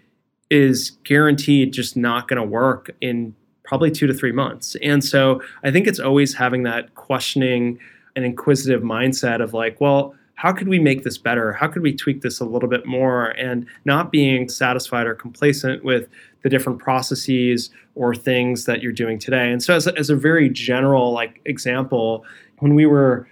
is 0.50 0.90
guaranteed 1.04 1.72
just 1.72 1.96
not 1.96 2.28
going 2.28 2.40
to 2.40 2.46
work 2.46 2.90
in 3.00 3.34
probably 3.64 3.90
two 3.90 4.06
to 4.06 4.14
three 4.14 4.32
months. 4.32 4.76
And 4.82 5.02
so 5.02 5.42
I 5.64 5.70
think 5.70 5.86
it's 5.86 5.98
always 5.98 6.34
having 6.34 6.62
that 6.64 6.94
questioning 6.94 7.78
and 8.14 8.24
inquisitive 8.24 8.82
mindset 8.82 9.42
of 9.42 9.54
like, 9.54 9.80
well, 9.80 10.14
how 10.36 10.52
could 10.52 10.68
we 10.68 10.78
make 10.78 11.04
this 11.04 11.16
better? 11.16 11.52
How 11.52 11.68
could 11.68 11.82
we 11.82 11.94
tweak 11.94 12.22
this 12.22 12.40
a 12.40 12.44
little 12.44 12.68
bit 12.68 12.86
more? 12.86 13.28
And 13.30 13.66
not 13.84 14.10
being 14.10 14.48
satisfied 14.48 15.06
or 15.06 15.14
complacent 15.14 15.84
with 15.84 16.08
the 16.42 16.48
different 16.48 16.78
processes 16.78 17.70
or 17.94 18.14
things 18.14 18.64
that 18.64 18.82
you're 18.82 18.92
doing 18.92 19.18
today. 19.18 19.50
And 19.50 19.62
so, 19.62 19.74
as 19.74 19.86
a, 19.86 19.96
as 19.96 20.10
a 20.10 20.16
very 20.16 20.48
general 20.48 21.12
like 21.12 21.40
example, 21.44 22.24
when 22.58 22.74
we 22.74 22.86
were 22.86 23.28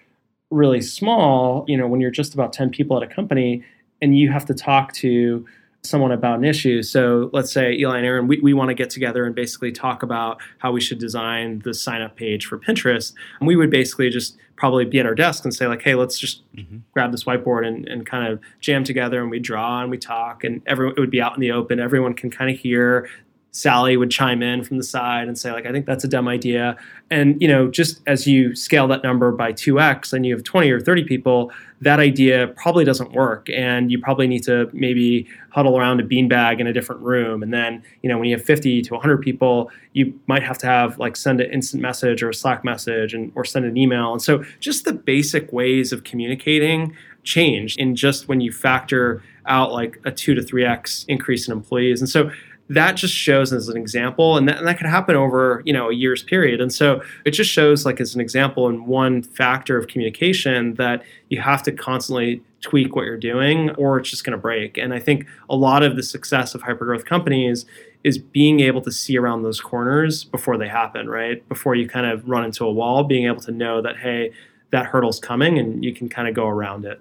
really 0.51 0.81
small, 0.81 1.65
you 1.67 1.77
know, 1.77 1.87
when 1.87 2.01
you're 2.01 2.11
just 2.11 2.35
about 2.35 2.53
10 2.53 2.71
people 2.71 2.97
at 2.97 3.03
a 3.03 3.13
company 3.13 3.65
and 4.01 4.17
you 4.17 4.31
have 4.31 4.45
to 4.47 4.55
talk 4.55 4.93
to 4.93 5.47
someone 5.85 6.13
about 6.13 6.39
an 6.39 6.45
issue. 6.45 6.83
So 6.83 7.29
let's 7.33 7.53
say 7.53 7.73
Eli 7.73 7.99
and 7.99 8.07
Aaron, 8.07 8.29
we, 8.29 8.39
we 8.41 8.55
want 8.55 8.69
to 8.69 8.75
get 8.75 8.89
together 8.89 9.25
and 9.25 9.35
basically 9.35 9.73
talk 9.73 10.03
about 10.03 10.41
how 10.59 10.71
we 10.71 10.81
should 10.81 10.99
design 10.99 11.61
the 11.65 11.75
sign 11.75 12.03
up 12.03 12.17
page 12.17 12.47
for 12.47 12.59
Pinterest. 12.59 13.13
And 13.41 13.49
we 13.49 13.57
would 13.57 13.71
basically 13.71 14.09
just 14.09 14.37
probably 14.63 14.85
be 14.85 15.01
at 15.01 15.07
our 15.07 15.15
desk 15.17 15.45
and 15.45 15.53
say 15.53 15.67
like, 15.67 15.83
hey, 15.83 15.97
let's 15.97 16.17
just 16.17 16.41
mm-hmm. 16.55 16.77
grab 16.93 17.11
this 17.11 17.25
whiteboard 17.25 17.67
and, 17.67 17.85
and 17.89 18.07
kind 18.07 18.33
of 18.33 18.39
jam 18.61 18.85
together 18.85 19.21
and 19.21 19.29
we 19.29 19.41
draw 19.41 19.83
and 19.83 19.91
we 19.91 19.99
talk 19.99 20.45
and 20.45 20.63
everyone 20.67 20.95
it 20.97 21.01
would 21.01 21.11
be 21.11 21.21
out 21.21 21.35
in 21.35 21.41
the 21.41 21.51
open. 21.51 21.81
Everyone 21.81 22.15
can 22.15 22.31
kind 22.31 22.49
of 22.49 22.57
hear 22.57 23.09
Sally 23.55 23.99
would 23.99 24.11
chime 24.11 24.43
in 24.43 24.65
from 24.65 24.79
the 24.79 24.83
side 24.83 25.29
and 25.29 25.39
say 25.39 25.53
like 25.53 25.67
I 25.67 25.73
think 25.73 25.85
that's 25.85 26.05
a 26.05 26.09
dumb 26.09 26.27
idea. 26.27 26.77
And 27.11 27.41
you 27.41 27.47
know 27.47 27.69
just 27.69 28.01
as 28.07 28.27
you 28.27 28.55
scale 28.57 28.89
that 28.89 29.03
number 29.03 29.31
by 29.31 29.53
2x 29.53 30.15
and 30.15 30.25
you 30.25 30.35
have 30.35 30.43
20 30.43 30.71
or 30.71 30.81
30 30.81 31.05
people 31.05 31.53
that 31.83 32.01
idea 32.01 32.47
probably 32.57 32.85
doesn't 32.85 33.13
work. 33.13 33.49
And 33.51 33.91
you 33.91 34.01
probably 34.01 34.27
need 34.27 34.43
to 34.45 34.71
maybe 34.73 35.27
huddle 35.51 35.79
around 35.79 36.01
a 36.01 36.05
beanbag 36.05 36.61
in 36.61 36.67
a 36.67 36.73
different 36.73 37.03
room. 37.03 37.43
And 37.43 37.53
then 37.53 37.83
you 38.03 38.09
know 38.09 38.17
when 38.17 38.27
you 38.29 38.37
have 38.37 38.45
50 38.45 38.83
to 38.83 38.95
100 38.95 39.19
people 39.19 39.71
you 39.93 40.19
might 40.27 40.43
have 40.43 40.57
to 40.59 40.67
have 40.67 40.99
like 40.99 41.15
send 41.15 41.41
an 41.43 41.51
instant 41.53 41.83
message 41.83 42.23
or 42.23 42.31
a 42.31 42.35
slack 42.35 42.65
message 42.65 43.13
and 43.13 43.31
or 43.35 43.45
send 43.45 43.67
an 43.67 43.77
email. 43.77 44.13
And 44.13 44.23
so 44.23 44.45
just 44.61 44.87
the 44.87 44.95
basic 44.95 45.53
ways 45.53 45.93
of 45.93 46.05
communicating 46.05 46.97
change 47.23 47.77
in 47.77 47.95
just 47.95 48.29
when 48.29 48.41
you 48.41 48.51
factor 48.51 49.23
out 49.47 49.73
like 49.73 50.01
a 50.05 50.11
2 50.11 50.35
to 50.35 50.41
3x 50.41 51.05
increase 51.09 51.47
in 51.47 51.53
employees. 51.53 52.01
And 52.01 52.09
so 52.09 52.31
that 52.69 52.93
just 52.93 53.15
shows 53.15 53.53
as 53.53 53.69
an 53.69 53.77
example 53.77 54.37
and 54.37 54.49
that, 54.49 54.59
and 54.59 54.67
that 54.67 54.79
could 54.79 54.87
happen 54.87 55.15
over 55.17 55.63
you 55.65 55.73
know 55.73 55.91
a 55.91 55.95
year's 55.95 56.23
period. 56.23 56.61
And 56.61 56.73
so 56.73 57.03
it 57.25 57.33
just 57.33 57.51
shows 57.51 57.85
like 57.85 58.01
as 58.01 58.15
an 58.15 58.21
example 58.21 58.69
and 58.69 58.87
one 58.87 59.23
factor 59.23 59.77
of 59.77 59.89
communication 59.89 60.75
that 60.75 61.03
you 61.29 61.41
have 61.41 61.63
to 61.65 61.73
constantly 61.73 62.43
tweak 62.61 62.95
what 62.95 63.05
you're 63.05 63.19
doing 63.19 63.71
or 63.71 63.99
it's 63.99 64.09
just 64.09 64.25
going 64.25 64.33
to 64.33 64.39
break. 64.39 64.79
And 64.79 64.95
i 64.95 65.01
think 65.01 65.27
a 65.51 65.57
lot 65.57 65.83
of 65.83 65.97
the 65.97 66.03
success 66.03 66.55
of 66.55 66.63
hypergrowth 66.63 67.05
companies 67.05 67.67
is 68.05 68.19
being 68.19 68.61
able 68.61 68.81
to 68.83 68.91
see 68.91 69.17
around 69.17 69.43
those 69.43 69.61
corners 69.61 70.25
before 70.25 70.57
they 70.57 70.69
happen 70.69 71.09
right? 71.09 71.47
Before 71.49 71.75
you 71.75 71.89
kind 71.89 72.07
of 72.07 72.29
run 72.29 72.45
into 72.45 72.65
a 72.65 72.73
wall 72.73 73.05
being 73.05 73.27
able 73.27 73.41
to 73.41 73.53
know 73.53 73.83
that 73.83 73.99
hey 73.99 74.33
that 74.71 74.87
hurdle's 74.87 75.21
coming 75.21 75.59
and 75.59 75.85
you 75.85 75.93
can 75.93 76.09
kind 76.09 76.29
of 76.29 76.35
go 76.35 76.47
around 76.47 76.85
it 76.85 77.01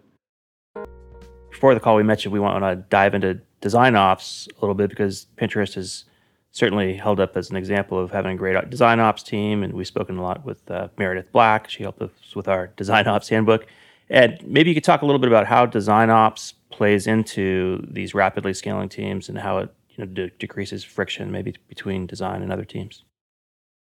before 1.61 1.75
the 1.75 1.79
call 1.79 1.95
we 1.95 2.01
mentioned 2.01 2.33
we 2.33 2.39
want 2.39 2.63
to 2.63 2.75
dive 2.89 3.13
into 3.13 3.39
design 3.61 3.95
ops 3.95 4.47
a 4.57 4.61
little 4.61 4.73
bit 4.73 4.89
because 4.89 5.27
Pinterest 5.37 5.77
is 5.77 6.05
certainly 6.49 6.95
held 6.95 7.19
up 7.19 7.37
as 7.37 7.51
an 7.51 7.55
example 7.55 7.99
of 7.99 8.09
having 8.09 8.31
a 8.31 8.35
great 8.35 8.67
design 8.71 8.99
ops 8.99 9.21
team. 9.21 9.61
And 9.61 9.75
we've 9.75 9.85
spoken 9.85 10.17
a 10.17 10.23
lot 10.23 10.43
with 10.43 10.71
uh, 10.71 10.87
Meredith 10.97 11.31
Black. 11.31 11.69
She 11.69 11.83
helped 11.83 12.01
us 12.01 12.35
with 12.35 12.47
our 12.47 12.71
design 12.77 13.05
ops 13.05 13.29
handbook. 13.29 13.67
And 14.09 14.39
maybe 14.43 14.71
you 14.71 14.73
could 14.73 14.83
talk 14.83 15.03
a 15.03 15.05
little 15.05 15.19
bit 15.19 15.27
about 15.27 15.45
how 15.45 15.67
design 15.67 16.09
ops 16.09 16.55
plays 16.71 17.05
into 17.05 17.85
these 17.87 18.15
rapidly 18.15 18.55
scaling 18.55 18.89
teams 18.89 19.29
and 19.29 19.37
how 19.37 19.59
it 19.59 19.69
you 19.89 20.03
know, 20.03 20.11
de- 20.11 20.31
decreases 20.39 20.83
friction 20.83 21.31
maybe 21.31 21.53
between 21.67 22.07
design 22.07 22.41
and 22.41 22.51
other 22.51 22.65
teams. 22.65 23.03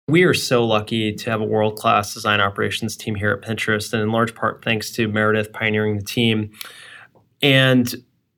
We 0.09 0.23
are 0.23 0.33
so 0.33 0.65
lucky 0.65 1.13
to 1.13 1.29
have 1.29 1.39
a 1.39 1.45
world 1.45 1.77
class 1.77 2.13
design 2.13 2.41
operations 2.41 2.97
team 2.97 3.15
here 3.15 3.31
at 3.31 3.41
Pinterest, 3.41 3.93
and 3.93 4.01
in 4.01 4.11
large 4.11 4.35
part 4.35 4.65
thanks 4.65 4.91
to 4.91 5.07
Meredith 5.07 5.53
pioneering 5.53 5.95
the 5.95 6.03
team. 6.03 6.51
And 7.41 7.93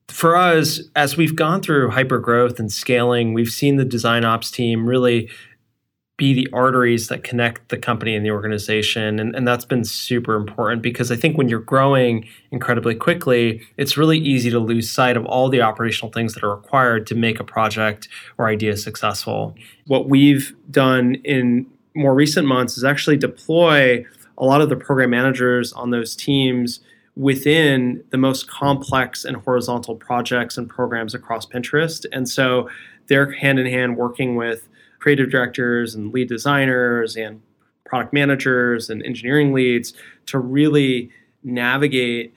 for 0.08 0.36
us, 0.36 0.80
as 0.94 1.16
we've 1.16 1.34
gone 1.34 1.62
through 1.62 1.90
hyper 1.90 2.18
growth 2.18 2.58
and 2.58 2.70
scaling, 2.70 3.32
we've 3.34 3.50
seen 3.50 3.76
the 3.76 3.84
design 3.84 4.24
ops 4.24 4.50
team 4.50 4.86
really 4.86 5.30
be 6.18 6.34
the 6.34 6.48
arteries 6.52 7.08
that 7.08 7.24
connect 7.24 7.70
the 7.70 7.78
company 7.78 8.14
and 8.14 8.24
the 8.24 8.30
organization. 8.30 9.18
And, 9.18 9.34
and 9.34 9.48
that's 9.48 9.64
been 9.64 9.84
super 9.84 10.36
important 10.36 10.82
because 10.82 11.10
I 11.10 11.16
think 11.16 11.38
when 11.38 11.48
you're 11.48 11.58
growing 11.58 12.28
incredibly 12.50 12.94
quickly, 12.94 13.62
it's 13.76 13.96
really 13.96 14.18
easy 14.18 14.50
to 14.50 14.58
lose 14.58 14.90
sight 14.90 15.16
of 15.16 15.24
all 15.24 15.48
the 15.48 15.62
operational 15.62 16.12
things 16.12 16.34
that 16.34 16.44
are 16.44 16.54
required 16.54 17.06
to 17.08 17.14
make 17.14 17.40
a 17.40 17.44
project 17.44 18.08
or 18.38 18.46
idea 18.46 18.76
successful. 18.76 19.56
What 19.86 20.08
we've 20.08 20.54
done 20.70 21.16
in 21.24 21.66
more 21.96 22.14
recent 22.14 22.46
months 22.46 22.76
is 22.76 22.84
actually 22.84 23.16
deploy 23.16 24.04
a 24.38 24.44
lot 24.44 24.60
of 24.60 24.68
the 24.68 24.76
program 24.76 25.10
managers 25.10 25.72
on 25.72 25.90
those 25.90 26.14
teams 26.14 26.80
within 27.16 28.02
the 28.10 28.18
most 28.18 28.48
complex 28.48 29.24
and 29.24 29.36
horizontal 29.36 29.96
projects 29.96 30.56
and 30.56 30.68
programs 30.68 31.14
across 31.14 31.46
Pinterest. 31.46 32.06
And 32.12 32.28
so 32.28 32.70
they're 33.08 33.30
hand 33.32 33.58
in 33.58 33.66
hand 33.66 33.96
working 33.96 34.36
with 34.36 34.68
creative 34.98 35.30
directors 35.30 35.94
and 35.94 36.12
lead 36.12 36.28
designers 36.28 37.16
and 37.16 37.42
product 37.84 38.12
managers 38.12 38.88
and 38.88 39.02
engineering 39.02 39.52
leads 39.52 39.92
to 40.26 40.38
really 40.38 41.10
navigate 41.42 42.32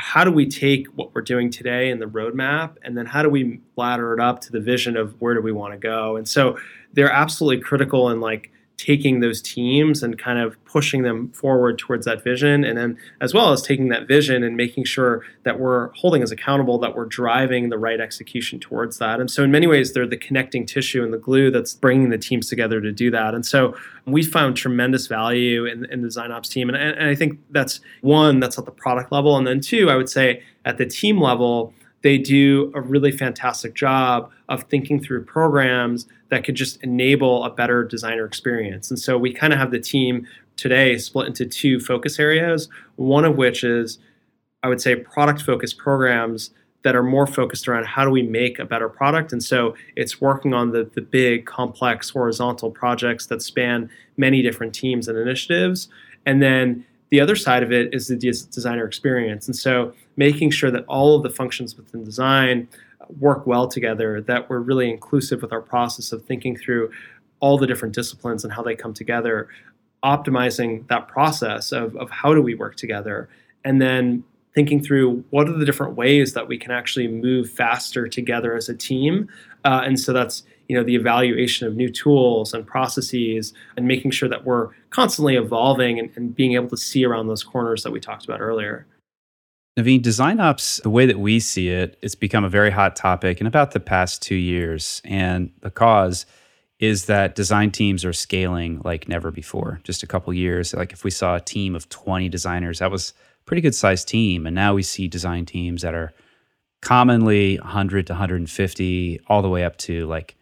how 0.00 0.22
do 0.22 0.30
we 0.30 0.46
take 0.46 0.86
what 0.94 1.12
we're 1.12 1.22
doing 1.22 1.50
today 1.50 1.90
in 1.90 1.98
the 1.98 2.06
roadmap 2.06 2.76
and 2.82 2.96
then 2.96 3.04
how 3.04 3.22
do 3.22 3.28
we 3.28 3.58
ladder 3.76 4.14
it 4.14 4.20
up 4.20 4.40
to 4.40 4.52
the 4.52 4.60
vision 4.60 4.96
of 4.96 5.20
where 5.20 5.34
do 5.34 5.40
we 5.40 5.50
want 5.50 5.72
to 5.72 5.78
go 5.78 6.16
and 6.16 6.28
so 6.28 6.56
they're 6.92 7.10
absolutely 7.10 7.60
critical 7.60 8.10
in 8.10 8.20
like 8.20 8.52
taking 8.78 9.18
those 9.20 9.42
teams 9.42 10.02
and 10.02 10.18
kind 10.18 10.38
of 10.38 10.56
pushing 10.64 11.02
them 11.02 11.28
forward 11.32 11.78
towards 11.78 12.06
that 12.06 12.22
vision 12.22 12.64
and 12.64 12.78
then 12.78 12.96
as 13.20 13.34
well 13.34 13.52
as 13.52 13.60
taking 13.60 13.88
that 13.88 14.06
vision 14.06 14.44
and 14.44 14.56
making 14.56 14.84
sure 14.84 15.24
that 15.42 15.58
we're 15.58 15.90
holding 15.94 16.22
us 16.22 16.30
accountable 16.30 16.78
that 16.78 16.94
we're 16.94 17.04
driving 17.04 17.68
the 17.68 17.76
right 17.76 18.00
execution 18.00 18.60
towards 18.60 18.98
that. 18.98 19.18
And 19.18 19.30
so 19.30 19.42
in 19.42 19.50
many 19.50 19.66
ways 19.66 19.92
they're 19.92 20.06
the 20.06 20.16
connecting 20.16 20.64
tissue 20.64 21.02
and 21.02 21.12
the 21.12 21.18
glue 21.18 21.50
that's 21.50 21.74
bringing 21.74 22.10
the 22.10 22.18
teams 22.18 22.48
together 22.48 22.80
to 22.80 22.92
do 22.92 23.10
that. 23.10 23.34
And 23.34 23.44
so 23.44 23.74
we 24.06 24.22
found 24.22 24.56
tremendous 24.56 25.06
value 25.06 25.66
in, 25.66 25.84
in 25.86 26.00
the 26.02 26.08
design 26.08 26.32
ops 26.32 26.48
team 26.48 26.68
and, 26.68 26.76
and 26.76 27.08
i 27.08 27.14
think 27.14 27.38
that's 27.50 27.80
one 28.00 28.40
that's 28.40 28.58
at 28.58 28.64
the 28.64 28.70
product 28.70 29.12
level 29.12 29.36
and 29.36 29.46
then 29.46 29.60
two 29.60 29.90
i 29.90 29.96
would 29.96 30.08
say 30.08 30.42
at 30.64 30.78
the 30.78 30.86
team 30.86 31.20
level 31.20 31.72
they 32.02 32.16
do 32.16 32.72
a 32.74 32.80
really 32.80 33.10
fantastic 33.10 33.74
job 33.74 34.30
of 34.48 34.62
thinking 34.64 35.00
through 35.00 35.24
programs 35.24 36.06
that 36.30 36.44
could 36.44 36.54
just 36.54 36.82
enable 36.82 37.44
a 37.44 37.50
better 37.50 37.84
designer 37.84 38.24
experience. 38.24 38.90
And 38.90 38.98
so 38.98 39.16
we 39.16 39.32
kind 39.32 39.52
of 39.52 39.58
have 39.58 39.70
the 39.70 39.80
team 39.80 40.26
today 40.56 40.98
split 40.98 41.26
into 41.26 41.46
two 41.46 41.80
focus 41.80 42.18
areas, 42.18 42.68
one 42.96 43.24
of 43.24 43.36
which 43.36 43.64
is, 43.64 43.98
I 44.62 44.68
would 44.68 44.80
say, 44.80 44.96
product 44.96 45.42
focused 45.42 45.78
programs 45.78 46.50
that 46.82 46.94
are 46.94 47.02
more 47.02 47.26
focused 47.26 47.66
around 47.66 47.86
how 47.86 48.04
do 48.04 48.10
we 48.10 48.22
make 48.22 48.58
a 48.58 48.64
better 48.64 48.88
product. 48.88 49.32
And 49.32 49.42
so 49.42 49.74
it's 49.96 50.20
working 50.20 50.54
on 50.54 50.70
the, 50.70 50.88
the 50.94 51.00
big, 51.00 51.44
complex, 51.44 52.10
horizontal 52.10 52.70
projects 52.70 53.26
that 53.26 53.42
span 53.42 53.90
many 54.16 54.42
different 54.42 54.74
teams 54.74 55.08
and 55.08 55.18
initiatives. 55.18 55.88
And 56.24 56.40
then 56.42 56.84
the 57.10 57.20
other 57.20 57.36
side 57.36 57.62
of 57.62 57.72
it 57.72 57.92
is 57.94 58.08
the 58.08 58.16
designer 58.16 58.86
experience. 58.86 59.46
And 59.46 59.56
so 59.56 59.92
making 60.16 60.50
sure 60.50 60.70
that 60.70 60.84
all 60.86 61.16
of 61.16 61.22
the 61.22 61.30
functions 61.30 61.76
within 61.76 62.04
design 62.04 62.68
work 63.18 63.46
well 63.46 63.68
together, 63.68 64.20
that 64.22 64.48
we're 64.48 64.60
really 64.60 64.90
inclusive 64.90 65.42
with 65.42 65.52
our 65.52 65.60
process 65.60 66.12
of 66.12 66.24
thinking 66.24 66.56
through 66.56 66.90
all 67.40 67.58
the 67.58 67.66
different 67.66 67.94
disciplines 67.94 68.44
and 68.44 68.52
how 68.52 68.62
they 68.62 68.74
come 68.74 68.92
together, 68.92 69.48
optimizing 70.04 70.86
that 70.88 71.08
process 71.08 71.72
of, 71.72 71.96
of 71.96 72.10
how 72.10 72.34
do 72.34 72.42
we 72.42 72.54
work 72.54 72.76
together, 72.76 73.28
and 73.64 73.80
then 73.80 74.24
thinking 74.54 74.82
through 74.82 75.24
what 75.30 75.48
are 75.48 75.56
the 75.56 75.64
different 75.64 75.94
ways 75.94 76.32
that 76.34 76.48
we 76.48 76.58
can 76.58 76.70
actually 76.70 77.06
move 77.06 77.48
faster 77.50 78.08
together 78.08 78.56
as 78.56 78.68
a 78.68 78.74
team. 78.74 79.28
Uh, 79.64 79.82
and 79.84 80.00
so 80.00 80.12
that's 80.12 80.42
you 80.68 80.76
know 80.76 80.84
the 80.84 80.94
evaluation 80.94 81.66
of 81.66 81.76
new 81.76 81.90
tools 81.90 82.52
and 82.52 82.66
processes 82.66 83.52
and 83.76 83.86
making 83.86 84.10
sure 84.10 84.28
that 84.28 84.44
we're 84.44 84.68
constantly 84.90 85.36
evolving 85.36 85.98
and, 85.98 86.10
and 86.16 86.34
being 86.34 86.54
able 86.54 86.68
to 86.68 86.76
see 86.76 87.04
around 87.04 87.26
those 87.26 87.42
corners 87.42 87.82
that 87.82 87.90
we 87.90 88.00
talked 88.00 88.24
about 88.24 88.40
earlier. 88.40 88.86
Naveen, 89.78 90.02
design 90.02 90.40
ops, 90.40 90.80
the 90.82 90.90
way 90.90 91.06
that 91.06 91.20
we 91.20 91.38
see 91.38 91.68
it, 91.68 91.96
it's 92.02 92.16
become 92.16 92.42
a 92.42 92.48
very 92.48 92.70
hot 92.70 92.96
topic 92.96 93.40
in 93.40 93.46
about 93.46 93.70
the 93.70 93.78
past 93.78 94.20
two 94.20 94.34
years. 94.34 95.00
And 95.04 95.52
the 95.60 95.70
cause 95.70 96.26
is 96.80 97.06
that 97.06 97.36
design 97.36 97.70
teams 97.70 98.04
are 98.04 98.12
scaling 98.12 98.80
like 98.84 99.08
never 99.08 99.30
before. 99.30 99.80
Just 99.84 100.02
a 100.02 100.06
couple 100.06 100.34
years, 100.34 100.74
like 100.74 100.92
if 100.92 101.04
we 101.04 101.12
saw 101.12 101.36
a 101.36 101.40
team 101.40 101.76
of 101.76 101.88
20 101.90 102.28
designers, 102.28 102.80
that 102.80 102.90
was 102.90 103.12
a 103.40 103.44
pretty 103.44 103.62
good 103.62 103.74
sized 103.74 104.08
team. 104.08 104.46
And 104.46 104.54
now 104.54 104.74
we 104.74 104.82
see 104.82 105.06
design 105.06 105.46
teams 105.46 105.82
that 105.82 105.94
are 105.94 106.12
commonly 106.82 107.58
100 107.58 108.08
to 108.08 108.14
150, 108.14 109.20
all 109.28 109.42
the 109.42 109.48
way 109.48 109.64
up 109.64 109.76
to 109.78 110.06
like, 110.06 110.34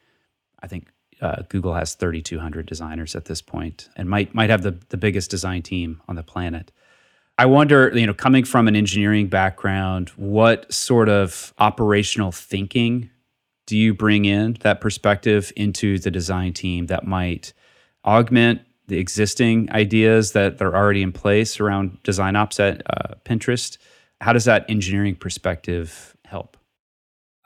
I 0.62 0.66
think 0.66 0.88
uh, 1.20 1.42
Google 1.50 1.74
has 1.74 1.94
3,200 1.94 2.64
designers 2.64 3.14
at 3.14 3.26
this 3.26 3.42
point 3.42 3.90
and 3.96 4.08
might, 4.08 4.34
might 4.34 4.48
have 4.48 4.62
the, 4.62 4.78
the 4.88 4.96
biggest 4.96 5.30
design 5.30 5.60
team 5.60 6.00
on 6.08 6.16
the 6.16 6.22
planet. 6.22 6.72
I 7.38 7.44
wonder, 7.44 7.92
you 7.94 8.06
know, 8.06 8.14
coming 8.14 8.44
from 8.44 8.66
an 8.66 8.74
engineering 8.74 9.28
background, 9.28 10.08
what 10.16 10.72
sort 10.72 11.10
of 11.10 11.52
operational 11.58 12.32
thinking 12.32 13.10
do 13.66 13.76
you 13.76 13.92
bring 13.92 14.24
in 14.24 14.56
that 14.60 14.80
perspective 14.80 15.52
into 15.54 15.98
the 15.98 16.10
design 16.10 16.54
team 16.54 16.86
that 16.86 17.06
might 17.06 17.52
augment 18.06 18.62
the 18.86 18.98
existing 18.98 19.70
ideas 19.72 20.32
that 20.32 20.62
are 20.62 20.74
already 20.74 21.02
in 21.02 21.12
place 21.12 21.60
around 21.60 22.02
design 22.04 22.36
ops 22.36 22.58
at 22.58 22.82
uh, 22.88 23.14
Pinterest? 23.24 23.76
How 24.20 24.32
does 24.32 24.46
that 24.46 24.64
engineering 24.70 25.16
perspective 25.16 26.16
help? 26.24 26.55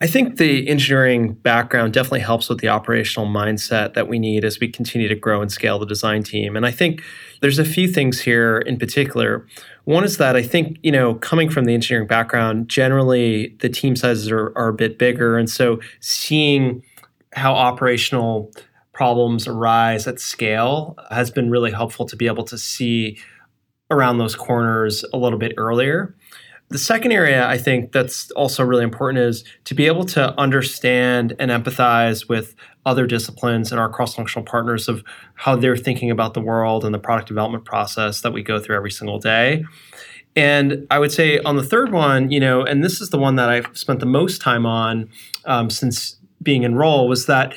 I 0.03 0.07
think 0.07 0.38
the 0.38 0.66
engineering 0.66 1.34
background 1.34 1.92
definitely 1.92 2.20
helps 2.20 2.48
with 2.48 2.61
the 2.61 2.68
operational 2.68 3.28
mindset 3.28 3.92
that 3.92 4.09
we 4.09 4.18
need 4.18 4.46
as 4.46 4.59
we 4.59 4.66
continue 4.66 5.09
to 5.09 5.14
grow 5.14 5.42
and 5.42 5.53
scale 5.53 5.78
the 5.78 5.84
design 5.84 6.22
team. 6.22 6.57
And 6.57 6.64
I 6.64 6.70
think 6.70 7.03
there's 7.42 7.59
a 7.59 7.66
few 7.66 7.86
things 7.86 8.20
here 8.20 8.59
in 8.59 8.78
particular. 8.78 9.46
One 9.84 10.03
is 10.03 10.16
that 10.16 10.36
I 10.36 10.42
think, 10.42 10.78
you 10.82 10.90
know, 10.90 11.16
coming 11.16 11.51
from 11.51 11.66
the 11.66 11.74
engineering 11.74 12.07
background, 12.07 12.68
generally 12.70 13.57
the 13.61 13.68
team 13.68 13.94
sizes 13.94 14.30
are, 14.30 14.57
are 14.57 14.68
a 14.68 14.74
bit 14.74 14.98
bigger. 14.98 15.36
And 15.36 15.51
so 15.51 15.80
seeing 16.01 16.82
how 17.34 17.55
operational 17.55 18.51
problems 18.94 19.46
arise 19.46 20.07
at 20.07 20.18
scale 20.18 20.96
has 21.11 21.30
been 21.30 21.51
really 21.51 21.72
helpful 21.72 22.07
to 22.07 22.16
be 22.16 22.26
able 22.26 22.44
to 22.44 22.57
see 22.57 23.18
around 23.90 24.16
those 24.16 24.34
corners 24.34 25.05
a 25.12 25.18
little 25.18 25.38
bit 25.38 25.53
earlier. 25.59 26.14
The 26.70 26.78
second 26.78 27.10
area 27.10 27.46
I 27.46 27.58
think 27.58 27.90
that's 27.90 28.30
also 28.32 28.64
really 28.64 28.84
important 28.84 29.24
is 29.24 29.44
to 29.64 29.74
be 29.74 29.86
able 29.86 30.04
to 30.06 30.38
understand 30.38 31.34
and 31.40 31.50
empathize 31.50 32.28
with 32.28 32.54
other 32.86 33.06
disciplines 33.06 33.72
and 33.72 33.80
our 33.80 33.88
cross 33.88 34.14
functional 34.14 34.44
partners 34.44 34.88
of 34.88 35.02
how 35.34 35.56
they're 35.56 35.76
thinking 35.76 36.12
about 36.12 36.34
the 36.34 36.40
world 36.40 36.84
and 36.84 36.94
the 36.94 36.98
product 36.98 37.26
development 37.26 37.64
process 37.64 38.20
that 38.20 38.32
we 38.32 38.42
go 38.42 38.60
through 38.60 38.76
every 38.76 38.90
single 38.92 39.18
day. 39.18 39.64
And 40.36 40.86
I 40.92 41.00
would 41.00 41.10
say 41.10 41.40
on 41.40 41.56
the 41.56 41.64
third 41.64 41.90
one, 41.90 42.30
you 42.30 42.38
know, 42.38 42.62
and 42.62 42.84
this 42.84 43.00
is 43.00 43.10
the 43.10 43.18
one 43.18 43.34
that 43.34 43.48
I've 43.48 43.76
spent 43.76 43.98
the 43.98 44.06
most 44.06 44.40
time 44.40 44.64
on 44.64 45.08
um, 45.46 45.70
since 45.70 46.16
being 46.40 46.62
in 46.62 46.76
role, 46.76 47.08
was 47.08 47.26
that 47.26 47.52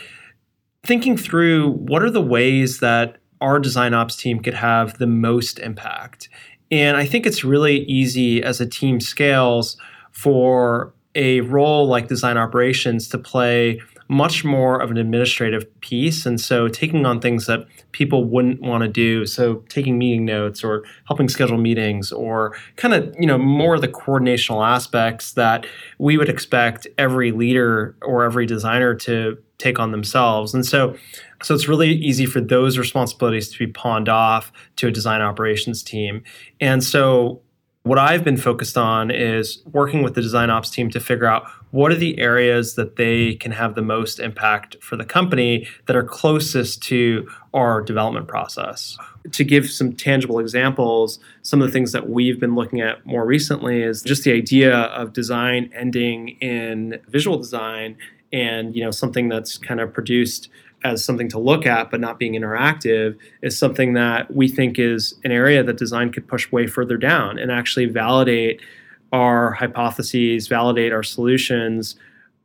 thinking 0.84 1.18
through 1.18 1.72
what 1.74 2.02
are 2.02 2.10
the 2.10 2.22
ways 2.22 2.80
that 2.80 3.18
our 3.42 3.60
design 3.60 3.94
ops 3.94 4.16
team 4.16 4.42
could 4.42 4.54
have 4.56 4.98
the 4.98 5.08
most 5.08 5.60
impact. 5.60 6.30
And 6.74 6.98
I 6.98 7.06
think 7.06 7.28
it's 7.28 7.44
really 7.44 7.84
easy 7.84 8.42
as 8.42 8.60
a 8.60 8.66
team 8.66 9.00
scales 9.00 9.78
for 10.12 10.92
a 11.14 11.42
role 11.42 11.88
like 11.88 12.08
design 12.08 12.36
operations 12.36 13.08
to 13.10 13.20
play 13.20 13.80
much 14.08 14.44
more 14.44 14.82
of 14.82 14.90
an 14.90 14.98
administrative 14.98 15.66
piece. 15.82 16.26
And 16.26 16.42
so 16.42 16.68
taking 16.68 17.06
on 17.06 17.22
things 17.22 17.46
that 17.46 17.68
people 17.92 18.24
wouldn't 18.24 18.60
want 18.60 18.82
to 18.82 18.88
do. 18.88 19.28
So 19.28 19.64
taking 19.70 20.00
meeting 20.00 20.26
notes 20.26 20.64
or 20.64 20.84
helping 21.06 21.30
schedule 21.30 21.60
meetings 21.60 22.12
or 22.12 22.56
kind 22.76 22.96
of, 22.96 23.16
you 23.20 23.28
know, 23.28 23.38
more 23.38 23.76
of 23.76 23.82
the 23.82 23.88
coordinational 23.88 24.68
aspects 24.68 25.34
that 25.34 25.68
we 26.00 26.18
would 26.18 26.28
expect 26.28 26.88
every 26.98 27.32
leader 27.32 27.96
or 28.02 28.24
every 28.24 28.48
designer 28.48 28.96
to 28.96 29.38
take 29.64 29.80
on 29.80 29.92
themselves. 29.92 30.54
And 30.54 30.66
so 30.66 30.96
so 31.42 31.54
it's 31.54 31.68
really 31.68 31.92
easy 31.92 32.26
for 32.26 32.40
those 32.40 32.78
responsibilities 32.78 33.50
to 33.50 33.60
be 33.60 33.68
pawned 33.68 34.10
off 34.10 34.52
to 34.78 34.88
a 34.88 34.92
design 34.92 35.22
operations 35.22 35.84
team. 35.84 36.24
And 36.62 36.84
so 36.84 37.42
what 37.84 38.00
I've 38.00 38.24
been 38.24 38.38
focused 38.38 38.78
on 38.78 39.12
is 39.12 39.62
working 39.72 40.04
with 40.04 40.16
the 40.16 40.22
design 40.22 40.50
ops 40.50 40.70
team 40.70 40.90
to 40.92 41.02
figure 41.02 41.26
out 41.26 41.46
what 41.72 41.92
are 41.92 41.96
the 41.96 42.18
areas 42.18 42.76
that 42.76 42.96
they 42.96 43.36
can 43.36 43.52
have 43.52 43.76
the 43.76 43.82
most 43.82 44.20
impact 44.20 44.78
for 44.82 44.96
the 44.96 45.04
company 45.04 45.68
that 45.88 45.96
are 45.96 46.04
closest 46.04 46.82
to 46.84 47.28
our 47.54 47.82
development 47.82 48.28
process. 48.28 48.98
To 49.32 49.44
give 49.44 49.70
some 49.70 49.94
tangible 49.94 50.40
examples, 50.40 51.20
some 51.42 51.62
of 51.62 51.68
the 51.68 51.74
things 51.74 51.92
that 51.92 52.10
we've 52.10 52.40
been 52.40 52.56
looking 52.56 52.80
at 52.80 53.06
more 53.06 53.26
recently 53.26 53.82
is 53.82 54.02
just 54.02 54.24
the 54.24 54.32
idea 54.32 54.74
of 54.74 55.12
design 55.12 55.70
ending 55.76 56.38
in 56.40 57.02
visual 57.10 57.38
design 57.38 57.98
and 58.34 58.76
you 58.76 58.84
know 58.84 58.92
something 58.92 59.30
that's 59.30 59.58
kind 59.58 59.80
of 59.80 59.94
produced 59.94 60.50
as 60.84 61.06
something 61.06 61.30
to 61.30 61.40
look 61.40 61.66
at 61.66 61.90
but 61.90 62.02
not 62.02 62.20
being 62.20 62.34
interactive 62.34 63.18
is 63.42 63.58
something 63.58 63.94
that 63.94 64.34
we 64.36 64.50
think 64.50 64.78
is 64.78 65.14
an 65.24 65.32
area 65.32 65.64
that 65.64 65.78
design 65.78 66.12
could 66.12 66.28
push 66.28 66.52
way 66.52 66.68
further 66.68 66.98
down 66.98 67.40
and 67.40 67.52
actually 67.52 67.86
validate 67.86 68.60
our 69.14 69.52
hypotheses, 69.52 70.48
validate 70.48 70.92
our 70.92 71.04
solutions 71.04 71.96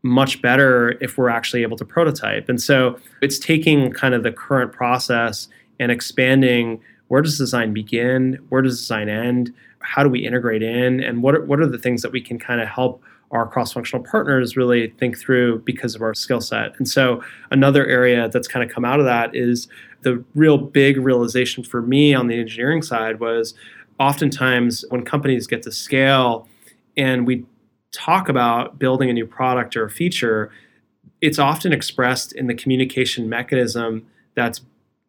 much 0.03 0.41
better 0.41 0.97
if 1.01 1.19
we're 1.19 1.31
actually 1.31 1.63
able 1.63 1.77
to 1.77 1.85
prototype. 1.85 2.49
And 2.49 2.63
so 2.63 2.99
it's 3.21 3.39
taking 3.39 3.91
kind 3.91 4.15
of 4.15 4.23
the 4.23 4.31
current 4.31 4.73
process 4.73 5.49
and 5.81 5.91
expanding 5.91 6.81
where 7.09 7.23
does 7.23 7.39
design 7.39 7.73
begin? 7.73 8.39
Where 8.51 8.63
does 8.63 8.79
design 8.79 9.09
end? 9.09 9.53
How 9.81 10.03
do 10.03 10.09
we 10.11 10.25
integrate 10.25 10.63
in? 10.63 11.03
And 11.03 11.23
what 11.23 11.35
are, 11.35 11.45
what 11.45 11.59
are 11.59 11.67
the 11.67 11.79
things 11.79 12.03
that 12.03 12.13
we 12.13 12.21
can 12.21 12.39
kind 12.39 12.61
of 12.61 12.69
help 12.69 13.03
our 13.31 13.47
cross-functional 13.47 14.05
partners 14.05 14.57
really 14.57 14.89
think 14.99 15.19
through 15.19 15.61
because 15.61 15.95
of 15.95 16.03
our 16.03 16.15
skill 16.15 16.41
set. 16.41 16.73
And 16.79 16.89
so 16.89 17.23
another 17.51 17.87
area 17.87 18.29
that's 18.29 18.49
kind 18.49 18.69
of 18.69 18.75
come 18.75 18.85
out 18.85 19.01
of 19.01 19.07
that 19.07 19.35
is 19.35 19.69
the 20.03 20.25
real 20.35 20.57
big 20.57 20.97
realization 20.97 21.63
for 21.63 21.83
me 21.83 22.15
on 22.15 22.29
the 22.29 22.39
engineering 22.39 22.83
side 22.83 23.21
was 23.21 23.55
oftentimes 23.99 24.85
when 24.89 25.05
companies 25.05 25.47
get 25.47 25.63
to 25.63 25.73
scale 25.73 26.49
and 26.97 27.27
we 27.27 27.45
talk 27.93 28.29
about 28.29 28.79
building 28.79 29.11
a 29.11 29.13
new 29.13 29.27
product 29.27 29.77
or 29.77 29.85
a 29.85 29.91
feature, 29.91 30.51
it's 31.21 31.39
often 31.39 31.73
expressed 31.73 32.33
in 32.33 32.47
the 32.47 32.55
communication 32.55 33.29
mechanism 33.29 34.07
that's 34.35 34.61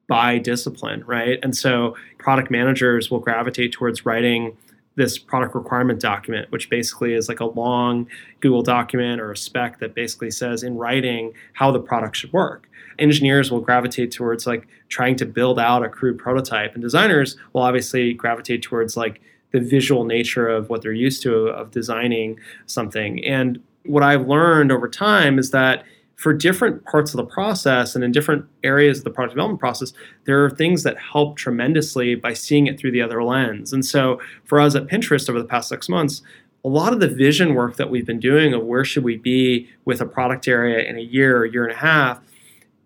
by 0.08 0.40
discipline, 0.40 1.04
right? 1.06 1.40
And 1.44 1.56
so 1.56 1.96
product 2.18 2.50
managers 2.50 3.12
will 3.12 3.20
gravitate 3.20 3.72
towards 3.72 4.06
writing 4.06 4.58
this 4.96 5.18
product 5.18 5.56
requirement 5.56 6.00
document, 6.00 6.52
which 6.52 6.70
basically 6.70 7.14
is 7.14 7.30
like 7.30 7.40
a 7.40 7.46
long 7.46 8.08
Google 8.42 8.62
document 8.62 9.22
or 9.22 9.32
a 9.32 9.38
spec 9.38 9.80
that 9.80 9.96
basically 9.96 10.32
says 10.32 10.64
in 10.64 10.76
writing 10.78 11.34
how 11.54 11.72
the 11.72 11.80
product 11.80 12.18
should 12.18 12.34
work. 12.34 12.70
Engineers 12.98 13.50
will 13.50 13.62
gravitate 13.62 14.12
towards 14.12 14.46
like 14.46 14.68
trying 14.90 15.16
to 15.16 15.26
build 15.26 15.58
out 15.58 15.84
a 15.84 15.90
crude 15.90 16.18
prototype, 16.18 16.74
and 16.74 16.82
designers 16.82 17.38
will 17.54 17.62
obviously 17.62 18.14
gravitate 18.14 18.62
towards 18.62 18.98
like 18.98 19.22
the 19.52 19.60
visual 19.60 20.04
nature 20.04 20.48
of 20.48 20.70
what 20.70 20.82
they're 20.82 20.92
used 20.92 21.24
to 21.24 21.48
of 21.48 21.72
designing 21.72 22.38
something. 22.66 23.24
And 23.26 23.62
what 23.86 24.04
I've 24.04 24.28
learned 24.28 24.72
over 24.72 24.88
time 24.88 25.40
is 25.40 25.52
that 25.52 25.84
for 26.20 26.34
different 26.34 26.84
parts 26.84 27.14
of 27.14 27.18
the 27.18 27.24
process 27.24 27.96
and 27.96 28.04
in 28.04 28.12
different 28.12 28.46
areas 28.62 28.98
of 28.98 29.04
the 29.06 29.10
product 29.10 29.34
development 29.36 29.58
process, 29.58 29.94
there 30.26 30.44
are 30.44 30.50
things 30.50 30.84
that 30.84 30.98
help 30.98 31.38
tremendously 31.38 32.14
by 32.14 32.34
seeing 32.34 32.68
it 32.68 32.78
through 32.78 32.92
the 32.92 33.02
other 33.02 33.24
lens. 33.24 33.72
And 33.72 33.86
so 33.86 34.20
for 34.44 34.60
us 34.60 34.76
at 34.76 34.88
Pinterest 34.88 35.30
over 35.30 35.40
the 35.40 35.48
past 35.48 35.70
six 35.70 35.88
months, 35.88 36.22
a 36.66 36.68
lot 36.68 36.92
of 36.92 37.00
the 37.00 37.08
vision 37.08 37.56
work 37.56 37.78
that 37.78 37.90
we've 37.90 38.06
been 38.06 38.20
doing 38.20 38.54
of 38.54 38.66
where 38.66 38.84
should 38.84 39.06
we 39.06 39.16
be 39.16 39.70
with 39.86 40.02
a 40.02 40.06
product 40.06 40.46
area 40.46 40.80
in 40.90 40.98
a 40.98 41.02
year 41.02 41.38
or 41.38 41.46
year 41.46 41.64
and 41.64 41.72
a 41.72 41.80
half 41.80 42.20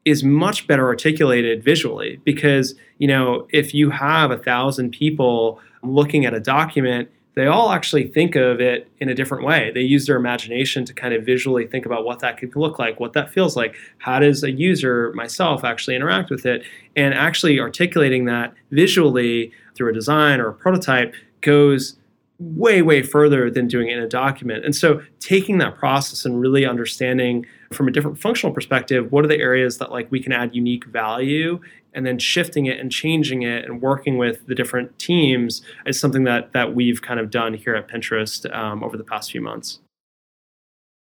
is 0.05 0.23
much 0.23 0.67
better 0.67 0.85
articulated 0.85 1.63
visually 1.63 2.19
because 2.23 2.75
you 2.99 3.07
know 3.07 3.47
if 3.49 3.73
you 3.73 3.89
have 3.89 4.29
a 4.29 4.37
thousand 4.37 4.91
people 4.91 5.59
looking 5.81 6.23
at 6.23 6.35
a 6.35 6.39
document 6.39 7.09
they 7.35 7.47
all 7.47 7.71
actually 7.71 8.07
think 8.07 8.35
of 8.35 8.61
it 8.61 8.89
in 8.99 9.09
a 9.09 9.15
different 9.15 9.43
way. 9.43 9.71
They 9.73 9.81
use 9.81 10.05
their 10.05 10.17
imagination 10.17 10.85
to 10.85 10.93
kind 10.93 11.13
of 11.13 11.25
visually 11.25 11.65
think 11.65 11.85
about 11.85 12.05
what 12.05 12.19
that 12.19 12.37
could 12.37 12.55
look 12.55 12.77
like, 12.77 12.99
what 12.99 13.13
that 13.13 13.31
feels 13.31 13.55
like. 13.55 13.75
How 13.97 14.19
does 14.19 14.43
a 14.43 14.51
user, 14.51 15.11
myself, 15.15 15.63
actually 15.63 15.95
interact 15.95 16.29
with 16.29 16.45
it? 16.45 16.63
And 16.95 17.13
actually 17.13 17.59
articulating 17.59 18.25
that 18.25 18.53
visually 18.71 19.51
through 19.75 19.89
a 19.89 19.93
design 19.93 20.39
or 20.39 20.49
a 20.49 20.53
prototype 20.53 21.15
goes 21.41 21.97
way, 22.39 22.81
way 22.81 23.01
further 23.01 23.49
than 23.49 23.67
doing 23.67 23.89
it 23.89 23.97
in 23.97 24.03
a 24.03 24.07
document. 24.07 24.65
And 24.65 24.75
so 24.75 25.01
taking 25.19 25.57
that 25.59 25.75
process 25.75 26.25
and 26.25 26.39
really 26.39 26.65
understanding 26.65 27.45
from 27.71 27.87
a 27.87 27.91
different 27.91 28.19
functional 28.19 28.53
perspective, 28.53 29.11
what 29.11 29.23
are 29.23 29.27
the 29.27 29.39
areas 29.39 29.77
that 29.77 29.91
like 29.91 30.11
we 30.11 30.21
can 30.21 30.31
add 30.31 30.53
unique 30.53 30.85
value 30.85 31.59
and 31.93 32.05
then 32.05 32.19
shifting 32.19 32.65
it 32.65 32.79
and 32.79 32.91
changing 32.91 33.43
it 33.43 33.65
and 33.65 33.81
working 33.81 34.17
with 34.17 34.45
the 34.47 34.55
different 34.55 34.97
teams 34.99 35.61
is 35.85 35.99
something 35.99 36.23
that 36.23 36.53
that 36.53 36.75
we've 36.75 37.01
kind 37.01 37.19
of 37.19 37.29
done 37.29 37.53
here 37.53 37.75
at 37.75 37.87
Pinterest 37.87 38.51
um, 38.55 38.83
over 38.83 38.97
the 38.97 39.03
past 39.03 39.31
few 39.31 39.41
months. 39.41 39.79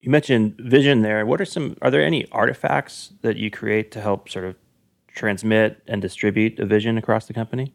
You 0.00 0.10
mentioned 0.10 0.56
vision 0.58 1.02
there. 1.02 1.24
What 1.24 1.40
are 1.40 1.44
some? 1.44 1.76
Are 1.80 1.90
there 1.90 2.04
any 2.04 2.26
artifacts 2.32 3.12
that 3.22 3.36
you 3.36 3.50
create 3.50 3.92
to 3.92 4.00
help 4.00 4.28
sort 4.28 4.44
of 4.44 4.56
transmit 5.14 5.82
and 5.86 6.02
distribute 6.02 6.58
a 6.58 6.66
vision 6.66 6.98
across 6.98 7.26
the 7.26 7.32
company? 7.32 7.74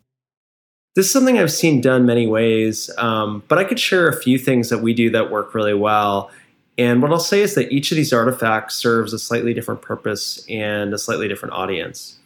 This 0.95 1.05
is 1.05 1.13
something 1.13 1.37
I've 1.37 1.51
seen 1.51 1.79
done 1.79 2.05
many 2.05 2.25
ways, 2.25 2.89
um, 2.97 3.43
but 3.47 3.59
I 3.59 3.63
could 3.63 3.79
share 3.79 4.07
a 4.09 4.19
few 4.19 4.39
things 4.39 4.69
that 4.69 4.79
we 4.79 4.93
do 4.93 5.11
that 5.11 5.29
work 5.29 5.53
really 5.53 5.75
well. 5.75 6.31
And 6.77 7.01
what 7.01 7.11
I'll 7.11 7.19
say 7.19 7.41
is 7.41 7.55
that 7.55 7.71
each 7.71 7.91
of 7.91 7.95
these 7.95 8.11
artifacts 8.11 8.75
serves 8.75 9.13
a 9.13 9.19
slightly 9.19 9.53
different 9.53 9.81
purpose 9.81 10.45
and 10.49 10.93
a 10.93 10.97
slightly 10.97 11.27
different 11.27 11.53
audience. 11.53 12.17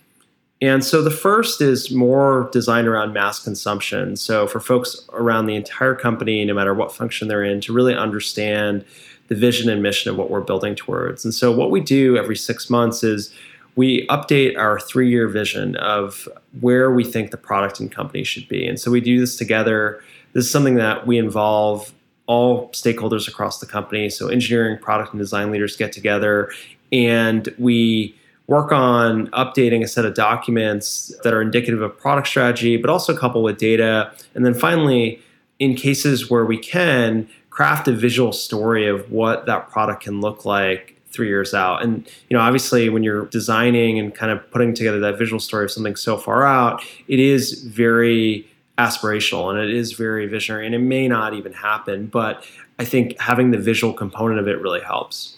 And 0.62 0.86
so 0.86 1.01
the 1.01 1.12
first 1.12 1.59
is 1.59 1.89
more 1.91 2.49
designed 2.51 2.88
around 2.88 3.14
mass 3.14 3.39
consumption. 3.39 4.16
So 4.16 4.45
for 4.45 4.59
folks 4.59 5.07
around 5.12 5.47
the 5.47 5.55
entire 5.55 5.95
company, 5.95 6.45
no 6.45 6.53
matter 6.53 6.74
what 6.74 6.93
function 6.93 7.28
they're 7.28 7.43
in, 7.43 7.62
to 7.62 7.74
really 7.74 7.95
understand 7.95 8.86
the 9.28 9.36
vision 9.36 9.70
and 9.70 9.82
mission 9.82 10.12
of 10.12 10.18
what 10.18 10.30
we're 10.30 10.41
building 10.41 10.76
towards. 10.76 11.26
And 11.26 11.34
so 11.34 11.51
what 11.51 11.72
we 11.72 11.80
do 11.80 12.16
every 12.16 12.36
six 12.36 12.70
months 12.70 13.03
is 13.03 13.34
we 13.76 14.05
update 14.07 14.57
our 14.57 14.80
three 14.80 15.09
year 15.09 15.28
vision 15.28 15.78
of 15.78 16.28
where 16.59 16.91
we 16.91 17.03
think 17.03 17.32
the 17.32 17.38
product 17.38 17.80
and 17.80 17.91
company 17.91 18.24
should 18.24 18.47
be. 18.47 18.68
And 18.68 18.80
so 18.80 18.91
we 18.91 19.01
do 19.01 19.20
this 19.20 19.38
together. 19.38 20.03
This 20.34 20.45
is 20.45 20.51
something 20.51 20.76
that 20.76 21.07
we 21.07 21.18
involve 21.18 21.93
all 22.28 22.70
stakeholders 22.70 23.28
across 23.28 23.59
the 23.59 23.66
company. 23.66 24.09
So 24.09 24.28
engineering, 24.28 24.78
product, 24.78 25.14
and 25.14 25.20
design 25.20 25.49
leaders 25.49 25.76
get 25.76 25.91
together 25.91 26.51
and 26.91 27.53
we 27.57 28.16
work 28.52 28.74
on 28.74 29.28
updating 29.28 29.82
a 29.82 29.88
set 29.88 30.04
of 30.04 30.14
documents 30.14 31.14
that 31.24 31.34
are 31.34 31.41
indicative 31.41 31.82
of 31.82 31.97
product 31.97 32.28
strategy, 32.28 32.76
but 32.76 32.89
also 32.89 33.16
coupled 33.16 33.45
with 33.45 33.58
data. 33.58 34.12
And 34.36 34.45
then 34.45 34.54
finally, 34.54 35.22
in 35.58 35.74
cases 35.74 36.30
where 36.30 36.43
we 36.43 36.58
can, 36.58 37.30
craft 37.49 37.88
a 37.88 37.93
visual 37.93 38.34
story 38.34 38.89
of 38.89 39.10
what 39.10 39.45
that 39.45 39.70
product 39.70 40.04
can 40.04 40.20
look 40.20 40.43
like 40.43 40.99
three 41.12 41.30
years 41.30 41.54
out. 41.54 41.82
And 41.82 42.06
you 42.30 42.36
know, 42.36 42.43
obviously, 42.43 42.89
when 42.89 43.04
you're 43.04 43.28
designing 43.28 43.97
and 43.97 44.14
kind 44.14 44.34
of 44.34 44.52
putting 44.52 44.74
together 44.74 44.99
that 44.99 45.18
visual 45.18 45.39
story 45.39 45.64
of 45.64 45.72
something 45.72 45.95
so 45.95 46.18
far 46.18 46.43
out, 46.43 46.84
it 47.08 47.22
is 47.22 47.64
very 47.64 48.45
aspirational 48.78 49.49
and 49.49 49.60
it 49.60 49.74
is 49.74 49.93
very 49.93 50.28
visionary, 50.28 50.66
and 50.66 50.76
it 50.76 50.80
may 50.80 51.08
not 51.08 51.34
even 51.34 51.54
happen. 51.54 52.08
But 52.08 52.45
I 52.80 52.84
think 52.84 53.18
having 53.18 53.52
the 53.52 53.58
visual 53.58 53.93
component 53.93 54.41
of 54.41 54.47
it 54.49 54.60
really 54.60 54.82
helps. 54.82 55.38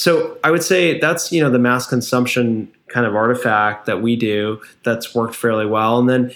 So 0.00 0.38
I 0.42 0.50
would 0.50 0.62
say 0.62 0.98
that's 0.98 1.30
you 1.30 1.42
know 1.42 1.50
the 1.50 1.58
mass 1.58 1.86
consumption 1.86 2.72
kind 2.88 3.04
of 3.04 3.14
artifact 3.14 3.84
that 3.84 4.00
we 4.00 4.16
do 4.16 4.58
that's 4.82 5.14
worked 5.14 5.36
fairly 5.36 5.66
well. 5.66 5.98
And 5.98 6.08
then 6.08 6.32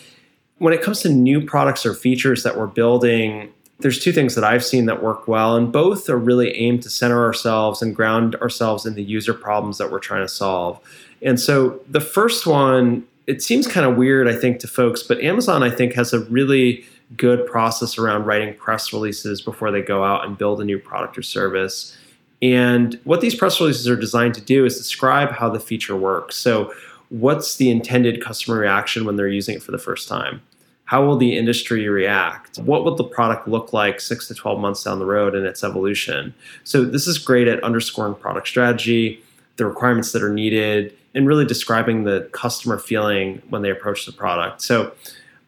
when 0.59 0.75
it 0.75 0.83
comes 0.83 1.01
to 1.01 1.09
new 1.09 1.41
products 1.41 1.87
or 1.87 1.95
features 1.95 2.43
that 2.43 2.59
we're 2.59 2.67
building, 2.67 3.51
there's 3.81 4.05
two 4.05 4.12
things 4.12 4.35
that 4.35 4.45
I've 4.45 4.62
seen 4.62 4.85
that 4.85 5.03
work 5.03 5.27
well, 5.27 5.57
and 5.57 5.73
both 5.73 6.11
are 6.11 6.19
really 6.19 6.55
aimed 6.59 6.83
to 6.83 6.91
center 6.91 7.25
ourselves 7.25 7.81
and 7.81 7.97
ground 7.97 8.35
ourselves 8.37 8.85
in 8.85 8.97
the 8.97 9.03
user 9.03 9.33
problems 9.33 9.79
that 9.79 9.91
we're 9.91 9.99
trying 9.99 10.25
to 10.25 10.29
solve. 10.29 10.79
And 11.23 11.41
so 11.41 11.81
the 11.89 12.03
first 12.03 12.47
one, 12.47 13.07
it 13.27 13.41
seems 13.41 13.67
kind 13.67 13.87
of 13.87 13.97
weird, 13.97 14.29
I 14.29 14.37
think, 14.37 14.59
to 14.59 14.69
folks, 14.69 15.03
but 15.03 15.23
Amazon, 15.23 15.62
I 15.62 15.71
think, 15.71 15.95
has 15.95 16.12
a 16.12 16.21
really 16.21 16.85
good 17.17 17.47
process 17.47 17.97
around 17.97 18.27
writing 18.27 18.53
press 18.57 18.93
releases 18.93 19.41
before 19.41 19.71
they 19.71 19.81
go 19.81 20.05
out 20.05 20.27
and 20.27 20.37
build 20.37 20.61
a 20.61 20.65
new 20.67 20.79
product 20.79 21.17
or 21.17 21.23
service. 21.23 21.97
And 22.45 23.01
what 23.05 23.22
these 23.22 23.34
press 23.34 23.59
releases 23.59 23.88
are 23.88 23.97
designed 23.97 24.34
to 24.34 24.40
do 24.42 24.66
is 24.66 24.76
describe 24.76 25.30
how 25.30 25.49
the 25.49 25.59
feature 25.59 25.97
works. 25.97 26.36
So, 26.36 26.74
what's 27.09 27.57
the 27.57 27.70
intended 27.70 28.22
customer 28.22 28.59
reaction 28.59 29.07
when 29.07 29.16
they're 29.16 29.28
using 29.28 29.57
it 29.57 29.62
for 29.62 29.72
the 29.72 29.78
first 29.78 30.09
time? 30.09 30.42
How 30.84 31.03
will 31.07 31.16
the 31.16 31.38
industry 31.38 31.88
react? 31.88 32.59
What 32.59 32.84
will 32.84 32.97
the 32.97 33.05
product 33.05 33.49
look 33.49 33.72
like 33.72 33.99
six 33.99 34.28
to 34.28 34.34
12 34.34 34.61
months 34.61 34.84
down 34.84 34.99
the 34.99 35.07
road 35.07 35.34
in 35.34 35.47
its 35.47 35.64
evolution? 35.64 36.34
So, 36.64 36.84
this 36.84 37.07
is 37.07 37.16
great 37.16 37.49
at 37.49 37.64
underscoring 37.64 38.14
product 38.14 38.47
strategy, 38.47 39.24
the 39.57 39.64
requirements 39.64 40.12
that 40.12 40.22
are 40.22 40.32
needed, 40.32 40.95
and 41.14 41.26
really 41.26 41.47
describing 41.47 42.05
the 42.05 42.28
customer 42.32 42.78
feeling 42.78 43.40
when 43.49 43.62
they 43.62 43.70
approach 43.70 44.05
the 44.05 44.12
product. 44.12 44.61
So, 44.61 44.92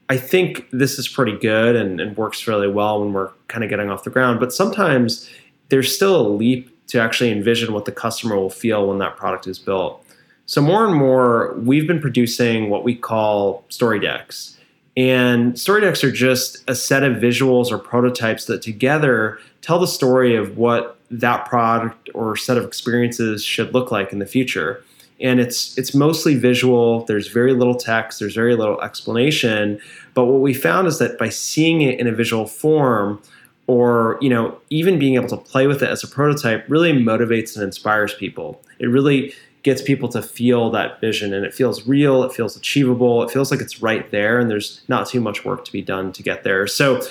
I 0.08 0.16
think 0.16 0.66
this 0.70 0.98
is 0.98 1.08
pretty 1.08 1.36
good 1.36 1.76
and, 1.76 2.00
and 2.00 2.16
works 2.16 2.46
really 2.46 2.68
well 2.68 3.02
when 3.02 3.12
we're 3.12 3.32
kind 3.48 3.64
of 3.64 3.68
getting 3.68 3.90
off 3.90 4.04
the 4.04 4.10
ground. 4.10 4.40
But 4.40 4.54
sometimes 4.54 5.28
there's 5.68 5.94
still 5.94 6.18
a 6.18 6.26
leap 6.26 6.72
to 6.88 7.00
actually 7.00 7.30
envision 7.32 7.72
what 7.72 7.84
the 7.84 7.92
customer 7.92 8.36
will 8.36 8.50
feel 8.50 8.86
when 8.88 8.98
that 8.98 9.16
product 9.16 9.46
is 9.46 9.58
built. 9.58 10.02
So, 10.46 10.60
more 10.60 10.86
and 10.86 10.94
more, 10.94 11.54
we've 11.58 11.86
been 11.86 12.00
producing 12.00 12.70
what 12.70 12.84
we 12.84 12.94
call 12.94 13.64
story 13.68 13.98
decks. 13.98 14.56
And 14.96 15.58
story 15.58 15.82
decks 15.82 16.02
are 16.02 16.12
just 16.12 16.64
a 16.68 16.74
set 16.74 17.02
of 17.02 17.16
visuals 17.16 17.70
or 17.70 17.78
prototypes 17.78 18.46
that 18.46 18.62
together 18.62 19.38
tell 19.60 19.78
the 19.78 19.86
story 19.86 20.36
of 20.36 20.56
what 20.56 20.96
that 21.10 21.44
product 21.46 22.08
or 22.14 22.36
set 22.36 22.56
of 22.56 22.64
experiences 22.64 23.44
should 23.44 23.74
look 23.74 23.90
like 23.90 24.12
in 24.12 24.20
the 24.20 24.26
future. 24.26 24.82
And 25.20 25.40
it's 25.40 25.76
it's 25.76 25.94
mostly 25.94 26.34
visual. 26.34 27.04
There's 27.04 27.28
very 27.28 27.52
little 27.52 27.74
text. 27.74 28.20
There's 28.20 28.34
very 28.34 28.54
little 28.54 28.80
explanation. 28.82 29.80
But 30.14 30.26
what 30.26 30.40
we 30.40 30.54
found 30.54 30.86
is 30.86 30.98
that 30.98 31.18
by 31.18 31.28
seeing 31.28 31.82
it 31.82 31.98
in 31.98 32.06
a 32.06 32.12
visual 32.12 32.46
form, 32.46 33.20
or 33.66 34.18
you 34.20 34.28
know 34.28 34.58
even 34.70 34.98
being 34.98 35.14
able 35.14 35.28
to 35.28 35.36
play 35.36 35.66
with 35.66 35.82
it 35.82 35.90
as 35.90 36.04
a 36.04 36.08
prototype 36.08 36.64
really 36.68 36.92
motivates 36.92 37.54
and 37.54 37.64
inspires 37.64 38.14
people. 38.14 38.62
It 38.78 38.86
really 38.86 39.34
gets 39.62 39.82
people 39.82 40.08
to 40.08 40.22
feel 40.22 40.70
that 40.70 41.00
vision 41.00 41.34
and 41.34 41.44
it 41.44 41.52
feels 41.52 41.88
real 41.88 42.22
it 42.22 42.32
feels 42.32 42.56
achievable 42.56 43.24
it 43.24 43.30
feels 43.32 43.50
like 43.50 43.60
it's 43.60 43.82
right 43.82 44.08
there 44.12 44.38
and 44.38 44.48
there's 44.48 44.80
not 44.86 45.08
too 45.08 45.20
much 45.20 45.44
work 45.44 45.64
to 45.64 45.72
be 45.72 45.82
done 45.82 46.12
to 46.12 46.22
get 46.22 46.44
there. 46.44 46.66
So 46.66 47.02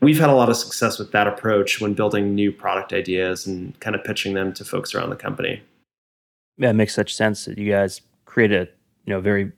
we've 0.00 0.20
had 0.20 0.30
a 0.30 0.34
lot 0.34 0.48
of 0.48 0.56
success 0.56 0.98
with 0.98 1.10
that 1.12 1.26
approach 1.26 1.80
when 1.80 1.94
building 1.94 2.34
new 2.34 2.52
product 2.52 2.92
ideas 2.92 3.46
and 3.46 3.78
kind 3.80 3.96
of 3.96 4.04
pitching 4.04 4.34
them 4.34 4.52
to 4.54 4.64
folks 4.64 4.94
around 4.94 5.10
the 5.10 5.16
company. 5.16 5.62
Yeah 6.58 6.70
it 6.70 6.74
makes 6.74 6.94
such 6.94 7.14
sense 7.14 7.46
that 7.46 7.58
you 7.58 7.70
guys 7.70 8.00
create 8.24 8.52
a 8.52 8.68
you 9.04 9.12
know 9.12 9.20
very 9.20 9.50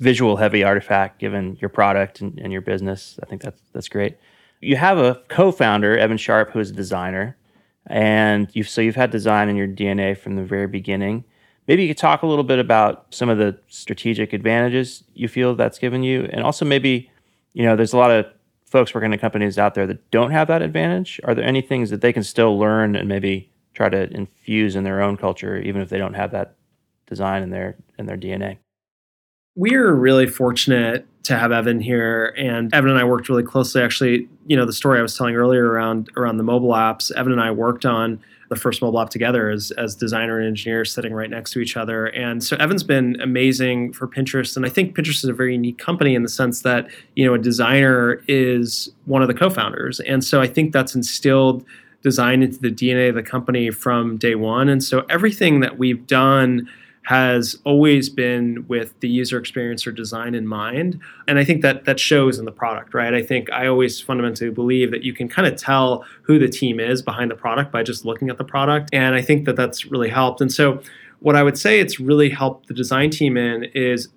visual 0.00 0.36
heavy 0.36 0.64
artifact 0.64 1.20
given 1.20 1.56
your 1.60 1.68
product 1.68 2.20
and, 2.20 2.36
and 2.40 2.52
your 2.52 2.62
business. 2.62 3.20
I 3.22 3.26
think 3.26 3.42
that's 3.42 3.60
that's 3.72 3.88
great 3.88 4.16
you 4.62 4.76
have 4.76 4.96
a 4.96 5.20
co-founder, 5.28 5.98
Evan 5.98 6.16
Sharp, 6.16 6.52
who 6.52 6.60
is 6.60 6.70
a 6.70 6.74
designer, 6.74 7.36
and 7.88 8.48
you've 8.52 8.68
so 8.68 8.80
you've 8.80 8.96
had 8.96 9.10
design 9.10 9.48
in 9.48 9.56
your 9.56 9.66
DNA 9.66 10.16
from 10.16 10.36
the 10.36 10.44
very 10.44 10.68
beginning. 10.68 11.24
Maybe 11.68 11.82
you 11.82 11.88
could 11.88 11.98
talk 11.98 12.22
a 12.22 12.26
little 12.26 12.44
bit 12.44 12.58
about 12.58 13.06
some 13.10 13.28
of 13.28 13.38
the 13.38 13.58
strategic 13.68 14.32
advantages 14.32 15.04
you 15.14 15.28
feel 15.28 15.54
that's 15.54 15.78
given 15.78 16.02
you, 16.02 16.28
and 16.32 16.42
also 16.42 16.64
maybe, 16.64 17.10
you 17.52 17.64
know, 17.64 17.76
there's 17.76 17.92
a 17.92 17.98
lot 17.98 18.10
of 18.10 18.26
folks 18.64 18.94
working 18.94 19.12
in 19.12 19.18
companies 19.18 19.58
out 19.58 19.74
there 19.74 19.86
that 19.86 20.10
don't 20.10 20.30
have 20.30 20.48
that 20.48 20.62
advantage. 20.62 21.20
Are 21.24 21.34
there 21.34 21.44
any 21.44 21.60
things 21.60 21.90
that 21.90 22.00
they 22.00 22.12
can 22.12 22.22
still 22.22 22.58
learn 22.58 22.96
and 22.96 23.08
maybe 23.08 23.50
try 23.74 23.88
to 23.88 24.10
infuse 24.12 24.76
in 24.76 24.84
their 24.84 25.02
own 25.02 25.16
culture, 25.16 25.58
even 25.58 25.82
if 25.82 25.88
they 25.88 25.98
don't 25.98 26.14
have 26.14 26.30
that 26.30 26.54
design 27.06 27.42
in 27.42 27.50
their 27.50 27.76
in 27.98 28.06
their 28.06 28.16
DNA? 28.16 28.58
We're 29.56 29.92
really 29.92 30.26
fortunate 30.26 31.06
to 31.24 31.36
have 31.36 31.52
Evan 31.52 31.80
here, 31.80 32.34
and 32.36 32.72
Evan 32.74 32.90
and 32.90 32.98
I 32.98 33.04
worked 33.04 33.28
really 33.28 33.42
closely. 33.42 33.82
Actually, 33.82 34.28
you 34.46 34.56
know, 34.56 34.64
the 34.64 34.72
story 34.72 34.98
I 34.98 35.02
was 35.02 35.16
telling 35.16 35.36
earlier 35.36 35.66
around 35.66 36.10
around 36.16 36.36
the 36.36 36.42
mobile 36.42 36.70
apps. 36.70 37.12
Evan 37.12 37.32
and 37.32 37.40
I 37.40 37.50
worked 37.50 37.84
on 37.84 38.20
the 38.48 38.56
first 38.56 38.82
mobile 38.82 39.00
app 39.00 39.10
together 39.10 39.48
as 39.48 39.70
as 39.72 39.94
designer 39.94 40.38
and 40.38 40.48
engineer, 40.48 40.84
sitting 40.84 41.12
right 41.12 41.30
next 41.30 41.52
to 41.52 41.60
each 41.60 41.76
other. 41.76 42.06
And 42.06 42.42
so 42.42 42.56
Evan's 42.56 42.82
been 42.82 43.20
amazing 43.20 43.92
for 43.92 44.08
Pinterest, 44.08 44.56
and 44.56 44.66
I 44.66 44.68
think 44.68 44.96
Pinterest 44.96 45.22
is 45.22 45.24
a 45.24 45.32
very 45.32 45.52
unique 45.52 45.78
company 45.78 46.14
in 46.14 46.22
the 46.22 46.28
sense 46.28 46.62
that 46.62 46.88
you 47.14 47.24
know 47.24 47.34
a 47.34 47.38
designer 47.38 48.22
is 48.28 48.90
one 49.04 49.22
of 49.22 49.28
the 49.28 49.34
co-founders, 49.34 50.00
and 50.00 50.24
so 50.24 50.40
I 50.40 50.48
think 50.48 50.72
that's 50.72 50.94
instilled 50.94 51.64
design 52.02 52.42
into 52.42 52.58
the 52.58 52.70
DNA 52.70 53.08
of 53.08 53.14
the 53.14 53.22
company 53.22 53.70
from 53.70 54.16
day 54.16 54.34
one. 54.34 54.68
And 54.68 54.82
so 54.82 55.04
everything 55.08 55.60
that 55.60 55.78
we've 55.78 56.04
done 56.06 56.68
has 57.04 57.56
always 57.64 58.08
been 58.08 58.64
with 58.68 58.98
the 59.00 59.08
user 59.08 59.36
experience 59.36 59.86
or 59.86 59.92
design 59.92 60.34
in 60.34 60.46
mind. 60.46 61.00
And 61.26 61.38
i 61.38 61.44
think 61.44 61.62
that 61.62 61.84
that 61.84 61.98
shows 61.98 62.38
in 62.38 62.44
the 62.44 62.52
product 62.52 62.94
right? 62.94 63.14
I 63.14 63.22
think 63.22 63.50
i 63.50 63.66
always 63.66 64.00
fundamentally 64.00 64.50
believe 64.50 64.90
that 64.90 65.02
you 65.02 65.12
can 65.12 65.28
kind 65.28 65.46
of 65.46 65.56
tell 65.56 66.04
who 66.22 66.38
the 66.38 66.48
team 66.48 66.78
is 66.78 67.02
behind 67.02 67.30
the 67.30 67.34
product 67.34 67.72
by 67.72 67.82
just 67.82 68.04
looking 68.04 68.30
at 68.30 68.38
the 68.38 68.44
product. 68.44 68.90
And 68.92 69.14
i 69.14 69.22
think 69.22 69.44
that 69.46 69.56
that's 69.56 69.86
really 69.86 70.08
helped. 70.08 70.40
And 70.40 70.52
so 70.52 70.80
what 71.20 71.36
i 71.36 71.42
would 71.42 71.58
say 71.58 71.80
it's 71.80 71.98
really 72.00 72.30
helped 72.30 72.68
the 72.68 72.74
design 72.74 73.10
team 73.10 73.36
in 73.36 73.64
is 73.74 74.08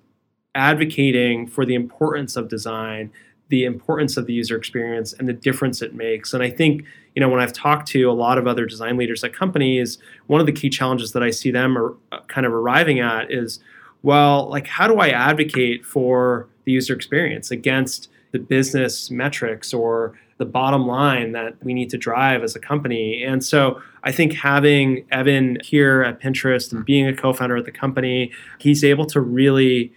advocating 0.54 1.46
for 1.46 1.66
the 1.66 1.74
importance 1.74 2.36
of 2.36 2.48
design 2.48 3.10
the 3.48 3.64
importance 3.64 4.16
of 4.16 4.26
the 4.26 4.32
user 4.32 4.56
experience 4.56 5.12
and 5.12 5.28
the 5.28 5.32
difference 5.32 5.82
it 5.82 5.94
makes. 5.94 6.34
And 6.34 6.42
I 6.42 6.50
think, 6.50 6.84
you 7.16 7.20
know, 7.20 7.30
when 7.30 7.40
I've 7.40 7.54
talked 7.54 7.88
to 7.88 8.04
a 8.04 8.12
lot 8.12 8.36
of 8.36 8.46
other 8.46 8.66
design 8.66 8.98
leaders 8.98 9.24
at 9.24 9.32
companies, 9.32 9.98
one 10.26 10.38
of 10.38 10.46
the 10.46 10.52
key 10.52 10.68
challenges 10.68 11.12
that 11.12 11.22
I 11.22 11.30
see 11.30 11.50
them 11.50 11.76
are 11.76 11.96
uh, 12.12 12.20
kind 12.28 12.46
of 12.46 12.52
arriving 12.52 13.00
at 13.00 13.32
is, 13.32 13.58
well, 14.02 14.48
like 14.50 14.66
how 14.66 14.86
do 14.86 14.98
I 14.98 15.08
advocate 15.08 15.84
for 15.84 16.46
the 16.64 16.72
user 16.72 16.94
experience 16.94 17.50
against 17.50 18.10
the 18.32 18.38
business 18.38 19.10
metrics 19.10 19.72
or 19.72 20.18
the 20.36 20.44
bottom 20.44 20.86
line 20.86 21.32
that 21.32 21.56
we 21.64 21.72
need 21.72 21.88
to 21.88 21.96
drive 21.96 22.42
as 22.42 22.54
a 22.54 22.60
company. 22.60 23.24
And 23.24 23.42
so 23.42 23.80
I 24.04 24.12
think 24.12 24.34
having 24.34 25.06
Evan 25.10 25.56
here 25.64 26.02
at 26.02 26.20
Pinterest 26.20 26.70
and 26.70 26.84
being 26.84 27.06
a 27.06 27.16
co-founder 27.16 27.56
at 27.56 27.64
the 27.64 27.72
company, 27.72 28.30
he's 28.58 28.84
able 28.84 29.06
to 29.06 29.20
really 29.22 29.90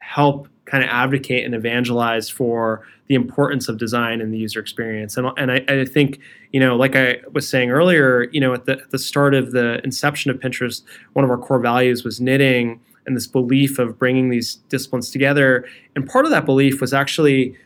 help 0.00 0.48
kind 0.64 0.84
of 0.84 0.90
advocate 0.90 1.44
and 1.44 1.54
evangelize 1.54 2.30
for 2.30 2.86
the 3.08 3.14
importance 3.14 3.68
of 3.68 3.78
design 3.78 4.20
and 4.20 4.32
the 4.32 4.38
user 4.38 4.60
experience. 4.60 5.16
And, 5.16 5.28
and 5.36 5.52
I, 5.52 5.64
I 5.68 5.84
think, 5.84 6.20
you 6.52 6.60
know, 6.60 6.76
like 6.76 6.94
I 6.96 7.18
was 7.32 7.48
saying 7.48 7.70
earlier, 7.70 8.28
you 8.32 8.40
know, 8.40 8.54
at 8.54 8.66
the, 8.66 8.72
at 8.72 8.90
the 8.90 8.98
start 8.98 9.34
of 9.34 9.52
the 9.52 9.80
inception 9.84 10.30
of 10.30 10.38
Pinterest, 10.38 10.82
one 11.14 11.24
of 11.24 11.30
our 11.30 11.38
core 11.38 11.60
values 11.60 12.04
was 12.04 12.20
knitting 12.20 12.80
and 13.06 13.16
this 13.16 13.26
belief 13.26 13.78
of 13.78 13.98
bringing 13.98 14.30
these 14.30 14.56
disciplines 14.68 15.10
together. 15.10 15.64
And 15.96 16.08
part 16.08 16.24
of 16.24 16.30
that 16.30 16.46
belief 16.46 16.80
was 16.80 16.94
actually 16.94 17.56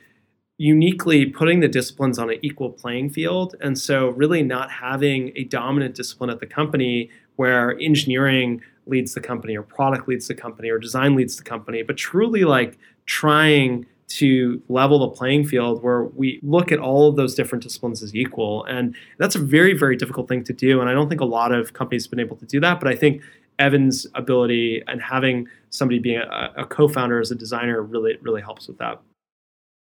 uniquely 0.59 1.27
putting 1.27 1.61
the 1.61 1.69
disciplines 1.69 2.19
on 2.19 2.31
an 2.31 2.39
equal 2.43 2.71
playing 2.71 3.11
field. 3.11 3.55
And 3.61 3.79
so, 3.79 4.09
really, 4.11 4.43
not 4.43 4.71
having 4.71 5.33
a 5.37 5.45
dominant 5.45 5.95
discipline 5.95 6.31
at 6.31 6.41
the 6.41 6.47
company 6.47 7.11
where 7.37 7.79
engineering 7.79 8.63
leads 8.87 9.15
the 9.15 9.21
company 9.21 9.57
or 9.57 9.63
product 9.63 10.09
leads 10.09 10.29
the 10.29 10.35
company 10.35 10.71
or 10.71 10.79
design 10.79 11.15
leads 11.15 11.37
the 11.37 11.43
company, 11.43 11.83
but 11.83 11.97
truly 11.97 12.45
like 12.45 12.79
trying 13.07 13.87
to 14.09 14.63
level 14.69 15.01
the 15.01 15.09
playing 15.09 15.45
field 15.45 15.83
where 15.83 16.05
we 16.05 16.39
look 16.43 16.71
at 16.71 16.79
all 16.79 17.09
of 17.09 17.17
those 17.17 17.35
different 17.35 17.63
disciplines 17.63 18.03
as 18.03 18.15
equal. 18.15 18.65
And 18.67 18.95
that's 19.19 19.35
a 19.35 19.39
very, 19.39 19.77
very 19.77 19.97
difficult 19.97 20.29
thing 20.29 20.45
to 20.45 20.53
do. 20.53 20.81
And 20.81 20.89
I 20.89 20.93
don't 20.93 21.09
think 21.09 21.21
a 21.21 21.27
lot 21.27 21.53
of 21.53 21.73
companies 21.73 22.05
have 22.05 22.11
been 22.11 22.21
able 22.21 22.37
to 22.37 22.47
do 22.47 22.61
that. 22.61 22.79
But 22.79 22.89
I 22.89 22.95
think 22.95 23.23
Evan's 23.59 24.07
ability 24.15 24.83
and 24.87 25.03
having 25.03 25.49
somebody 25.71 25.99
being 25.99 26.19
a, 26.19 26.53
a 26.59 26.67
co 26.67 26.89
founder 26.89 27.21
as 27.21 27.31
a 27.31 27.35
designer 27.35 27.83
really, 27.83 28.17
really 28.23 28.43
helps 28.43 28.69
with 28.69 28.79
that. 28.79 29.01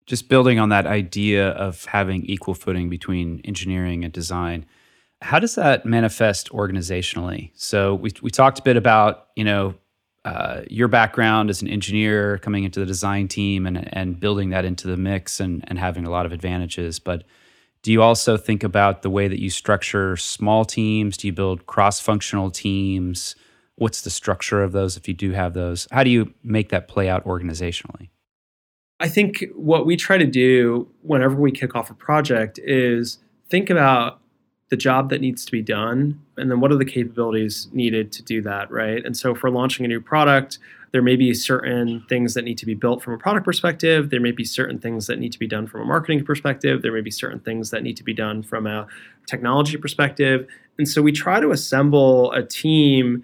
Just 0.08 0.28
building 0.28 0.58
on 0.58 0.70
that 0.70 0.88
idea 0.88 1.50
of 1.50 1.86
having 1.86 2.26
equal 2.26 2.56
footing 2.56 2.90
between 2.90 3.42
engineering 3.44 4.04
and 4.04 4.12
design 4.12 4.66
how 5.22 5.40
does 5.40 5.56
that 5.56 5.86
manifest 5.86 6.50
organizationally? 6.52 7.52
So 7.56 7.96
we 7.96 8.12
we 8.22 8.30
talked 8.30 8.60
a 8.60 8.64
bit 8.64 8.78
about 8.78 9.28
you 9.36 9.44
know 9.44 9.76
uh, 10.26 10.62
your 10.70 10.88
background 10.88 11.50
as 11.50 11.62
an 11.62 11.68
engineer 11.68 12.38
coming 12.40 12.64
into 12.64 12.80
the 12.80 12.86
design 12.86 13.28
team 13.28 13.66
and 13.66 13.90
and 13.96 14.20
building 14.20 14.50
that 14.50 14.66
into 14.66 14.88
the 14.88 14.98
mix 14.98 15.40
and 15.40 15.64
and 15.68 15.78
having 15.80 16.06
a 16.06 16.10
lot 16.10 16.26
of 16.26 16.32
advantages, 16.32 17.00
but 17.00 17.24
do 17.82 17.92
you 17.92 18.02
also 18.02 18.36
think 18.36 18.64
about 18.64 19.04
the 19.04 19.10
way 19.10 19.28
that 19.28 19.40
you 19.40 19.50
structure 19.50 20.18
small 20.18 20.66
teams? 20.66 21.16
Do 21.16 21.28
you 21.28 21.34
build 21.34 21.66
cross 21.66 22.00
functional 22.00 22.52
teams? 22.52 23.36
What's 23.76 24.02
the 24.02 24.10
structure 24.10 24.62
of 24.62 24.74
those 24.74 24.98
if 24.98 25.08
you 25.08 25.14
do 25.14 25.32
have 25.32 25.54
those? 25.54 25.88
How 25.92 26.04
do 26.04 26.10
you 26.10 26.34
make 26.44 26.70
that 26.70 26.90
play 26.90 27.08
out 27.08 27.24
organizationally? 27.24 28.10
I 29.00 29.08
think 29.08 29.46
what 29.56 29.86
we 29.86 29.96
try 29.96 30.18
to 30.18 30.26
do 30.26 30.90
whenever 31.02 31.36
we 31.36 31.52
kick 31.52 31.74
off 31.74 31.90
a 31.90 31.94
project 31.94 32.60
is 32.62 33.20
think 33.50 33.70
about 33.70 34.20
the 34.70 34.78
job 34.78 35.10
that 35.10 35.20
needs 35.20 35.46
to 35.46 35.52
be 35.52 35.62
done 35.62 36.20
and 36.38 36.52
then 36.52 36.60
what 36.60 36.72
are 36.72 36.78
the 36.78 36.86
capabilities 36.86 37.68
needed 37.72 38.12
to 38.12 38.24
do 38.24 38.42
that 38.42 38.70
right? 38.72 39.04
And 39.06 39.18
so 39.18 39.36
we're 39.42 39.50
launching 39.50 39.86
a 39.86 39.88
new 39.88 40.02
product 40.02 40.60
there 40.92 41.02
may 41.02 41.16
be 41.16 41.34
certain 41.34 42.04
things 42.10 42.34
that 42.34 42.44
need 42.44 42.58
to 42.58 42.66
be 42.66 42.74
built 42.74 43.04
from 43.04 43.14
a 43.14 43.18
product 43.18 43.46
perspective. 43.46 44.10
There 44.10 44.20
may 44.20 44.32
be 44.32 44.44
certain 44.44 44.80
things 44.80 45.08
that 45.08 45.20
need 45.20 45.32
to 45.32 45.40
be 45.40 45.48
done 45.48 45.68
from 45.68 45.82
a 45.82 45.86
marketing 45.86 46.24
perspective. 46.26 46.82
There 46.82 46.92
may 46.92 47.02
be 47.02 47.12
certain 47.12 47.40
things 47.40 47.70
that 47.72 47.84
need 47.84 47.98
to 47.98 48.04
be 48.04 48.14
done 48.14 48.42
from 48.42 48.66
a 48.66 48.88
technology 49.28 49.78
perspective. 49.78 50.48
And 50.78 50.88
so 50.88 51.02
we 51.02 51.12
try 51.12 51.40
to 51.40 51.52
assemble 51.52 52.32
a 52.32 52.44
team 52.44 53.24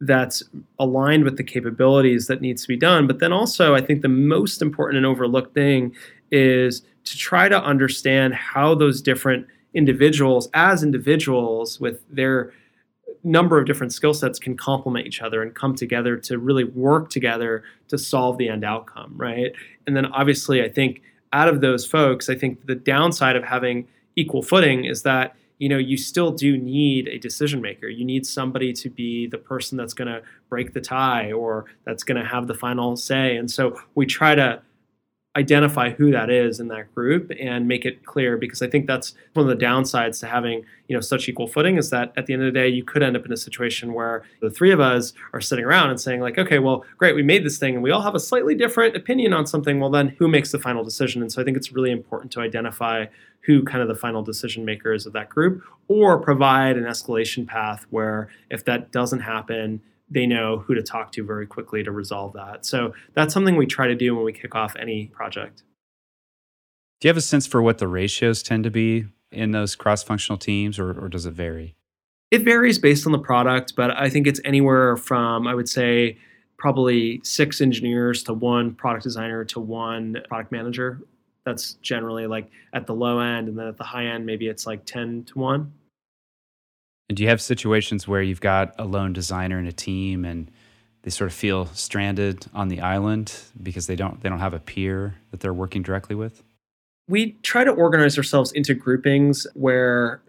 that's 0.00 0.42
aligned 0.78 1.24
with 1.24 1.36
the 1.36 1.44
capabilities 1.44 2.26
that 2.26 2.40
needs 2.40 2.62
to 2.62 2.68
be 2.68 2.76
done. 2.76 3.06
But 3.06 3.20
then 3.20 3.32
also 3.32 3.74
i 3.74 3.80
think 3.80 4.02
the 4.02 4.08
most 4.08 4.60
important 4.60 4.96
and 4.96 5.06
overlooked 5.06 5.54
thing 5.54 5.94
is 6.30 6.82
to 7.04 7.16
try 7.16 7.48
to 7.48 7.62
understand 7.62 8.34
how 8.34 8.74
those 8.74 9.00
different 9.00 9.46
individuals 9.74 10.48
as 10.54 10.82
individuals 10.82 11.80
with 11.80 12.00
their 12.08 12.52
number 13.22 13.58
of 13.58 13.66
different 13.66 13.92
skill 13.92 14.14
sets 14.14 14.38
can 14.38 14.56
complement 14.56 15.06
each 15.06 15.22
other 15.22 15.42
and 15.42 15.54
come 15.54 15.74
together 15.74 16.16
to 16.16 16.38
really 16.38 16.64
work 16.64 17.10
together 17.10 17.64
to 17.88 17.98
solve 17.98 18.38
the 18.38 18.48
end 18.48 18.64
outcome 18.64 19.14
right? 19.16 19.52
And 19.86 19.96
then 19.96 20.06
obviously 20.06 20.62
i 20.62 20.68
think 20.68 21.02
out 21.32 21.48
of 21.48 21.60
those 21.60 21.84
folks 21.84 22.28
i 22.28 22.34
think 22.34 22.66
the 22.66 22.74
downside 22.74 23.36
of 23.36 23.44
having 23.44 23.88
equal 24.16 24.42
footing 24.42 24.84
is 24.84 25.02
that 25.02 25.34
you 25.58 25.68
know 25.68 25.78
you 25.78 25.96
still 25.96 26.30
do 26.30 26.56
need 26.56 27.08
a 27.08 27.18
decision 27.18 27.60
maker. 27.60 27.88
You 27.88 28.04
need 28.04 28.26
somebody 28.26 28.72
to 28.74 28.90
be 28.90 29.26
the 29.26 29.38
person 29.38 29.78
that's 29.78 29.94
going 29.94 30.08
to 30.08 30.22
break 30.48 30.72
the 30.72 30.80
tie 30.80 31.32
or 31.32 31.66
that's 31.84 32.02
going 32.02 32.20
to 32.20 32.28
have 32.28 32.46
the 32.46 32.54
final 32.54 32.96
say. 32.96 33.36
And 33.36 33.50
so 33.50 33.80
we 33.94 34.06
try 34.06 34.34
to 34.34 34.60
identify 35.36 35.90
who 35.90 36.12
that 36.12 36.30
is 36.30 36.60
in 36.60 36.68
that 36.68 36.94
group 36.94 37.30
and 37.40 37.66
make 37.66 37.84
it 37.84 38.04
clear 38.04 38.36
because 38.36 38.62
I 38.62 38.68
think 38.68 38.86
that's 38.86 39.14
one 39.32 39.48
of 39.48 39.58
the 39.58 39.64
downsides 39.64 40.20
to 40.20 40.26
having 40.26 40.64
you 40.88 40.94
know 40.94 41.00
such 41.00 41.28
equal 41.28 41.48
footing 41.48 41.76
is 41.76 41.90
that 41.90 42.12
at 42.16 42.26
the 42.26 42.34
end 42.34 42.42
of 42.42 42.52
the 42.52 42.58
day 42.58 42.68
you 42.68 42.84
could 42.84 43.02
end 43.02 43.16
up 43.16 43.26
in 43.26 43.32
a 43.32 43.36
situation 43.36 43.94
where 43.94 44.22
the 44.40 44.50
three 44.50 44.70
of 44.70 44.78
us 44.78 45.12
are 45.32 45.40
sitting 45.40 45.64
around 45.64 45.90
and 45.90 46.00
saying 46.00 46.20
like 46.20 46.38
okay 46.38 46.58
well 46.58 46.84
great 46.98 47.14
we 47.14 47.22
made 47.22 47.44
this 47.44 47.58
thing 47.58 47.74
and 47.74 47.82
we 47.82 47.90
all 47.90 48.02
have 48.02 48.14
a 48.14 48.20
slightly 48.20 48.54
different 48.54 48.96
opinion 48.96 49.32
on 49.32 49.46
something. 49.46 49.80
Well 49.80 49.90
then 49.90 50.08
who 50.18 50.28
makes 50.28 50.52
the 50.52 50.58
final 50.58 50.84
decision? 50.84 51.22
And 51.22 51.32
so 51.32 51.40
I 51.40 51.44
think 51.44 51.56
it's 51.56 51.72
really 51.72 51.90
important 51.90 52.32
to 52.32 52.40
identify 52.40 53.06
who 53.40 53.62
kind 53.62 53.82
of 53.82 53.88
the 53.88 53.94
final 53.94 54.22
decision 54.22 54.64
maker 54.64 54.92
is 54.92 55.04
of 55.06 55.12
that 55.12 55.28
group 55.28 55.62
or 55.88 56.18
provide 56.18 56.76
an 56.76 56.84
escalation 56.84 57.46
path 57.46 57.86
where 57.90 58.28
if 58.50 58.64
that 58.64 58.90
doesn't 58.90 59.20
happen 59.20 59.80
they 60.14 60.26
know 60.26 60.58
who 60.58 60.74
to 60.74 60.82
talk 60.82 61.12
to 61.12 61.24
very 61.24 61.46
quickly 61.46 61.82
to 61.82 61.90
resolve 61.90 62.32
that. 62.34 62.64
So 62.64 62.94
that's 63.14 63.34
something 63.34 63.56
we 63.56 63.66
try 63.66 63.88
to 63.88 63.94
do 63.94 64.14
when 64.14 64.24
we 64.24 64.32
kick 64.32 64.54
off 64.54 64.74
any 64.76 65.08
project. 65.08 65.62
Do 67.00 67.08
you 67.08 67.10
have 67.10 67.16
a 67.16 67.20
sense 67.20 67.46
for 67.46 67.60
what 67.60 67.78
the 67.78 67.88
ratios 67.88 68.42
tend 68.42 68.64
to 68.64 68.70
be 68.70 69.06
in 69.30 69.50
those 69.50 69.74
cross 69.74 70.02
functional 70.02 70.38
teams, 70.38 70.78
or, 70.78 70.90
or 70.90 71.08
does 71.08 71.26
it 71.26 71.32
vary? 71.32 71.74
It 72.30 72.42
varies 72.42 72.78
based 72.78 73.04
on 73.06 73.12
the 73.12 73.18
product, 73.18 73.74
but 73.76 73.90
I 73.90 74.08
think 74.08 74.26
it's 74.26 74.40
anywhere 74.44 74.96
from, 74.96 75.46
I 75.46 75.54
would 75.54 75.68
say, 75.68 76.18
probably 76.56 77.20
six 77.24 77.60
engineers 77.60 78.22
to 78.22 78.32
one 78.32 78.74
product 78.74 79.02
designer 79.02 79.44
to 79.44 79.60
one 79.60 80.16
product 80.28 80.50
manager. 80.50 81.00
That's 81.44 81.74
generally 81.74 82.26
like 82.26 82.50
at 82.72 82.86
the 82.86 82.94
low 82.94 83.18
end. 83.18 83.48
And 83.48 83.58
then 83.58 83.66
at 83.66 83.76
the 83.76 83.84
high 83.84 84.06
end, 84.06 84.24
maybe 84.24 84.46
it's 84.48 84.66
like 84.66 84.86
10 84.86 85.24
to 85.24 85.38
1. 85.38 85.72
And 87.08 87.16
do 87.16 87.22
you 87.22 87.28
have 87.28 87.40
situations 87.40 88.08
where 88.08 88.22
you've 88.22 88.40
got 88.40 88.74
a 88.78 88.84
lone 88.84 89.12
designer 89.12 89.58
in 89.58 89.66
a 89.66 89.72
team 89.72 90.24
and 90.24 90.50
they 91.02 91.10
sort 91.10 91.30
of 91.30 91.34
feel 91.34 91.66
stranded 91.66 92.46
on 92.54 92.68
the 92.68 92.80
island 92.80 93.34
because 93.62 93.86
they 93.86 93.96
don't 93.96 94.22
they 94.22 94.28
don't 94.28 94.38
have 94.38 94.54
a 94.54 94.60
peer 94.60 95.16
that 95.30 95.40
they're 95.40 95.52
working 95.52 95.82
directly 95.82 96.16
with? 96.16 96.42
We 97.06 97.32
try 97.42 97.64
to 97.64 97.70
organize 97.70 98.16
ourselves 98.16 98.52
into 98.52 98.74
groupings 98.74 99.46
where 99.52 100.22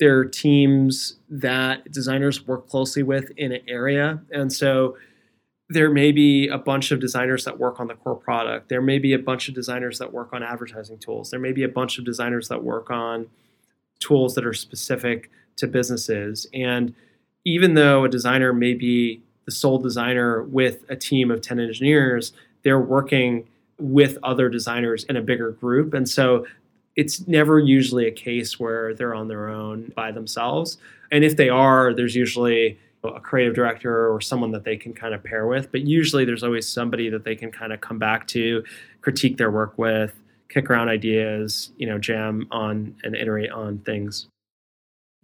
there 0.00 0.18
are 0.18 0.24
teams 0.24 1.16
that 1.28 1.90
designers 1.92 2.44
work 2.46 2.68
closely 2.68 3.04
with 3.04 3.30
in 3.36 3.52
an 3.52 3.60
area. 3.68 4.20
And 4.32 4.52
so 4.52 4.96
there 5.68 5.90
may 5.90 6.10
be 6.10 6.48
a 6.48 6.58
bunch 6.58 6.90
of 6.90 6.98
designers 6.98 7.44
that 7.44 7.60
work 7.60 7.78
on 7.78 7.86
the 7.86 7.94
core 7.94 8.16
product. 8.16 8.68
There 8.68 8.82
may 8.82 8.98
be 8.98 9.12
a 9.12 9.18
bunch 9.18 9.48
of 9.48 9.54
designers 9.54 10.00
that 10.00 10.12
work 10.12 10.32
on 10.32 10.42
advertising 10.42 10.98
tools. 10.98 11.30
There 11.30 11.38
may 11.38 11.52
be 11.52 11.62
a 11.62 11.68
bunch 11.68 11.96
of 11.98 12.04
designers 12.04 12.48
that 12.48 12.64
work 12.64 12.90
on 12.90 13.28
tools 14.00 14.34
that 14.34 14.44
are 14.44 14.52
specific 14.52 15.30
to 15.56 15.66
businesses. 15.66 16.46
And 16.52 16.94
even 17.44 17.74
though 17.74 18.04
a 18.04 18.08
designer 18.08 18.52
may 18.52 18.74
be 18.74 19.22
the 19.44 19.52
sole 19.52 19.78
designer 19.78 20.42
with 20.42 20.84
a 20.88 20.96
team 20.96 21.30
of 21.30 21.40
10 21.40 21.58
engineers, 21.58 22.32
they're 22.62 22.80
working 22.80 23.48
with 23.78 24.18
other 24.22 24.48
designers 24.48 25.04
in 25.04 25.16
a 25.16 25.22
bigger 25.22 25.52
group. 25.52 25.94
And 25.94 26.08
so 26.08 26.46
it's 26.96 27.26
never 27.26 27.58
usually 27.58 28.06
a 28.06 28.10
case 28.10 28.60
where 28.60 28.94
they're 28.94 29.14
on 29.14 29.28
their 29.28 29.48
own 29.48 29.92
by 29.96 30.12
themselves. 30.12 30.76
And 31.10 31.24
if 31.24 31.36
they 31.36 31.48
are, 31.48 31.94
there's 31.94 32.14
usually 32.14 32.78
a 33.02 33.20
creative 33.20 33.54
director 33.54 34.12
or 34.12 34.20
someone 34.20 34.50
that 34.52 34.64
they 34.64 34.76
can 34.76 34.92
kind 34.92 35.14
of 35.14 35.24
pair 35.24 35.46
with. 35.46 35.72
But 35.72 35.82
usually 35.82 36.24
there's 36.24 36.42
always 36.42 36.68
somebody 36.68 37.08
that 37.08 37.24
they 37.24 37.34
can 37.34 37.50
kind 37.50 37.72
of 37.72 37.80
come 37.80 37.98
back 37.98 38.26
to, 38.28 38.62
critique 39.00 39.38
their 39.38 39.50
work 39.50 39.78
with, 39.78 40.12
kick 40.50 40.68
around 40.68 40.88
ideas, 40.88 41.70
you 41.78 41.86
know, 41.86 41.98
jam 41.98 42.46
on 42.50 42.94
and 43.02 43.16
iterate 43.16 43.50
on 43.50 43.78
things. 43.78 44.26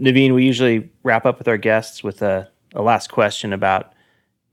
Naveen, 0.01 0.35
we 0.35 0.45
usually 0.45 0.91
wrap 1.03 1.25
up 1.25 1.39
with 1.39 1.49
our 1.49 1.57
guests 1.57 2.05
with 2.05 2.23
a, 2.23 2.49
a 2.75 2.83
last 2.83 3.11
question 3.11 3.53
about 3.53 3.93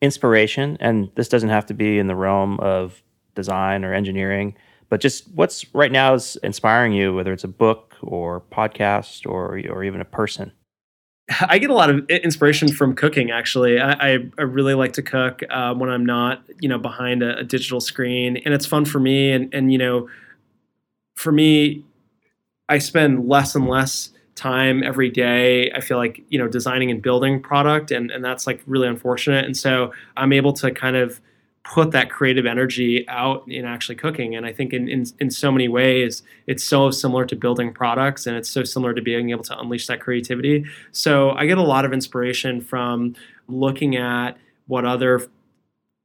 inspiration. 0.02 0.78
And 0.80 1.10
this 1.16 1.28
doesn't 1.28 1.50
have 1.50 1.66
to 1.68 1.74
be 1.74 2.00
in 2.00 2.08
the 2.08 2.16
realm 2.16 2.60
of 2.60 3.02
design 3.36 3.84
or 3.84 3.94
engineering, 3.94 4.56
but 4.89 5.02
just 5.02 5.28
what's 5.34 5.66
right 5.74 5.91
now 5.91 6.14
is 6.14 6.38
inspiring 6.44 6.94
you, 6.94 7.14
whether 7.14 7.34
it's 7.34 7.44
a 7.44 7.50
book 7.50 7.96
or 8.02 8.41
podcast 8.52 9.26
or, 9.26 9.60
or 9.70 9.84
even 9.84 10.02
a 10.02 10.06
person? 10.06 10.52
I 11.50 11.58
get 11.58 11.70
a 11.70 11.74
lot 11.74 11.89
of 11.89 12.06
inspiration 12.10 12.72
from 12.72 12.96
cooking. 12.96 13.32
Actually, 13.32 13.80
I, 13.80 14.20
I, 14.38 14.41
really 14.41 14.74
like 14.74 14.94
to 14.94 15.02
cook 15.02 15.41
uh, 15.50 15.74
when 15.74 15.89
I'm 15.89 16.06
not, 16.06 16.44
you 16.60 16.68
know, 16.68 16.78
behind 16.78 17.24
a, 17.24 17.38
a, 17.38 17.44
digital 17.44 17.80
screen, 17.80 18.38
and 18.44 18.54
it's 18.54 18.66
fun 18.66 18.84
for 18.84 19.00
me. 19.00 19.32
And 19.32 19.54
and 19.54 19.72
you 19.72 19.78
know, 19.78 20.10
for 21.16 21.32
me, 21.32 21.86
I 22.68 22.78
spend 22.78 23.28
less 23.28 23.56
and 23.56 23.70
less 23.70 24.10
time 24.36 24.81
every 24.84 25.09
day 25.09 25.71
i 25.73 25.79
feel 25.79 25.97
like 25.97 26.23
you 26.29 26.39
know 26.39 26.47
designing 26.47 26.89
and 26.89 27.01
building 27.01 27.41
product 27.41 27.91
and, 27.91 28.09
and 28.09 28.25
that's 28.25 28.47
like 28.47 28.61
really 28.65 28.88
unfortunate. 28.88 29.45
And 29.45 29.55
so 29.55 29.93
i'm 30.17 30.34
able 30.34 30.53
to 30.53 30.71
kind 30.71 30.95
of 30.95 31.21
put 31.63 31.91
that 31.91 32.09
creative 32.09 32.45
energy 32.45 33.07
out 33.07 33.47
in 33.47 33.63
actually 33.63 33.95
cooking. 33.95 34.36
And 34.36 34.45
i 34.45 34.51
think 34.51 34.73
in, 34.73 34.88
in, 34.89 35.05
in 35.19 35.29
so 35.29 35.51
many 35.51 35.67
ways 35.67 36.23
it's 36.47 36.63
so 36.63 36.91
similar 36.91 37.25
to 37.25 37.36
building 37.36 37.73
products 37.73 38.25
and 38.25 38.36
it's 38.36 38.49
so 38.49 38.63
similar 38.63 38.93
to 38.93 39.01
being 39.01 39.29
able 39.29 39.43
to 39.43 39.59
unleash 39.59 39.88
that 39.88 39.99
creativity. 39.99 40.65
So 40.91 41.31
i 41.31 41.45
get 41.45 41.57
a 41.57 41.63
lot 41.63 41.86
of 41.86 41.93
inspiration 41.93 42.61
from 42.61 43.15
looking 43.47 43.95
at 43.95 44.38
what 44.67 44.86
other 44.86 45.27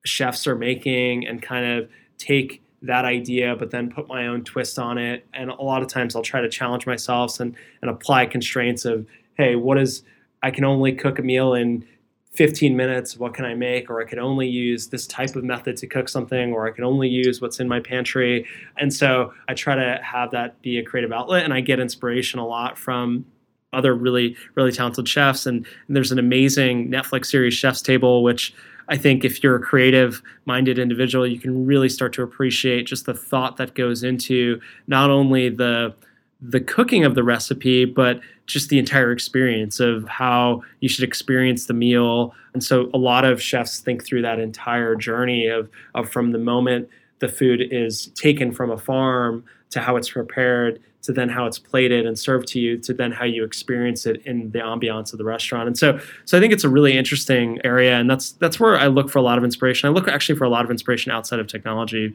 chefs 0.05 0.47
are 0.47 0.57
making 0.57 1.27
and 1.27 1.41
kind 1.43 1.65
of 1.65 1.89
take 2.19 2.63
that 2.83 3.05
idea, 3.05 3.57
but 3.57 3.71
then 3.71 3.91
put 3.91 4.09
my 4.09 4.27
own 4.27 4.45
twist 4.45 4.79
on 4.79 4.99
it. 4.99 5.27
And 5.35 5.51
a 5.51 5.63
lot 5.63 5.83
of 5.83 5.89
times 5.89 6.15
I'll 6.15 6.23
try 6.23 6.41
to 6.41 6.49
challenge 6.49 6.87
myself 6.87 7.41
and, 7.41 7.57
and 7.83 7.91
apply 7.91 8.27
constraints 8.27 8.85
of, 8.85 9.07
hey, 9.35 9.57
what 9.57 9.79
is, 9.79 10.03
I 10.43 10.51
can 10.51 10.65
only 10.65 10.93
cook 10.93 11.19
a 11.19 11.23
meal 11.23 11.55
in 11.55 11.85
15 12.33 12.77
minutes. 12.77 13.17
What 13.17 13.35
can 13.35 13.45
I 13.45 13.55
make? 13.55 13.91
Or 13.91 14.01
I 14.01 14.05
can 14.05 14.21
only 14.21 14.47
use 14.47 14.89
this 14.89 15.07
type 15.09 15.35
of 15.35 15.43
method 15.43 15.77
to 15.79 15.87
cook 15.89 16.09
something, 16.09 16.53
or 16.53 16.69
I 16.69 16.71
can 16.71 16.85
only 16.85 17.09
use 17.09 17.41
what's 17.41 17.59
in 17.59 17.67
my 17.67 17.81
pantry. 17.81 18.47
And 18.77 18.95
so 18.95 19.33
I 19.49 19.55
try 19.55 19.75
to 19.75 20.01
have 20.03 20.31
that 20.31 20.61
be 20.63 20.79
a 20.79 20.85
creative 20.85 21.11
outlet. 21.11 21.45
And 21.45 21.53
I 21.53 21.61
get 21.61 21.81
inspiration 21.81 22.39
a 22.39 22.47
lot 22.47 22.79
from 22.79 23.27
other 23.73 23.95
really, 23.95 24.37
really 24.55 24.73
talented 24.73 25.09
chefs. 25.09 25.47
And, 25.47 25.67
and 25.89 25.97
there's 25.97 26.13
an 26.13 26.19
amazing 26.19 26.91
Netflix 26.91 27.27
series, 27.27 27.55
Chef's 27.55 27.83
Table, 27.83 28.23
which 28.23 28.55
I 28.89 28.97
think 28.97 29.25
if 29.25 29.43
you're 29.43 29.57
a 29.57 29.61
creative 29.61 30.23
minded 30.47 30.79
individual, 30.79 31.27
you 31.27 31.39
can 31.39 31.67
really 31.67 31.89
start 31.89 32.13
to 32.15 32.23
appreciate 32.23 32.87
just 32.87 33.07
the 33.07 33.15
thought 33.15 33.57
that 33.59 33.75
goes 33.75 34.03
into 34.03 34.61
not 34.87 35.11
only 35.11 35.49
the 35.49 35.95
the 36.41 36.61
cooking 36.61 37.05
of 37.05 37.17
the 37.17 37.25
recipe, 37.25 37.85
but 37.85 38.21
just 38.47 38.69
the 38.69 38.79
entire 38.79 39.11
experience 39.11 39.81
of 39.81 40.07
how 40.09 40.63
you 40.81 40.89
should 40.89 41.03
experience 41.03 41.67
the 41.67 41.75
meal. 41.75 42.33
And 42.55 42.63
so 42.63 42.91
a 42.95 42.99
lot 42.99 43.25
of 43.25 43.43
chefs 43.43 43.81
think 43.81 44.05
through 44.05 44.23
that 44.23 44.39
entire 44.39 44.95
journey 44.95 45.49
of, 45.49 45.69
of 45.97 46.09
from 46.09 46.31
the 46.31 46.39
moment 46.39 46.89
the 47.19 47.29
food 47.29 47.61
is 47.73 48.07
taken 48.15 48.53
from 48.53 48.71
a 48.71 48.79
farm 48.79 49.45
to 49.71 49.81
how 49.81 49.97
it's 49.97 50.11
prepared 50.11 50.81
to 51.03 51.13
then 51.13 51.29
how 51.29 51.47
it's 51.47 51.59
plated 51.59 52.07
and 52.07 52.19
served 52.19 52.49
to 52.49 52.61
you 52.61 52.77
to 52.79 52.93
then 52.93 53.13
how 53.13 53.25
you 53.25 53.45
experience 53.45 54.07
it 54.07 54.21
in 54.27 54.51
the 54.51 54.59
ambiance 54.59 55.13
of 55.13 55.19
the 55.19 55.25
restaurant. 55.25 55.67
And 55.67 55.79
so 55.79 55.99
so 56.25 56.37
I 56.37 56.41
think 56.41 56.53
it's 56.53 56.65
a 56.65 56.69
really 56.69 56.97
interesting 56.97 57.61
area 57.65 57.99
and 57.99 58.11
that's 58.11 58.33
that's 58.33 58.59
where 58.59 58.77
I 58.77 58.87
look 58.87 59.11
for 59.11 59.19
a 59.19 59.23
lot 59.23 59.39
of 59.39 59.45
inspiration. 59.45 59.89
I 59.89 59.93
look 59.93 60.09
actually 60.09 60.37
for 60.37 60.45
a 60.45 60.51
lot 60.51 60.65
of 60.65 60.71
inspiration 60.71 61.13
outside 61.13 61.41
of 61.41 61.47
technology. 61.47 62.15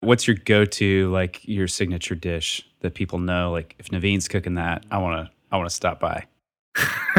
What's 0.00 0.26
your 0.26 0.36
go-to 0.36 1.10
like 1.10 1.46
your 1.46 1.68
signature 1.68 2.14
dish 2.14 2.66
that 2.80 2.94
people 2.94 3.18
know 3.18 3.52
like 3.52 3.74
if 3.78 3.88
Naveen's 3.88 4.28
cooking 4.28 4.54
that, 4.54 4.84
I 4.90 4.98
want 4.98 5.26
to 5.26 5.32
I 5.50 5.56
want 5.56 5.68
to 5.68 5.74
stop 5.74 6.00
by. 6.00 6.26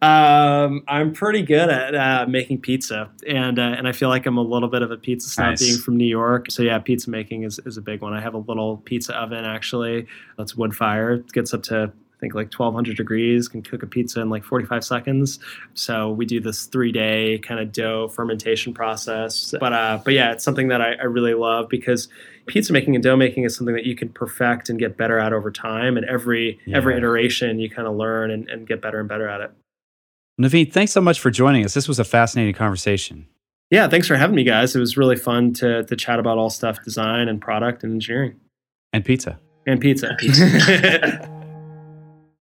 um, 0.00 0.82
I'm 0.88 1.12
pretty 1.12 1.42
good 1.42 1.68
at 1.68 1.94
uh, 1.94 2.26
making 2.26 2.60
pizza, 2.62 3.10
and 3.26 3.58
uh, 3.58 3.74
and 3.76 3.86
I 3.86 3.92
feel 3.92 4.08
like 4.08 4.24
I'm 4.24 4.38
a 4.38 4.42
little 4.42 4.68
bit 4.68 4.82
of 4.82 4.90
a 4.90 4.96
pizza 4.96 5.28
snob 5.28 5.50
nice. 5.50 5.60
being 5.60 5.78
from 5.78 5.96
New 5.96 6.06
York. 6.06 6.50
So 6.50 6.62
yeah, 6.62 6.78
pizza 6.78 7.10
making 7.10 7.42
is, 7.42 7.60
is 7.66 7.76
a 7.76 7.82
big 7.82 8.00
one. 8.00 8.14
I 8.14 8.20
have 8.20 8.34
a 8.34 8.38
little 8.38 8.78
pizza 8.78 9.14
oven 9.14 9.44
actually 9.44 10.06
that's 10.38 10.56
wood 10.56 10.74
fire. 10.74 11.12
It 11.12 11.32
gets 11.32 11.52
up 11.52 11.62
to 11.64 11.92
I 11.94 12.20
think 12.20 12.34
like 12.34 12.46
1200 12.46 12.96
degrees, 12.96 13.48
can 13.48 13.62
cook 13.62 13.82
a 13.82 13.86
pizza 13.86 14.20
in 14.20 14.30
like 14.30 14.44
45 14.44 14.84
seconds. 14.84 15.40
So 15.74 16.12
we 16.12 16.24
do 16.24 16.40
this 16.40 16.66
three 16.66 16.92
day 16.92 17.38
kind 17.38 17.60
of 17.60 17.72
dough 17.72 18.08
fermentation 18.08 18.72
process. 18.72 19.54
But 19.58 19.72
uh, 19.72 20.00
but 20.04 20.14
yeah, 20.14 20.32
it's 20.32 20.44
something 20.44 20.68
that 20.68 20.80
I, 20.80 20.92
I 20.94 21.04
really 21.04 21.34
love 21.34 21.68
because 21.68 22.08
pizza 22.46 22.72
making 22.72 22.94
and 22.94 23.02
dough 23.02 23.16
making 23.16 23.44
is 23.44 23.56
something 23.56 23.74
that 23.74 23.84
you 23.84 23.94
can 23.94 24.08
perfect 24.08 24.68
and 24.68 24.78
get 24.78 24.96
better 24.96 25.18
at 25.18 25.32
over 25.32 25.50
time. 25.50 25.96
And 25.96 26.06
every 26.06 26.58
yeah. 26.66 26.76
every 26.76 26.96
iteration, 26.96 27.58
you 27.58 27.70
kind 27.70 27.88
of 27.88 27.94
learn 27.94 28.30
and, 28.30 28.48
and 28.48 28.66
get 28.66 28.80
better 28.80 29.00
and 29.00 29.08
better 29.08 29.28
at 29.28 29.40
it. 29.40 29.50
Naveen, 30.40 30.72
thanks 30.72 30.92
so 30.92 31.00
much 31.00 31.20
for 31.20 31.30
joining 31.30 31.64
us. 31.64 31.74
This 31.74 31.88
was 31.88 31.98
a 31.98 32.04
fascinating 32.04 32.54
conversation. 32.54 33.26
Yeah, 33.70 33.88
thanks 33.88 34.06
for 34.06 34.16
having 34.16 34.36
me, 34.36 34.44
guys. 34.44 34.76
It 34.76 34.80
was 34.80 34.96
really 34.96 35.16
fun 35.16 35.52
to 35.54 35.84
to 35.84 35.96
chat 35.96 36.18
about 36.18 36.38
all 36.38 36.50
stuff 36.50 36.82
design 36.84 37.28
and 37.28 37.40
product 37.40 37.84
and 37.84 37.92
engineering 37.94 38.38
and 38.92 39.04
pizza 39.04 39.38
and 39.66 39.80
pizza. 39.80 40.16